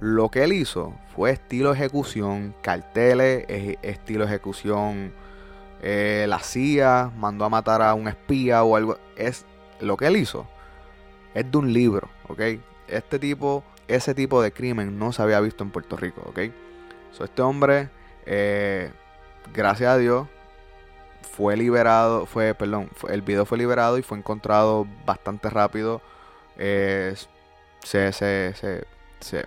lo 0.00 0.30
que 0.30 0.44
él 0.44 0.52
hizo 0.52 0.94
fue 1.14 1.30
estilo 1.30 1.72
ejecución, 1.72 2.54
carteles, 2.62 3.44
estilo 3.82 4.24
ejecución, 4.24 5.12
eh, 5.82 6.26
la 6.28 6.40
CIA 6.40 7.12
mandó 7.16 7.44
a 7.44 7.48
matar 7.48 7.82
a 7.82 7.94
un 7.94 8.08
espía 8.08 8.62
o 8.64 8.76
algo. 8.76 8.98
Es 9.16 9.44
lo 9.80 9.96
que 9.96 10.06
él 10.06 10.16
hizo. 10.16 10.46
Es 11.34 11.50
de 11.50 11.58
un 11.58 11.72
libro, 11.72 12.08
¿ok? 12.28 12.40
Este 12.88 13.18
tipo, 13.18 13.62
ese 13.88 14.14
tipo 14.14 14.42
de 14.42 14.52
crimen 14.52 14.98
no 14.98 15.12
se 15.12 15.22
había 15.22 15.40
visto 15.40 15.64
en 15.64 15.70
Puerto 15.70 15.96
Rico, 15.96 16.22
¿ok? 16.26 16.40
So, 17.12 17.24
este 17.24 17.42
hombre, 17.42 17.90
eh, 18.26 18.90
gracias 19.52 19.90
a 19.90 19.98
Dios, 19.98 20.28
fue 21.32 21.56
liberado, 21.56 22.26
fue, 22.26 22.54
perdón, 22.54 22.90
el 23.08 23.22
video 23.22 23.46
fue 23.46 23.58
liberado 23.58 23.98
y 23.98 24.02
fue 24.02 24.18
encontrado 24.18 24.86
bastante 25.06 25.48
rápido. 25.50 26.02
Eh, 26.56 27.14
se, 27.82 28.12
se, 28.12 28.54
se, 28.54 28.84
se, 29.20 29.46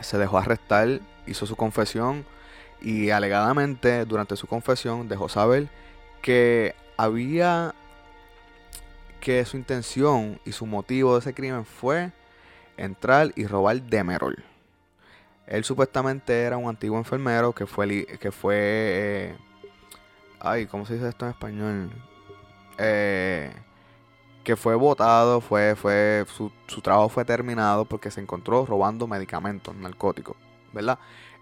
se 0.00 0.18
dejó 0.18 0.38
arrestar, 0.38 1.00
hizo 1.26 1.46
su 1.46 1.56
confesión 1.56 2.24
y 2.80 3.10
alegadamente 3.10 4.04
durante 4.04 4.36
su 4.36 4.46
confesión 4.46 5.08
dejó 5.08 5.28
saber 5.28 5.68
que 6.22 6.74
había 6.96 7.74
que 9.20 9.44
su 9.46 9.56
intención 9.56 10.38
y 10.44 10.52
su 10.52 10.66
motivo 10.66 11.14
de 11.14 11.20
ese 11.20 11.34
crimen 11.34 11.64
fue 11.64 12.12
entrar 12.76 13.32
y 13.36 13.46
robar 13.46 13.80
Demerol. 13.80 14.44
Él 15.46 15.64
supuestamente 15.64 16.42
era 16.42 16.56
un 16.56 16.68
antiguo 16.68 16.98
enfermero 16.98 17.52
que 17.52 17.66
fue 17.66 18.06
que 18.18 18.32
fue 18.32 18.56
eh, 18.56 19.36
ay, 20.44 20.66
¿cómo 20.66 20.86
se 20.86 20.94
dice 20.94 21.08
esto 21.08 21.24
en 21.24 21.30
español? 21.32 21.90
Eh, 22.78 23.50
que 24.44 24.56
fue 24.56 24.74
votado, 24.74 25.40
fue, 25.40 25.74
fue, 25.74 26.26
su, 26.28 26.52
su 26.66 26.82
trabajo 26.82 27.08
fue 27.08 27.24
terminado 27.24 27.86
porque 27.86 28.10
se 28.10 28.20
encontró 28.20 28.66
robando 28.66 29.06
medicamentos 29.06 29.74
narcóticos, 29.74 30.36
¿verdad? 30.72 30.98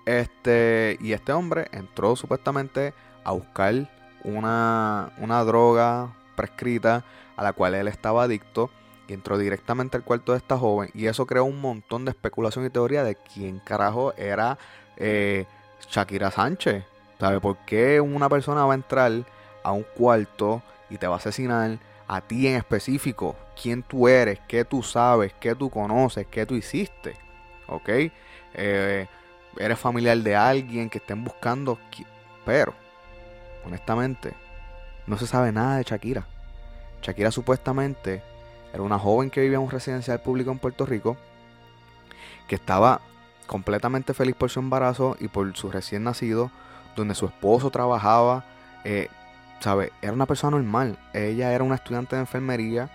Este, 0.06 0.96
y 1.00 1.12
este 1.12 1.32
hombre 1.32 1.66
entró 1.72 2.14
supuestamente 2.14 2.94
a 3.24 3.32
buscar 3.32 3.90
una, 4.24 5.12
una 5.18 5.42
droga 5.44 6.14
prescrita 6.36 7.04
a 7.36 7.42
la 7.42 7.52
cual 7.52 7.74
él 7.74 7.88
estaba 7.88 8.24
adicto 8.24 8.70
entró 9.12 9.38
directamente 9.38 9.96
al 9.96 10.04
cuarto 10.04 10.32
de 10.32 10.38
esta 10.38 10.58
joven 10.58 10.90
y 10.94 11.06
eso 11.06 11.26
creó 11.26 11.44
un 11.44 11.60
montón 11.60 12.04
de 12.04 12.10
especulación 12.10 12.66
y 12.66 12.70
teoría 12.70 13.04
de 13.04 13.16
quién 13.16 13.58
carajo 13.58 14.14
era 14.16 14.58
eh, 14.96 15.46
Shakira 15.90 16.30
Sánchez. 16.30 16.84
¿Sabe 17.18 17.40
por 17.40 17.56
qué 17.58 18.00
una 18.00 18.28
persona 18.28 18.64
va 18.64 18.72
a 18.72 18.76
entrar 18.76 19.12
a 19.62 19.72
un 19.72 19.84
cuarto 19.96 20.62
y 20.90 20.98
te 20.98 21.06
va 21.06 21.14
a 21.14 21.18
asesinar 21.18 21.78
a 22.08 22.20
ti 22.20 22.48
en 22.48 22.56
específico? 22.56 23.36
¿Quién 23.60 23.82
tú 23.82 24.08
eres? 24.08 24.40
¿Qué 24.48 24.64
tú 24.64 24.82
sabes? 24.82 25.32
¿Qué 25.38 25.54
tú 25.54 25.70
conoces? 25.70 26.26
¿Qué 26.26 26.46
tú 26.46 26.54
hiciste? 26.54 27.16
¿Ok? 27.68 27.88
Eh, 28.54 29.06
eres 29.58 29.78
familiar 29.78 30.16
de 30.18 30.34
alguien 30.34 30.90
que 30.90 30.98
estén 30.98 31.22
buscando. 31.22 31.78
Pero, 32.44 32.74
honestamente, 33.64 34.34
no 35.06 35.16
se 35.16 35.26
sabe 35.26 35.52
nada 35.52 35.76
de 35.76 35.84
Shakira. 35.84 36.26
Shakira 37.02 37.30
supuestamente 37.30 38.22
era 38.72 38.82
una 38.82 38.98
joven 38.98 39.30
que 39.30 39.40
vivía 39.40 39.58
en 39.58 39.64
un 39.64 39.70
residencial 39.70 40.20
público 40.20 40.50
en 40.50 40.58
Puerto 40.58 40.86
Rico, 40.86 41.16
que 42.48 42.54
estaba 42.54 43.00
completamente 43.46 44.14
feliz 44.14 44.34
por 44.34 44.50
su 44.50 44.60
embarazo 44.60 45.16
y 45.20 45.28
por 45.28 45.54
su 45.56 45.70
recién 45.70 46.04
nacido, 46.04 46.50
donde 46.96 47.14
su 47.14 47.26
esposo 47.26 47.70
trabajaba, 47.70 48.44
eh, 48.84 49.08
¿sabe? 49.60 49.92
Era 50.00 50.12
una 50.12 50.26
persona 50.26 50.56
normal. 50.56 50.98
Ella 51.12 51.52
era 51.52 51.64
una 51.64 51.74
estudiante 51.74 52.16
de 52.16 52.22
enfermería. 52.22 52.90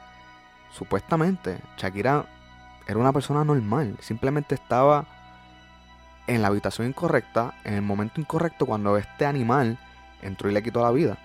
Supuestamente, 0.71 1.59
Shakira 1.77 2.25
era 2.87 2.99
una 2.99 3.13
persona 3.13 3.43
normal. 3.43 3.97
Simplemente 4.01 4.55
estaba 4.55 5.05
en 6.25 6.41
la 6.41 6.47
habitación 6.47 6.87
incorrecta, 6.87 7.53
en 7.63 7.75
el 7.75 7.81
momento 7.81 8.19
incorrecto, 8.19 8.65
cuando 8.65 8.97
este 8.97 9.25
animal 9.25 9.77
entró 10.21 10.49
y 10.49 10.53
le 10.53 10.63
quitó 10.63 10.81
la 10.81 10.91
vida. 10.91 11.17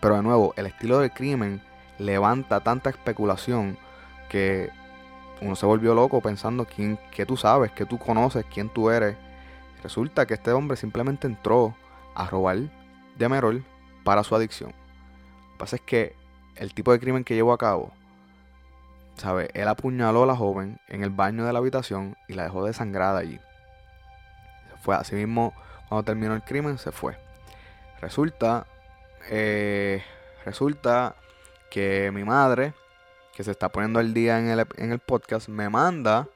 Pero 0.00 0.16
de 0.16 0.22
nuevo, 0.22 0.54
el 0.56 0.66
estilo 0.66 0.98
del 0.98 1.12
crimen 1.12 1.60
levanta 1.98 2.60
tanta 2.60 2.90
especulación 2.90 3.78
que 4.28 4.70
uno 5.40 5.56
se 5.56 5.66
volvió 5.66 5.94
loco 5.94 6.20
pensando 6.20 6.64
quién, 6.64 6.98
qué 7.10 7.26
tú 7.26 7.36
sabes, 7.36 7.72
qué 7.72 7.84
tú 7.84 7.98
conoces, 7.98 8.44
quién 8.52 8.68
tú 8.68 8.90
eres. 8.90 9.16
Resulta 9.82 10.26
que 10.26 10.34
este 10.34 10.52
hombre 10.52 10.76
simplemente 10.76 11.26
entró 11.26 11.74
a 12.14 12.26
robar 12.26 12.58
de 13.16 13.28
Merol 13.28 13.64
para 14.04 14.24
su 14.24 14.34
adicción. 14.34 14.70
Lo 14.70 15.52
que 15.52 15.58
pasa 15.58 15.76
es 15.76 15.82
que 15.82 16.14
el 16.56 16.74
tipo 16.74 16.92
de 16.92 16.98
crimen 16.98 17.24
que 17.24 17.34
llevó 17.34 17.52
a 17.52 17.58
cabo, 17.58 17.92
¿sabe? 19.16 19.50
Él 19.54 19.68
apuñaló 19.68 20.22
a 20.22 20.26
la 20.26 20.36
joven 20.36 20.78
en 20.88 21.02
el 21.02 21.10
baño 21.10 21.44
de 21.44 21.52
la 21.52 21.58
habitación 21.58 22.16
y 22.28 22.34
la 22.34 22.44
dejó 22.44 22.64
desangrada 22.64 23.18
allí. 23.18 23.38
Se 24.70 24.76
fue 24.78 24.96
así 24.96 25.14
mismo, 25.14 25.54
cuando 25.88 26.04
terminó 26.04 26.34
el 26.34 26.42
crimen, 26.42 26.78
se 26.78 26.92
fue. 26.92 27.16
Resulta, 28.00 28.66
eh, 29.30 30.02
resulta 30.44 31.16
que 31.70 32.10
mi 32.12 32.24
madre, 32.24 32.74
que 33.36 33.44
se 33.44 33.50
está 33.50 33.68
poniendo 33.68 34.00
el 34.00 34.14
día 34.14 34.38
en 34.38 34.48
el, 34.48 34.66
en 34.78 34.92
el 34.92 34.98
podcast, 34.98 35.48
me 35.48 35.68
manda. 35.68 36.26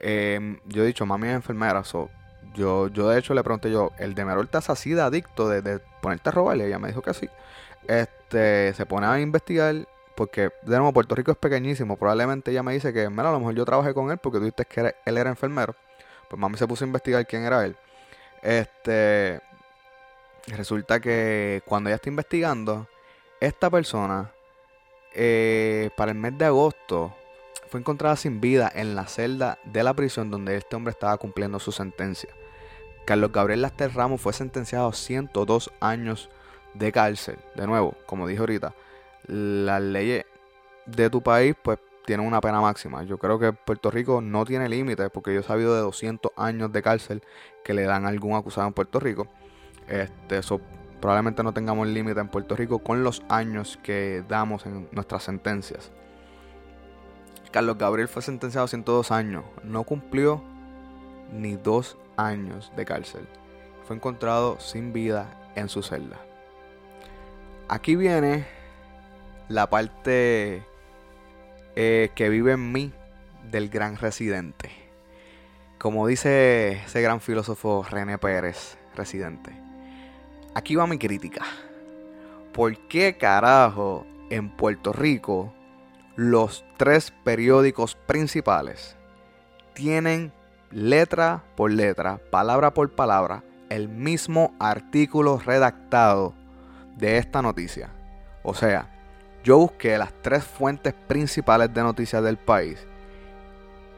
Em, 0.00 0.58
yo 0.64 0.82
he 0.82 0.86
dicho, 0.86 1.04
mami 1.04 1.28
es 1.28 1.34
enfermera. 1.34 1.82
yo, 2.54 2.88
yo 2.88 3.08
de 3.10 3.18
hecho 3.18 3.34
le 3.34 3.44
pregunté 3.44 3.70
yo, 3.70 3.92
¿el 3.98 4.14
Demerol 4.14 4.46
estás 4.46 4.70
así 4.70 4.94
de 4.94 5.02
adicto 5.02 5.50
de, 5.50 5.80
ponerte 6.00 6.30
a 6.30 6.32
robarle? 6.32 6.66
Ella 6.66 6.78
me 6.78 6.88
dijo 6.88 7.02
que 7.02 7.12
sí. 7.12 7.28
Este, 7.86 8.72
se 8.72 8.86
pone 8.86 9.06
a 9.06 9.20
investigar 9.20 9.86
porque 10.14 10.50
de 10.62 10.76
nuevo 10.76 10.94
Puerto 10.94 11.14
Rico 11.14 11.30
es 11.30 11.36
pequeñísimo. 11.36 11.98
Probablemente 11.98 12.50
ella 12.52 12.62
me 12.62 12.72
dice 12.72 12.90
que, 12.94 13.10
mira, 13.10 13.28
a 13.28 13.32
lo 13.32 13.40
mejor 13.40 13.54
yo 13.54 13.66
trabajé 13.66 13.92
con 13.92 14.10
él 14.10 14.16
porque 14.16 14.38
tú 14.38 14.44
dijiste 14.44 14.64
que 14.64 14.94
él 15.04 15.18
era 15.18 15.28
enfermero. 15.28 15.74
Pues 16.30 16.40
mami 16.40 16.56
se 16.56 16.66
puso 16.66 16.84
a 16.84 16.86
investigar 16.86 17.26
quién 17.26 17.44
era 17.44 17.66
él. 17.66 17.76
Este, 18.40 19.42
resulta 20.46 21.00
que 21.00 21.62
cuando 21.66 21.90
ella 21.90 21.96
está 21.96 22.08
investigando, 22.08 22.86
esta 23.40 23.68
persona 23.68 24.32
eh, 25.12 25.90
para 25.96 26.12
el 26.12 26.18
mes 26.18 26.36
de 26.38 26.46
agosto 26.46 27.14
fue 27.68 27.80
encontrada 27.80 28.16
sin 28.16 28.40
vida 28.40 28.70
en 28.74 28.94
la 28.94 29.06
celda 29.06 29.58
de 29.64 29.84
la 29.84 29.94
prisión 29.94 30.30
donde 30.30 30.56
este 30.56 30.76
hombre 30.76 30.90
estaba 30.90 31.16
cumpliendo 31.18 31.58
su 31.58 31.72
sentencia. 31.72 32.30
Carlos 33.04 33.32
Gabriel 33.32 33.62
Laster 33.62 33.94
Ramos 33.94 34.20
fue 34.20 34.32
sentenciado 34.32 34.88
a 34.88 34.92
102 34.92 35.70
años 35.80 36.30
de 36.74 36.92
cárcel. 36.92 37.38
De 37.54 37.66
nuevo, 37.66 37.94
como 38.06 38.26
dije 38.26 38.40
ahorita, 38.40 38.74
las 39.26 39.80
leyes 39.82 40.24
de 40.86 41.10
tu 41.10 41.22
país 41.22 41.54
pues 41.62 41.78
tienen 42.04 42.26
una 42.26 42.40
pena 42.40 42.60
máxima. 42.60 43.04
Yo 43.04 43.18
creo 43.18 43.38
que 43.38 43.52
Puerto 43.52 43.90
Rico 43.90 44.20
no 44.20 44.44
tiene 44.44 44.68
límites 44.68 45.10
porque 45.10 45.32
yo 45.32 45.40
he 45.40 45.44
sabido 45.44 45.74
de 45.74 45.80
200 45.80 46.32
años 46.36 46.72
de 46.72 46.82
cárcel 46.82 47.22
que 47.64 47.74
le 47.74 47.82
dan 47.82 48.04
a 48.04 48.08
algún 48.08 48.34
acusado 48.34 48.66
en 48.66 48.72
Puerto 48.72 48.98
Rico. 49.00 49.28
Este, 49.86 50.38
eso 50.38 50.60
probablemente 51.00 51.42
no 51.42 51.52
tengamos 51.52 51.88
límite 51.88 52.20
en 52.20 52.28
Puerto 52.28 52.56
Rico 52.56 52.80
con 52.80 53.02
los 53.02 53.22
años 53.28 53.78
que 53.82 54.22
damos 54.28 54.66
en 54.66 54.88
nuestras 54.92 55.22
sentencias. 55.24 55.90
Carlos 57.50 57.78
Gabriel 57.78 58.08
fue 58.08 58.22
sentenciado 58.22 58.66
a 58.66 58.68
102 58.68 59.10
años, 59.10 59.44
no 59.64 59.82
cumplió 59.82 60.42
ni 61.32 61.56
dos 61.56 61.96
años 62.16 62.72
de 62.76 62.84
cárcel. 62.84 63.26
Fue 63.86 63.96
encontrado 63.96 64.60
sin 64.60 64.92
vida 64.92 65.26
en 65.56 65.68
su 65.68 65.82
celda. 65.82 66.18
Aquí 67.68 67.96
viene 67.96 68.46
la 69.48 69.68
parte 69.68 70.64
eh, 71.76 72.10
que 72.14 72.28
vive 72.28 72.52
en 72.52 72.72
mí 72.72 72.92
del 73.50 73.68
gran 73.68 73.96
residente. 73.96 74.70
Como 75.78 76.06
dice 76.06 76.72
ese 76.84 77.00
gran 77.00 77.20
filósofo 77.20 77.84
René 77.88 78.18
Pérez, 78.18 78.76
residente. 78.94 79.69
Aquí 80.52 80.74
va 80.74 80.86
mi 80.88 80.98
crítica. 80.98 81.44
¿Por 82.52 82.76
qué 82.88 83.16
carajo 83.16 84.04
en 84.30 84.50
Puerto 84.50 84.92
Rico 84.92 85.52
los 86.16 86.64
tres 86.76 87.12
periódicos 87.22 87.94
principales 87.94 88.96
tienen 89.74 90.32
letra 90.72 91.44
por 91.56 91.70
letra, 91.70 92.18
palabra 92.32 92.74
por 92.74 92.90
palabra, 92.90 93.44
el 93.68 93.88
mismo 93.88 94.52
artículo 94.58 95.38
redactado 95.38 96.34
de 96.96 97.18
esta 97.18 97.42
noticia? 97.42 97.90
O 98.42 98.52
sea, 98.52 98.88
yo 99.44 99.56
busqué 99.56 99.96
las 99.98 100.12
tres 100.20 100.42
fuentes 100.42 100.94
principales 100.94 101.72
de 101.72 101.82
noticias 101.82 102.24
del 102.24 102.38
país 102.38 102.84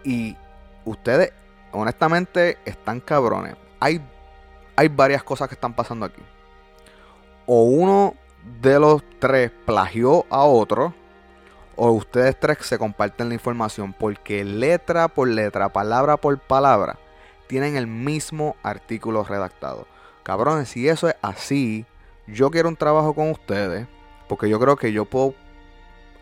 y 0.04 0.36
ustedes 0.84 1.32
honestamente 1.72 2.58
están 2.66 3.00
cabrones. 3.00 3.56
Hay, 3.80 4.02
hay 4.76 4.88
varias 4.88 5.22
cosas 5.22 5.48
que 5.48 5.54
están 5.54 5.72
pasando 5.72 6.04
aquí 6.04 6.22
o 7.54 7.64
uno 7.64 8.14
de 8.62 8.80
los 8.80 9.02
tres 9.18 9.50
plagió 9.66 10.24
a 10.30 10.42
otro, 10.42 10.94
o 11.76 11.90
ustedes 11.90 12.40
tres 12.40 12.56
se 12.62 12.78
comparten 12.78 13.28
la 13.28 13.34
información, 13.34 13.92
porque 13.92 14.42
letra 14.42 15.08
por 15.08 15.28
letra, 15.28 15.70
palabra 15.70 16.16
por 16.16 16.38
palabra, 16.38 16.98
tienen 17.48 17.76
el 17.76 17.86
mismo 17.86 18.56
artículo 18.62 19.22
redactado. 19.22 19.86
Cabrones, 20.22 20.70
si 20.70 20.88
eso 20.88 21.10
es 21.10 21.16
así, 21.20 21.84
yo 22.26 22.50
quiero 22.50 22.70
un 22.70 22.76
trabajo 22.76 23.12
con 23.12 23.30
ustedes, 23.30 23.86
porque 24.30 24.48
yo 24.48 24.58
creo 24.58 24.76
que 24.76 24.94
yo 24.94 25.04
puedo 25.04 25.34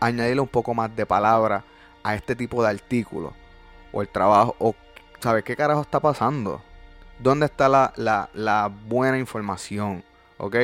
añadirle 0.01 0.41
un 0.41 0.49
poco 0.49 0.73
más 0.73 0.93
de 0.93 1.05
palabra 1.05 1.63
a 2.03 2.13
este 2.13 2.35
tipo 2.35 2.61
de 2.61 2.71
artículo, 2.71 3.31
o 3.93 4.01
el 4.01 4.09
trabajo, 4.09 4.53
o 4.59 4.75
¿sabes 5.21 5.45
qué 5.45 5.55
carajo 5.55 5.79
está 5.79 6.01
pasando? 6.01 6.61
¿Dónde 7.19 7.45
está 7.45 7.69
la, 7.69 7.93
la, 7.95 8.29
la 8.33 8.67
buena 8.67 9.17
información? 9.17 10.03
¿Ok? 10.37 10.57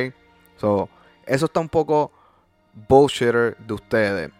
So, 0.58 0.88
eso 1.24 1.46
está 1.46 1.60
un 1.60 1.68
poco 1.68 2.12
bullshitter 2.88 3.56
de 3.58 3.74
ustedes. 3.74 4.30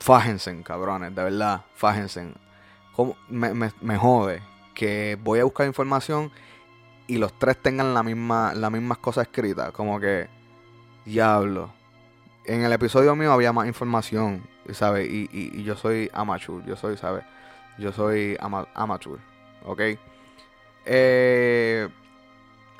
Fájense, 0.00 0.62
cabrones, 0.62 1.14
de 1.14 1.22
verdad, 1.22 1.64
fájense. 1.74 2.34
Me, 3.28 3.54
me, 3.54 3.96
jode 3.96 4.42
que 4.74 5.16
voy 5.22 5.38
a 5.38 5.44
buscar 5.44 5.66
información 5.66 6.30
y 7.06 7.18
los 7.18 7.32
tres 7.38 7.56
tengan 7.56 7.94
la 7.94 8.02
misma, 8.02 8.52
las 8.54 8.70
mismas 8.70 8.98
cosas 8.98 9.28
escritas. 9.28 9.70
Como 9.72 10.00
que, 10.00 10.28
diablo. 11.04 11.72
En 12.44 12.64
el 12.64 12.72
episodio 12.72 13.14
mío 13.14 13.32
había 13.32 13.52
más 13.52 13.68
información, 13.68 14.42
¿sabes? 14.72 15.08
Y, 15.08 15.28
y, 15.32 15.62
yo 15.62 15.76
soy 15.76 16.10
amateur, 16.12 16.64
yo 16.64 16.74
soy, 16.76 16.96
¿sabes? 16.96 17.24
Yo 17.78 17.92
soy 17.92 18.36
amateur, 18.40 19.18
¿ok? 19.64 19.80
Eh, 20.84 21.88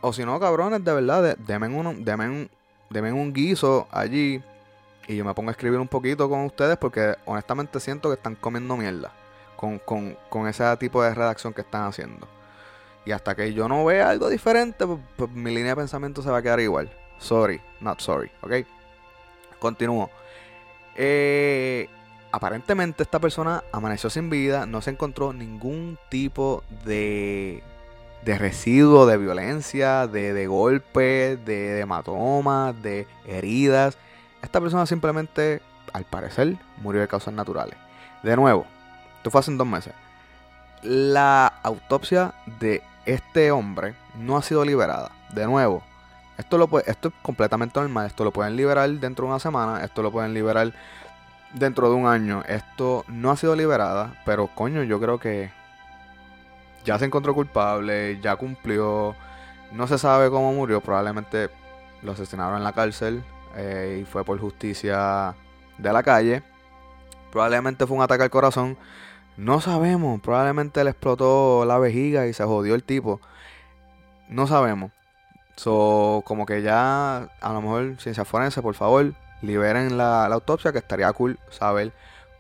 o 0.02 0.12
si 0.12 0.24
no, 0.24 0.38
cabrones, 0.38 0.84
de 0.84 0.92
verdad, 0.92 1.36
denme 1.38 1.68
un, 1.68 2.50
un, 3.14 3.32
guiso 3.32 3.88
allí 3.90 4.42
y 5.08 5.16
yo 5.16 5.24
me 5.24 5.32
pongo 5.32 5.48
a 5.48 5.52
escribir 5.52 5.78
un 5.78 5.88
poquito 5.88 6.28
con 6.28 6.44
ustedes 6.44 6.76
porque 6.76 7.14
honestamente 7.24 7.80
siento 7.80 8.08
que 8.10 8.16
están 8.16 8.34
comiendo 8.34 8.76
mierda 8.76 9.12
con, 9.56 9.78
con, 10.28 10.48
ese 10.48 10.76
tipo 10.76 11.02
de 11.02 11.14
redacción 11.14 11.54
que 11.54 11.60
están 11.60 11.84
haciendo. 11.84 12.26
Y 13.04 13.12
hasta 13.12 13.34
que 13.34 13.52
yo 13.54 13.68
no 13.68 13.84
vea 13.84 14.10
algo 14.10 14.28
diferente, 14.28 14.86
pues, 14.86 14.98
pues, 15.16 15.30
mi 15.30 15.50
línea 15.50 15.70
de 15.70 15.76
pensamiento 15.76 16.20
se 16.20 16.30
va 16.30 16.38
a 16.38 16.42
quedar 16.42 16.60
igual. 16.60 16.90
Sorry, 17.18 17.60
not 17.80 18.00
sorry, 18.00 18.30
¿ok? 18.42 18.66
Continúo. 19.60 20.10
Eh, 20.96 21.88
aparentemente 22.32 23.04
esta 23.04 23.20
persona 23.20 23.62
amaneció 23.70 24.10
sin 24.10 24.30
vida, 24.30 24.66
no 24.66 24.82
se 24.82 24.90
encontró 24.90 25.32
ningún 25.32 25.96
tipo 26.10 26.64
de 26.84 27.62
de 28.24 28.38
residuos 28.38 29.08
de 29.08 29.16
violencia, 29.16 30.06
de, 30.06 30.32
de 30.32 30.46
golpes, 30.46 31.44
de, 31.44 31.80
hematomas, 31.80 32.80
de 32.82 33.06
heridas. 33.26 33.98
Esta 34.42 34.60
persona 34.60 34.86
simplemente, 34.86 35.60
al 35.92 36.04
parecer, 36.04 36.56
murió 36.78 37.00
de 37.00 37.08
causas 37.08 37.34
naturales. 37.34 37.76
De 38.22 38.36
nuevo, 38.36 38.66
esto 39.16 39.30
fue 39.30 39.40
hace 39.40 39.54
dos 39.54 39.66
meses. 39.66 39.92
La 40.82 41.46
autopsia 41.62 42.34
de 42.60 42.82
este 43.06 43.50
hombre 43.50 43.94
no 44.16 44.36
ha 44.36 44.42
sido 44.42 44.64
liberada. 44.64 45.10
De 45.32 45.46
nuevo, 45.46 45.82
esto, 46.38 46.58
lo 46.58 46.68
esto 46.80 47.08
es 47.08 47.14
completamente 47.22 47.78
normal. 47.78 48.06
Esto 48.06 48.24
lo 48.24 48.32
pueden 48.32 48.56
liberar 48.56 48.88
dentro 48.90 49.26
de 49.26 49.30
una 49.30 49.40
semana. 49.40 49.84
Esto 49.84 50.02
lo 50.02 50.10
pueden 50.10 50.34
liberar 50.34 50.72
dentro 51.52 51.88
de 51.88 51.94
un 51.96 52.06
año. 52.06 52.42
Esto 52.48 53.04
no 53.08 53.30
ha 53.30 53.36
sido 53.36 53.54
liberada. 53.54 54.14
Pero 54.24 54.48
coño, 54.48 54.82
yo 54.82 55.00
creo 55.00 55.18
que 55.18 55.50
ya 56.84 56.98
se 56.98 57.04
encontró 57.04 57.34
culpable, 57.34 58.18
ya 58.20 58.36
cumplió. 58.36 59.14
No 59.72 59.86
se 59.86 59.98
sabe 59.98 60.30
cómo 60.30 60.52
murió, 60.52 60.80
probablemente 60.80 61.50
lo 62.02 62.12
asesinaron 62.12 62.58
en 62.58 62.64
la 62.64 62.72
cárcel 62.72 63.24
eh, 63.56 64.00
y 64.02 64.04
fue 64.04 64.24
por 64.24 64.38
justicia 64.38 65.34
de 65.78 65.92
la 65.92 66.02
calle. 66.02 66.42
Probablemente 67.30 67.86
fue 67.86 67.96
un 67.96 68.02
ataque 68.02 68.24
al 68.24 68.30
corazón. 68.30 68.76
No 69.36 69.60
sabemos, 69.60 70.20
probablemente 70.20 70.84
le 70.84 70.90
explotó 70.90 71.64
la 71.64 71.78
vejiga 71.78 72.26
y 72.26 72.32
se 72.34 72.44
jodió 72.44 72.74
el 72.74 72.84
tipo. 72.84 73.20
No 74.28 74.46
sabemos. 74.46 74.90
So, 75.56 76.22
como 76.26 76.46
que 76.46 76.62
ya, 76.62 77.28
a 77.40 77.52
lo 77.52 77.60
mejor, 77.62 77.96
ciencia 77.98 78.24
forense, 78.24 78.62
por 78.62 78.74
favor, 78.74 79.14
liberen 79.42 79.96
la, 79.96 80.28
la 80.28 80.34
autopsia, 80.34 80.72
que 80.72 80.78
estaría 80.78 81.12
cool 81.12 81.38
saber 81.50 81.92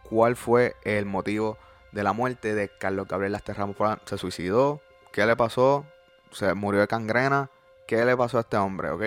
cuál 0.08 0.36
fue 0.36 0.76
el 0.84 1.06
motivo 1.06 1.58
de 1.92 2.02
la 2.02 2.12
muerte 2.12 2.54
de 2.54 2.68
Carlos 2.68 3.06
Gabriel 3.06 3.38
Ramos. 3.46 3.76
¿Se 4.04 4.18
suicidó? 4.18 4.80
¿Qué 5.12 5.24
le 5.26 5.36
pasó? 5.36 5.84
¿Se 6.32 6.54
murió 6.54 6.80
de 6.80 6.88
cangrena? 6.88 7.50
¿Qué 7.86 8.04
le 8.04 8.16
pasó 8.16 8.38
a 8.38 8.40
este 8.40 8.56
hombre? 8.56 8.90
¿Ok? 8.90 9.02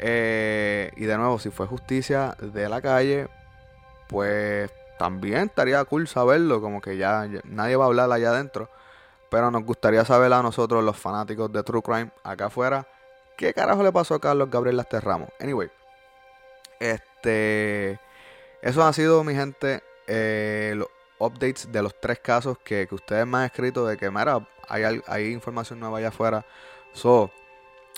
Eh, 0.00 0.90
y 0.96 1.04
de 1.04 1.16
nuevo, 1.16 1.38
si 1.38 1.50
fue 1.50 1.66
justicia 1.66 2.36
de 2.40 2.68
la 2.68 2.80
calle, 2.80 3.28
pues 4.08 4.70
también 4.98 5.44
estaría 5.44 5.84
cool 5.84 6.08
saberlo. 6.08 6.60
Como 6.60 6.80
que 6.80 6.96
ya, 6.96 7.28
nadie 7.44 7.76
va 7.76 7.84
a 7.84 7.88
hablar 7.88 8.10
allá 8.10 8.30
adentro. 8.30 8.68
Pero 9.30 9.50
nos 9.52 9.64
gustaría 9.64 10.04
saber 10.04 10.32
a 10.32 10.42
nosotros, 10.42 10.82
los 10.82 10.96
fanáticos 10.96 11.52
de 11.52 11.62
True 11.62 11.82
Crime, 11.82 12.10
acá 12.24 12.46
afuera, 12.46 12.88
qué 13.36 13.54
carajo 13.54 13.84
le 13.84 13.92
pasó 13.92 14.16
a 14.16 14.20
Carlos 14.20 14.50
Gabriel 14.50 14.84
Ramos. 14.90 15.28
Anyway, 15.38 15.70
este. 16.80 18.00
Eso 18.60 18.82
ha 18.82 18.92
sido, 18.92 19.22
mi 19.22 19.34
gente, 19.34 19.82
eh, 20.08 20.74
updates 21.20 21.70
de 21.70 21.82
los 21.82 21.94
tres 22.00 22.18
casos 22.18 22.58
que, 22.58 22.88
ustedes 22.90 23.26
me 23.26 23.38
han 23.38 23.44
escrito 23.44 23.86
de 23.86 23.96
que, 23.96 24.10
mira, 24.10 24.46
hay, 24.68 25.32
información 25.32 25.78
nueva 25.78 25.98
allá 25.98 26.08
afuera. 26.08 26.44
So, 26.92 27.30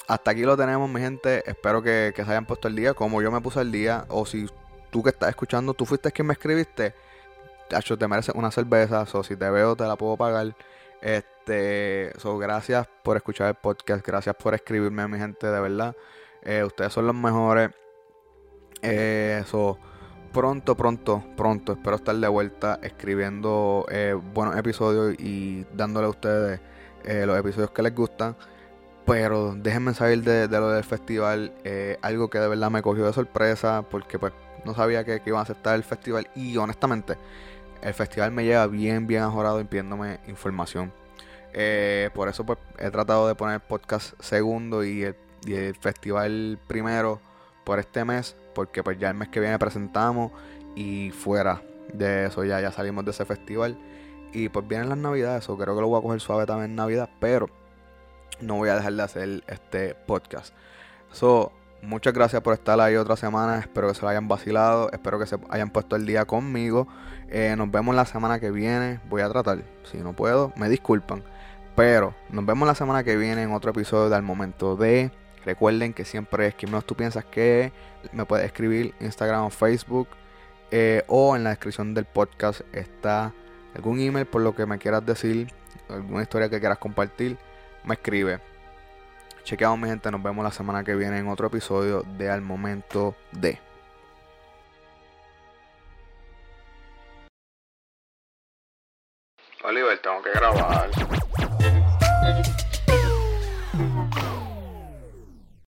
hasta 0.09 0.33
aquí 0.33 0.43
lo 0.43 0.57
tenemos, 0.57 0.91
mi 0.91 1.01
gente. 1.01 1.49
Espero 1.49 1.83
que, 1.83 2.13
se 2.15 2.23
hayan 2.23 2.45
puesto 2.45 2.69
el 2.69 2.77
día 2.77 2.95
como 2.95 3.23
yo 3.23 3.31
me 3.31 3.41
puse 3.41 3.61
el 3.61 3.73
día. 3.73 4.05
O 4.09 4.27
si 4.27 4.47
tú 4.91 5.03
que 5.03 5.11
estás 5.11 5.31
escuchando, 5.31 5.73
tú 5.73 5.87
fuiste 5.87 6.11
quien 6.13 6.27
me 6.27 6.35
escribiste. 6.35 6.95
Te 7.69 8.09
mereces 8.09 8.35
una 8.35 8.51
cerveza. 8.51 9.07
O 9.13 9.23
si 9.23 9.37
te 9.37 9.49
veo, 9.49 9.77
te 9.77 9.85
la 9.85 9.97
puedo 9.97 10.17
pagar. 10.17 10.55
Este, 11.01 12.13
so, 12.19 12.37
gracias 12.39 12.89
por 13.03 13.17
escuchar 13.17 13.49
el 13.49 13.55
podcast. 13.55 14.07
Gracias 14.07 14.35
por 14.37 14.55
escribirme, 14.55 15.07
mi 15.09 15.19
gente, 15.19 15.47
de 15.47 15.61
verdad. 15.61 15.97
Eh, 16.43 16.65
ustedes 16.65 16.93
son 16.93 17.07
los 17.07 17.15
mejores. 17.15 17.71
Eso. 18.83 19.79
Eh, 19.81 19.92
pronto, 20.33 20.77
pronto, 20.77 21.25
pronto 21.37 21.73
espero 21.73 21.97
estar 21.97 22.17
de 22.17 22.29
vuelta 22.29 22.79
escribiendo 22.83 23.87
eh, 23.91 24.19
buenos 24.35 24.57
episodios 24.57 25.15
y 25.19 25.65
dándole 25.75 26.07
a 26.07 26.11
ustedes 26.11 26.61
eh, 27.05 27.25
los 27.27 27.39
episodios 27.39 27.71
que 27.71 27.83
les 27.83 27.95
gustan. 27.95 28.37
Pero 29.05 29.55
déjenme 29.57 29.95
saber 29.95 30.23
de, 30.23 30.49
lo 30.49 30.71
del 30.71 30.85
festival, 30.85 31.53
eh, 31.65 31.99
algo 32.03 32.31
que 32.31 32.39
de 32.39 32.49
verdad 32.49 32.71
me 32.71 32.83
cogió 32.83 33.05
de 33.05 33.13
sorpresa 33.13 33.85
porque 33.91 34.19
pues 34.19 34.33
no 34.65 34.75
sabía 34.75 35.05
que, 35.05 35.21
iban 35.27 35.41
a 35.41 35.43
aceptar 35.43 35.75
el 35.75 35.83
festival 35.83 36.29
y 36.37 36.57
honestamente 36.57 37.17
el 37.83 37.95
festival 37.95 38.31
me 38.31 38.45
lleva 38.45 38.67
bien, 38.69 39.09
bien 39.09 39.23
ajorado 39.23 39.61
impidiéndome 39.61 40.21
información. 40.29 40.93
por 42.15 42.29
eso 42.29 42.47
pues 42.47 42.59
he 42.79 42.91
tratado 42.91 43.27
de 43.27 43.35
poner 43.35 43.61
podcast 43.61 44.15
segundo 44.21 44.85
y 44.85 45.05
y 45.47 45.55
el 45.55 45.75
festival 45.75 46.59
primero 46.67 47.21
por 47.65 47.79
este 47.79 48.05
mes 48.05 48.37
porque 48.55 48.83
pues 48.83 48.99
ya 48.99 49.09
el 49.11 49.15
mes 49.15 49.29
que 49.29 49.41
viene 49.41 49.59
presentamos 49.59 50.33
y 50.75 51.11
fuera 51.11 51.63
de 51.93 52.27
eso 52.27 52.45
ya, 52.45 52.61
ya 52.61 52.73
salimos 52.73 53.05
de 53.05 53.11
ese 53.11 53.25
festival. 53.25 53.79
Y 54.33 54.49
pues 54.49 54.67
vienen 54.67 54.89
las 54.89 54.99
navidades, 54.99 55.49
o 55.49 55.59
creo 55.59 55.75
que 55.75 55.83
lo 55.83 55.89
voy 55.89 55.99
a 55.99 56.03
coger 56.03 56.21
suave 56.21 56.47
también 56.47 56.71
en 56.71 56.77
Navidad, 56.77 57.11
pero 57.21 57.51
no 58.41 58.57
voy 58.57 58.71
a 58.71 58.77
dejar 58.77 58.95
de 58.95 59.03
hacer 59.03 59.45
este 59.47 59.95
podcast. 59.95 60.55
So, 61.11 61.53
muchas 61.83 62.15
gracias 62.15 62.41
por 62.41 62.55
estar 62.55 62.81
ahí 62.81 62.97
otra 62.97 63.17
semana, 63.17 63.59
espero 63.59 63.89
que 63.89 63.95
se 63.95 64.03
lo 64.03 64.09
hayan 64.09 64.29
vacilado, 64.29 64.91
espero 64.93 65.19
que 65.19 65.27
se 65.27 65.37
hayan 65.51 65.71
puesto 65.71 65.97
el 65.97 66.07
día 66.07 66.25
conmigo. 66.25 66.89
Eh, 67.29 67.55
nos 67.59 67.71
vemos 67.71 67.95
la 67.95 68.07
semana 68.07 68.41
que 68.41 68.51
viene, 68.51 69.01
voy 69.11 69.21
a 69.21 69.29
tratar, 69.29 69.63
si 69.85 69.99
no 69.99 70.15
puedo, 70.15 70.53
me 70.57 70.71
disculpan. 70.71 71.23
Pero 71.77 72.15
nos 72.31 72.45
vemos 72.47 72.67
la 72.67 72.75
semana 72.75 73.05
que 73.05 73.17
viene 73.17 73.43
en 73.43 73.53
otro 73.53 73.71
episodio 73.71 74.09
del 74.09 74.23
momento 74.23 74.77
de 74.77 75.11
Recuerden 75.45 75.93
que 75.93 76.05
siempre 76.05 76.47
es 76.47 76.55
que 76.55 76.67
menos 76.67 76.85
tú 76.85 76.95
piensas 76.95 77.25
que 77.25 77.73
me 78.13 78.25
puedes 78.25 78.47
escribir 78.47 78.95
Instagram 79.01 79.45
o 79.45 79.51
Facebook 79.51 80.09
eh, 80.71 81.03
o 81.09 81.37
en 81.37 81.45
la 81.45 81.51
descripción 81.51 81.95
del 81.95 82.05
podcast 82.05 82.63
está 82.73 83.33
algún 83.75 84.01
email 84.01 84.27
por 84.27 84.43
lo 84.43 84.55
que 84.55 84.67
me 84.67 84.79
quieras 84.79 85.05
decir, 85.05 85.49
alguna 85.89 86.23
historia 86.23 86.49
que 86.49 86.61
quieras 86.61 86.79
compartir, 86.79 87.37
me 87.85 87.95
escribe. 87.95 88.41
Chequeamos 89.45 89.79
mi 89.79 89.89
gente, 89.89 90.11
nos 90.11 90.23
vemos 90.23 90.45
la 90.45 90.53
semana 90.53 90.85
que 90.85 90.95
viene 90.95 91.19
en 91.19 91.29
otro 91.29 91.49
episodio 91.49 92.03
de 92.17 92.31
Al 92.31 92.43
Momento 92.43 93.17
de. 93.33 93.59
Oliver, 99.65 99.99
tengo 100.01 100.23
que 100.23 100.31
grabar. 100.31 100.91